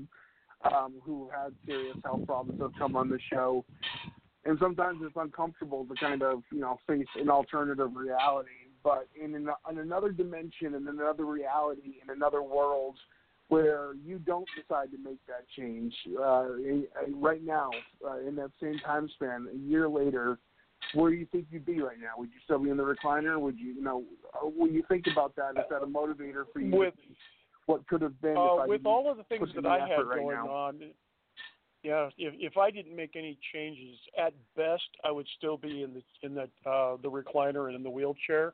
um, 0.64 0.94
who 1.04 1.30
had 1.36 1.54
serious 1.66 1.98
health 2.06 2.26
problems 2.26 2.60
that 2.60 2.66
have 2.72 2.80
come 2.80 2.96
on 2.96 3.10
the 3.10 3.20
show, 3.30 3.66
and 4.46 4.58
sometimes 4.60 5.02
it's 5.04 5.18
uncomfortable 5.18 5.86
to 5.86 5.96
kind 5.96 6.22
of 6.24 6.42
you 6.54 6.62
know 6.62 6.80
face 6.88 7.06
an 7.18 7.30
alternative 7.30 7.90
reality. 7.94 8.63
But 8.84 9.08
in, 9.22 9.36
an, 9.36 9.50
in 9.70 9.78
another 9.80 10.12
dimension, 10.12 10.76
in 10.76 10.88
another 10.88 11.26
reality, 11.26 12.00
in 12.04 12.10
another 12.10 12.44
world, 12.44 12.96
where 13.48 13.94
you 14.06 14.20
don't 14.20 14.48
decide 14.56 14.92
to 14.92 14.98
make 14.98 15.20
that 15.28 15.46
change 15.56 15.94
uh, 16.18 16.24
uh, 16.24 16.48
right 17.16 17.44
now, 17.44 17.70
uh, 18.06 18.18
in 18.20 18.36
that 18.36 18.52
same 18.62 18.80
time 18.80 19.10
span, 19.16 19.48
a 19.54 19.58
year 19.58 19.88
later, 19.88 20.40
where 20.94 21.12
do 21.12 21.18
you 21.18 21.28
think 21.32 21.46
you'd 21.50 21.66
be 21.66 21.82
right 21.82 22.00
now? 22.00 22.12
Would 22.18 22.30
you 22.30 22.40
still 22.44 22.60
be 22.60 22.70
in 22.70 22.78
the 22.78 22.84
recliner? 22.84 23.40
Would 23.40 23.58
you, 23.58 23.74
you 23.74 23.84
know, 23.84 24.04
uh, 24.34 24.48
when 24.48 24.74
you 24.74 24.84
think 24.90 25.06
about 25.12 25.36
that, 25.36 25.52
is 25.52 25.66
that 25.70 25.82
a 25.82 25.88
motivator 25.88 26.44
for 26.52 26.60
you? 26.60 26.76
With 26.76 26.94
what 27.66 27.88
could 27.88 28.02
have 28.02 28.20
been? 28.22 28.32
if 28.32 28.38
uh, 28.38 28.56
I 28.56 28.68
with 28.68 28.86
all 28.86 29.10
of 29.10 29.18
the 29.18 29.24
things 29.24 29.48
that 29.56 29.66
I 29.66 29.80
had 29.88 30.02
right 30.06 30.20
going 30.20 30.36
now? 30.36 30.50
on, 30.50 30.82
yeah, 31.84 32.10
if 32.18 32.34
if 32.38 32.58
I 32.58 32.72
didn't 32.72 32.96
make 32.96 33.16
any 33.16 33.38
changes, 33.54 33.98
at 34.18 34.34
best 34.56 34.84
I 35.04 35.12
would 35.12 35.28
still 35.38 35.58
be 35.58 35.84
in 35.84 35.94
the 35.94 36.02
in 36.22 36.36
the 36.36 36.44
uh, 36.70 36.98
the 37.02 37.10
recliner 37.10 37.68
and 37.68 37.76
in 37.76 37.84
the 37.84 37.90
wheelchair. 37.90 38.54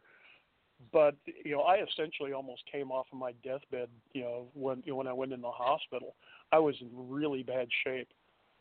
But 0.92 1.16
you 1.44 1.52
know, 1.52 1.62
I 1.62 1.84
essentially 1.84 2.34
almost 2.34 2.64
came 2.72 2.92
off 2.92 3.08
of 3.12 3.18
my 3.18 3.34
deathbed. 3.44 3.90
You 4.14 4.22
know, 4.22 4.48
when 4.54 4.82
you 4.86 4.94
know, 4.94 4.98
when 4.98 5.08
I 5.08 5.14
went 5.14 5.34
in 5.34 5.42
the 5.42 5.52
hospital, 5.52 6.16
I 6.52 6.60
was 6.60 6.76
in 6.82 6.90
really 6.94 7.44
bad 7.44 7.68
shape. 7.84 8.08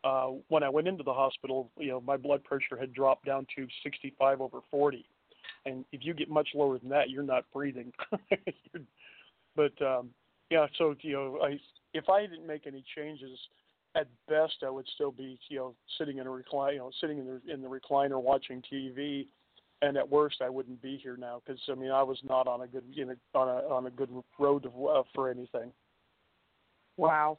Uh, 0.04 0.28
when 0.48 0.62
I 0.62 0.68
went 0.68 0.86
into 0.86 1.02
the 1.02 1.12
hospital, 1.12 1.70
you 1.76 1.88
know, 1.88 2.00
my 2.00 2.16
blood 2.16 2.44
pressure 2.44 2.76
had 2.78 2.92
dropped 2.92 3.24
down 3.24 3.46
to 3.56 3.66
65 3.82 4.40
over 4.40 4.60
40, 4.70 5.04
and 5.66 5.84
if 5.92 6.04
you 6.04 6.14
get 6.14 6.28
much 6.28 6.48
lower 6.54 6.78
than 6.78 6.88
that, 6.90 7.10
you're 7.10 7.22
not 7.24 7.44
breathing. 7.52 7.92
But 9.58 9.72
um, 9.84 10.10
yeah, 10.50 10.66
so 10.78 10.94
you 11.00 11.12
know, 11.14 11.40
I 11.42 11.58
if 11.92 12.08
I 12.08 12.20
didn't 12.22 12.46
make 12.46 12.68
any 12.68 12.84
changes, 12.94 13.36
at 13.96 14.06
best 14.28 14.62
I 14.64 14.70
would 14.70 14.86
still 14.94 15.10
be 15.10 15.36
you 15.48 15.58
know 15.58 15.74
sitting 15.98 16.18
in 16.18 16.28
a 16.28 16.30
recline, 16.30 16.74
you 16.74 16.78
know, 16.78 16.90
sitting 17.00 17.18
in 17.18 17.26
the 17.26 17.52
in 17.52 17.60
the 17.60 17.68
recliner 17.68 18.22
watching 18.22 18.62
TV, 18.72 19.26
and 19.82 19.96
at 19.96 20.08
worst 20.08 20.36
I 20.42 20.48
wouldn't 20.48 20.82
be 20.82 20.98
here 21.02 21.16
now 21.16 21.40
because 21.44 21.60
I 21.70 21.74
mean 21.74 21.90
I 21.90 22.02
was 22.02 22.18
not 22.28 22.46
on 22.46 22.62
a 22.62 22.66
good 22.66 22.84
you 22.90 23.04
know 23.06 23.14
on 23.34 23.48
a 23.48 23.74
on 23.74 23.86
a 23.86 23.90
good 23.90 24.10
road 24.38 24.64
to, 24.64 24.86
uh, 24.86 25.02
for 25.14 25.30
anything. 25.30 25.72
Wow. 26.96 27.38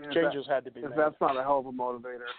And 0.00 0.06
if 0.06 0.14
Changes 0.14 0.46
had 0.48 0.64
to 0.64 0.70
be 0.70 0.80
made. 0.80 0.92
that's 0.96 1.20
not 1.20 1.36
a 1.36 1.42
hell 1.42 1.58
of 1.58 1.66
a 1.66 1.72
motivator, 1.72 2.30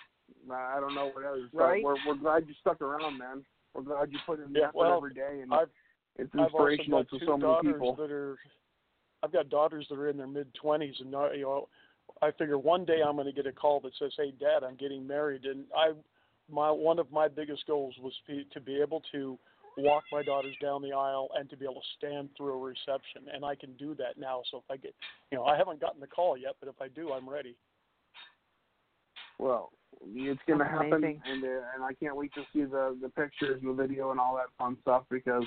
I 0.51 0.77
I 0.77 0.79
don't 0.79 0.95
know 0.95 1.11
what 1.13 1.25
else. 1.25 1.39
Right. 1.53 1.83
we're 1.83 1.97
we're 2.07 2.15
glad 2.15 2.45
you 2.47 2.53
stuck 2.61 2.81
around, 2.81 3.17
man. 3.17 3.43
We're 3.73 3.83
glad 3.83 4.11
you 4.11 4.19
put 4.25 4.43
in 4.43 4.53
the 4.53 4.59
Yeah, 4.59 4.65
effort 4.69 4.77
well, 4.77 4.97
every 4.97 5.13
day, 5.13 5.41
and 5.41 5.53
I've 5.53 5.69
it's 6.17 6.33
inspirational 6.35 7.05
to 7.05 7.19
so 7.25 7.37
many 7.37 7.55
people. 7.61 7.95
that 7.95 8.11
are. 8.11 8.37
I've 9.21 9.33
got 9.33 9.49
daughters 9.49 9.85
that 9.89 9.99
are 9.99 10.09
in 10.09 10.17
their 10.17 10.27
mid 10.27 10.53
twenties, 10.53 10.95
and 10.99 11.13
uh, 11.13 11.31
you 11.31 11.43
know, 11.43 11.69
I 12.21 12.31
figure 12.31 12.57
one 12.57 12.85
day 12.85 13.01
I'm 13.05 13.15
going 13.15 13.27
to 13.27 13.33
get 13.33 13.45
a 13.45 13.51
call 13.51 13.79
that 13.81 13.91
says, 13.99 14.11
"Hey, 14.17 14.33
Dad, 14.39 14.63
I'm 14.63 14.75
getting 14.75 15.05
married," 15.05 15.45
and 15.45 15.65
I, 15.75 15.91
my 16.51 16.71
one 16.71 16.99
of 16.99 17.11
my 17.11 17.27
biggest 17.27 17.65
goals 17.67 17.95
was 18.01 18.13
be, 18.27 18.45
to 18.53 18.59
be 18.59 18.81
able 18.81 19.01
to 19.11 19.37
walk 19.77 20.03
my 20.11 20.23
daughters 20.23 20.55
down 20.61 20.81
the 20.81 20.91
aisle 20.91 21.29
and 21.37 21.49
to 21.49 21.57
be 21.57 21.65
able 21.65 21.75
to 21.75 21.87
stand 21.97 22.29
through 22.35 22.53
a 22.53 22.57
reception, 22.57 23.23
and 23.33 23.45
I 23.45 23.55
can 23.55 23.73
do 23.73 23.95
that 23.95 24.17
now. 24.17 24.41
So 24.51 24.57
if 24.57 24.63
I 24.69 24.77
get, 24.77 24.93
you 25.31 25.37
know, 25.37 25.45
I 25.45 25.57
haven't 25.57 25.79
gotten 25.79 26.01
the 26.01 26.07
call 26.07 26.37
yet, 26.37 26.55
but 26.59 26.69
if 26.69 26.75
I 26.81 26.87
do, 26.87 27.11
I'm 27.11 27.29
ready. 27.29 27.55
Well, 29.37 29.71
it's 30.01 30.41
going 30.47 30.59
to 30.59 30.65
happen, 30.65 31.03
and 31.03 31.43
uh, 31.43 31.47
and 31.75 31.83
I 31.83 31.93
can't 31.99 32.15
wait 32.15 32.33
to 32.33 32.41
see 32.53 32.63
the 32.63 32.97
the 33.01 33.09
pictures 33.09 33.61
the 33.63 33.73
video 33.73 34.11
and 34.11 34.19
all 34.19 34.35
that 34.35 34.47
fun 34.57 34.77
stuff 34.81 35.03
because 35.09 35.45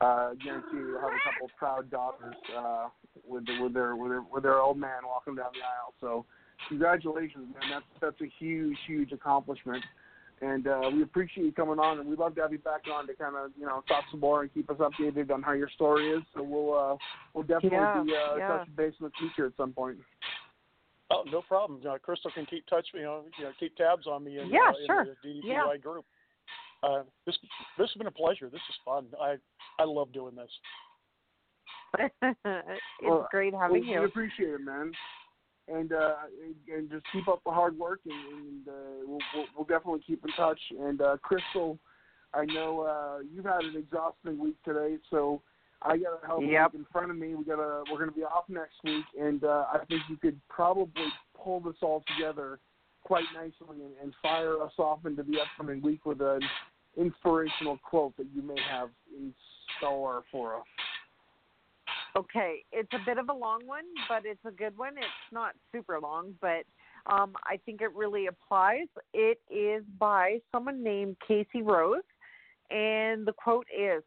uh, 0.00 0.04
I 0.04 0.34
guarantee 0.42 0.76
you 0.76 0.88
you'll 0.88 1.00
have 1.00 1.10
a 1.10 1.30
couple 1.30 1.46
of 1.46 1.56
proud 1.56 1.90
daughters 1.90 2.34
uh, 2.56 2.88
with 3.26 3.46
the, 3.46 3.62
with 3.62 3.74
their 3.74 3.96
with 3.96 4.10
their 4.10 4.22
with 4.22 4.42
their 4.42 4.60
old 4.60 4.78
man 4.78 5.02
walking 5.06 5.36
down 5.36 5.50
the 5.52 5.60
aisle. 5.60 5.94
So 6.00 6.26
congratulations, 6.68 7.54
man! 7.54 7.70
That's 7.70 7.84
that's 8.00 8.20
a 8.20 8.32
huge 8.38 8.76
huge 8.86 9.12
accomplishment. 9.12 9.84
And 10.42 10.66
uh, 10.66 10.90
we 10.92 11.02
appreciate 11.02 11.44
you 11.44 11.52
coming 11.52 11.78
on, 11.78 11.98
and 11.98 12.08
we'd 12.08 12.18
love 12.18 12.34
to 12.36 12.40
have 12.40 12.52
you 12.52 12.58
back 12.58 12.82
on 12.92 13.06
to 13.06 13.14
kind 13.14 13.36
of, 13.36 13.50
you 13.58 13.66
know, 13.66 13.82
talk 13.86 14.04
some 14.10 14.20
more 14.20 14.40
and 14.40 14.52
keep 14.52 14.70
us 14.70 14.78
updated 14.78 15.30
on 15.30 15.42
how 15.42 15.52
your 15.52 15.68
story 15.68 16.10
is. 16.10 16.22
So 16.34 16.42
we'll, 16.42 16.78
uh, 16.78 16.96
we'll 17.34 17.44
definitely 17.44 17.78
Yeah, 17.78 18.02
be 18.02 18.14
uh, 18.14 18.36
yeah. 18.36 18.48
touching 18.48 18.74
base 18.74 18.94
in 19.00 19.06
the 19.06 19.12
future 19.18 19.46
at 19.46 19.52
some 19.58 19.72
point. 19.72 19.98
Oh, 21.10 21.24
no 21.30 21.42
problem. 21.42 21.82
Uh, 21.86 21.98
Crystal 21.98 22.30
can 22.30 22.46
keep 22.46 22.66
touch, 22.68 22.86
you 22.94 23.02
know, 23.02 23.24
you 23.36 23.44
know, 23.44 23.50
keep 23.58 23.76
tabs 23.76 24.06
on 24.06 24.24
me 24.24 24.38
in, 24.38 24.48
Yeah, 24.48 24.58
uh, 24.70 24.78
in 24.78 24.86
sure. 24.86 25.06
the 25.22 25.28
DDPY 25.28 25.42
Yeah. 25.42 25.76
group. 25.76 26.06
Uh, 26.82 27.02
this 27.26 27.36
this 27.76 27.90
has 27.90 27.98
been 27.98 28.06
a 28.06 28.10
pleasure. 28.10 28.48
This 28.48 28.62
is 28.70 28.76
fun. 28.84 29.06
I 29.20 29.36
I 29.78 29.84
love 29.84 30.12
doing 30.12 30.34
this. 30.34 30.50
it's 32.22 32.80
Well, 33.02 33.28
great 33.30 33.52
having 33.52 33.82
we, 33.82 33.88
you. 33.92 34.00
We 34.00 34.06
appreciate 34.06 34.54
it, 34.54 34.60
man. 34.60 34.92
And 35.68 35.92
uh, 35.92 36.14
and- 36.74 36.90
just 36.90 37.04
keep 37.12 37.28
up 37.28 37.40
the 37.44 37.52
hard 37.52 37.78
work, 37.78 38.00
and, 38.04 38.14
and 38.14 38.68
uh, 38.68 38.72
we'll, 39.06 39.18
we'll 39.34 39.46
we'll 39.56 39.66
definitely 39.66 40.00
keep 40.06 40.24
in 40.24 40.32
touch. 40.32 40.60
And 40.80 41.00
uh, 41.00 41.16
Crystal, 41.22 41.78
I 42.34 42.44
know 42.44 42.80
uh, 42.80 43.22
you've 43.32 43.44
had 43.44 43.62
an 43.62 43.76
exhausting 43.76 44.38
week 44.38 44.56
today, 44.64 44.96
so 45.10 45.42
I 45.82 45.96
got 45.96 46.20
a 46.28 46.32
a 46.34 46.46
Yep. 46.46 46.74
in 46.74 46.86
front 46.92 47.10
of 47.10 47.16
me. 47.16 47.34
We 47.34 47.44
got 47.44 47.56
to 47.56 47.84
we're 47.90 47.98
going 47.98 48.10
to 48.10 48.16
be 48.16 48.24
off 48.24 48.44
next 48.48 48.74
week, 48.84 49.04
and 49.20 49.44
uh, 49.44 49.66
I 49.72 49.84
think 49.88 50.02
you 50.08 50.16
could 50.16 50.40
probably 50.48 51.06
pull 51.40 51.60
this 51.60 51.76
all 51.82 52.02
together 52.16 52.58
quite 53.02 53.24
nicely 53.34 53.82
and, 53.84 53.92
and 54.02 54.12
fire 54.22 54.60
us 54.62 54.72
off 54.78 55.06
into 55.06 55.22
the 55.22 55.38
upcoming 55.40 55.80
week 55.82 56.04
with 56.04 56.20
an 56.20 56.40
inspirational 56.96 57.78
quote 57.88 58.16
that 58.16 58.26
you 58.34 58.42
may 58.42 58.60
have 58.70 58.90
in 59.16 59.32
store 59.78 60.22
for 60.30 60.56
us. 60.56 60.62
Okay, 62.16 62.64
it's 62.72 62.92
a 62.92 63.04
bit 63.06 63.18
of 63.18 63.28
a 63.28 63.32
long 63.32 63.60
one, 63.66 63.84
but 64.08 64.22
it's 64.24 64.44
a 64.44 64.50
good 64.50 64.76
one. 64.76 64.98
It's 64.98 65.32
not 65.32 65.52
super 65.72 66.00
long, 66.00 66.34
but 66.40 66.64
um, 67.06 67.34
I 67.44 67.58
think 67.64 67.80
it 67.80 67.94
really 67.94 68.26
applies. 68.26 68.88
It 69.14 69.40
is 69.48 69.84
by 69.98 70.40
someone 70.50 70.82
named 70.82 71.16
Casey 71.26 71.62
Rose, 71.62 72.02
and 72.70 73.26
the 73.26 73.32
quote 73.32 73.66
is 73.76 74.02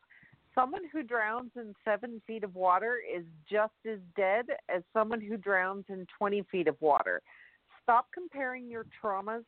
Someone 0.56 0.84
who 0.92 1.02
drowns 1.02 1.50
in 1.56 1.74
seven 1.84 2.22
feet 2.28 2.44
of 2.44 2.54
water 2.54 2.98
is 2.98 3.24
just 3.50 3.74
as 3.90 3.98
dead 4.16 4.46
as 4.70 4.84
someone 4.94 5.20
who 5.20 5.36
drowns 5.36 5.86
in 5.90 6.06
20 6.18 6.44
feet 6.52 6.68
of 6.68 6.76
water. 6.80 7.22
Stop 7.82 8.08
comparing 8.14 8.70
your 8.70 8.86
traumas. 9.04 9.44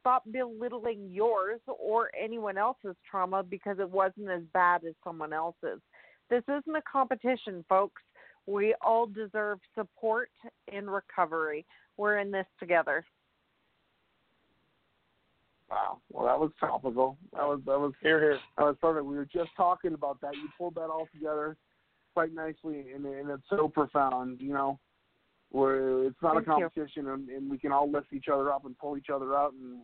Stop 0.00 0.24
belittling 0.30 1.08
yours 1.10 1.60
or 1.66 2.10
anyone 2.20 2.58
else's 2.58 2.96
trauma 3.08 3.42
because 3.42 3.78
it 3.78 3.88
wasn't 3.88 4.28
as 4.28 4.42
bad 4.52 4.84
as 4.84 4.94
someone 5.04 5.32
else's. 5.32 5.80
This 6.30 6.42
isn't 6.48 6.76
a 6.76 6.82
competition, 6.90 7.64
folks. 7.68 8.02
We 8.46 8.74
all 8.80 9.06
deserve 9.06 9.60
support 9.74 10.30
in 10.72 10.88
recovery. 10.88 11.66
We're 11.96 12.18
in 12.18 12.30
this 12.30 12.46
together. 12.58 13.04
Wow. 15.70 15.98
Well, 16.10 16.26
that 16.26 16.38
was 16.38 16.50
topical. 16.58 17.18
That 17.34 17.42
was 17.42 17.60
that 17.66 17.78
was 17.78 17.92
Here, 18.00 18.20
here. 18.20 18.38
that 18.56 18.64
was 18.64 18.76
perfect. 18.80 19.04
We 19.04 19.16
were 19.16 19.26
just 19.26 19.50
talking 19.56 19.92
about 19.92 20.20
that. 20.22 20.34
You 20.34 20.48
pulled 20.56 20.76
that 20.76 20.88
all 20.88 21.08
together 21.12 21.56
quite 22.14 22.32
nicely, 22.32 22.86
and, 22.94 23.04
and 23.04 23.30
it's 23.30 23.42
so 23.50 23.68
profound. 23.68 24.40
You 24.40 24.54
know, 24.54 24.78
where 25.50 26.04
it's 26.04 26.16
not 26.22 26.34
Thank 26.34 26.46
a 26.46 26.50
competition, 26.50 27.08
and, 27.08 27.28
and 27.28 27.50
we 27.50 27.58
can 27.58 27.72
all 27.72 27.90
lift 27.90 28.12
each 28.12 28.28
other 28.32 28.50
up 28.50 28.64
and 28.64 28.78
pull 28.78 28.96
each 28.96 29.10
other 29.12 29.36
out, 29.36 29.52
and 29.52 29.78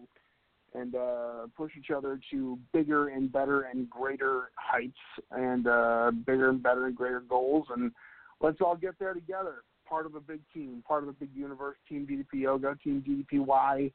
and 0.74 0.94
uh, 0.94 1.46
push 1.56 1.72
each 1.78 1.90
other 1.90 2.18
to 2.30 2.58
bigger 2.72 3.08
and 3.08 3.30
better 3.30 3.62
and 3.62 3.88
greater 3.88 4.50
heights, 4.56 4.92
and 5.30 5.66
uh, 5.66 6.10
bigger 6.26 6.50
and 6.50 6.62
better 6.62 6.86
and 6.86 6.96
greater 6.96 7.20
goals. 7.20 7.66
And 7.74 7.92
let's 8.40 8.60
all 8.60 8.76
get 8.76 8.98
there 8.98 9.14
together. 9.14 9.62
Part 9.88 10.06
of 10.06 10.14
a 10.14 10.20
big 10.20 10.40
team, 10.52 10.82
part 10.86 11.02
of 11.02 11.08
a 11.08 11.12
big 11.12 11.30
universe. 11.34 11.76
Team 11.88 12.06
DDP 12.10 12.42
Yoga, 12.42 12.76
Team 12.82 13.04
DDPY. 13.06 13.92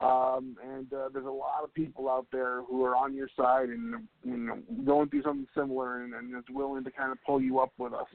Um, 0.00 0.56
and 0.64 0.92
uh, 0.92 1.08
there's 1.12 1.26
a 1.26 1.30
lot 1.30 1.64
of 1.64 1.74
people 1.74 2.08
out 2.08 2.26
there 2.30 2.62
who 2.62 2.84
are 2.84 2.94
on 2.94 3.16
your 3.16 3.28
side 3.36 3.68
and 3.68 4.06
you 4.22 4.36
know 4.36 4.58
going 4.84 5.08
through 5.08 5.24
something 5.24 5.48
similar 5.56 6.04
and, 6.04 6.14
and 6.14 6.36
is 6.36 6.44
willing 6.50 6.84
to 6.84 6.90
kind 6.92 7.10
of 7.10 7.18
pull 7.26 7.40
you 7.40 7.58
up 7.58 7.72
with 7.78 7.92
us. 7.92 8.06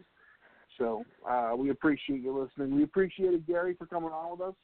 So 0.77 1.03
uh, 1.29 1.51
we 1.57 1.69
appreciate 1.71 2.21
you 2.21 2.41
listening. 2.41 2.75
We 2.75 2.83
appreciated 2.83 3.45
Gary 3.45 3.75
for 3.77 3.85
coming 3.85 4.11
on 4.11 4.31
with 4.31 4.47
us. 4.49 4.55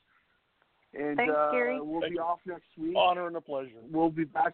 And 0.94 1.18
Thanks, 1.18 1.34
uh, 1.36 1.52
Gary. 1.52 1.80
we'll 1.80 2.02
Thank 2.02 2.14
be 2.14 2.16
you. 2.16 2.22
off 2.22 2.40
next 2.46 2.68
week. 2.78 2.96
Honor 2.98 3.28
and 3.28 3.36
a 3.36 3.42
pleasure. 3.42 3.82
We'll 3.92 4.10
be 4.10 4.24
back 4.24 4.54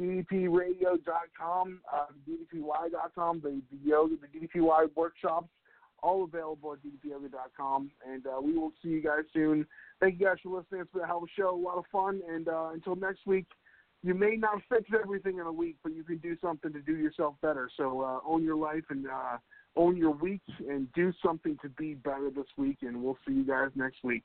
ddpradio.com, 0.00 1.80
uh, 1.92 2.06
ddpy.com, 2.28 3.40
the, 3.40 3.62
the 3.70 3.78
yoga, 3.88 4.14
the 4.16 4.38
DDPY 4.38 4.88
workshops, 4.94 5.48
all 6.02 6.24
available 6.24 6.72
at 6.72 6.78
ddpyoga.com. 6.80 7.90
And 8.06 8.26
uh, 8.26 8.40
we 8.42 8.56
will 8.56 8.72
see 8.82 8.88
you 8.90 9.02
guys 9.02 9.24
soon. 9.32 9.66
Thank 10.00 10.18
you 10.18 10.26
guys 10.26 10.36
for 10.42 10.58
listening. 10.58 10.82
It's 10.82 10.92
been 10.92 11.02
a 11.02 11.06
hell 11.06 11.18
of 11.18 11.24
a 11.24 11.26
show, 11.36 11.54
a 11.54 11.56
lot 11.56 11.78
of 11.78 11.84
fun. 11.92 12.20
And 12.28 12.48
uh, 12.48 12.70
until 12.72 12.96
next 12.96 13.26
week, 13.26 13.46
you 14.02 14.14
may 14.14 14.36
not 14.36 14.62
fix 14.68 14.84
everything 14.98 15.38
in 15.38 15.46
a 15.46 15.52
week, 15.52 15.76
but 15.82 15.94
you 15.94 16.04
can 16.04 16.18
do 16.18 16.36
something 16.40 16.72
to 16.72 16.80
do 16.80 16.96
yourself 16.96 17.34
better. 17.42 17.70
So 17.76 18.00
uh, 18.00 18.20
own 18.26 18.42
your 18.42 18.56
life 18.56 18.84
and 18.88 19.06
uh, 19.06 19.36
own 19.76 19.96
your 19.96 20.12
week 20.12 20.40
and 20.68 20.90
do 20.94 21.12
something 21.24 21.58
to 21.62 21.68
be 21.68 21.94
better 21.94 22.30
this 22.34 22.46
week. 22.56 22.78
And 22.82 23.02
we'll 23.02 23.18
see 23.26 23.34
you 23.34 23.44
guys 23.44 23.68
next 23.74 24.02
week. 24.02 24.24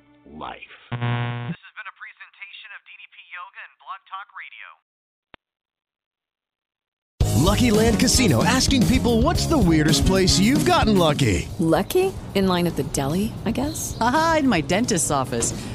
life. 0.37 0.71
This 0.91 1.59
has 1.59 1.73
been 1.75 1.89
a 1.91 1.97
presentation 1.99 2.69
of 2.75 2.81
DDP 2.87 3.17
Yoga 3.35 3.59
and 3.67 3.73
Blog 3.79 3.99
Talk 4.07 4.27
Radio. 4.31 4.67
Lucky 7.51 7.71
Land 7.71 7.99
Casino 7.99 8.43
asking 8.43 8.87
people 8.87 9.21
what's 9.21 9.45
the 9.47 9.57
weirdest 9.57 10.05
place 10.05 10.39
you've 10.39 10.65
gotten 10.65 10.97
lucky? 10.97 11.49
Lucky? 11.59 12.13
In 12.33 12.47
line 12.47 12.65
at 12.67 12.77
the 12.77 12.83
deli, 12.83 13.33
I 13.45 13.51
guess? 13.51 13.97
Aha, 13.99 14.37
in 14.39 14.47
my 14.47 14.61
dentist's 14.61 15.11
office. 15.11 15.51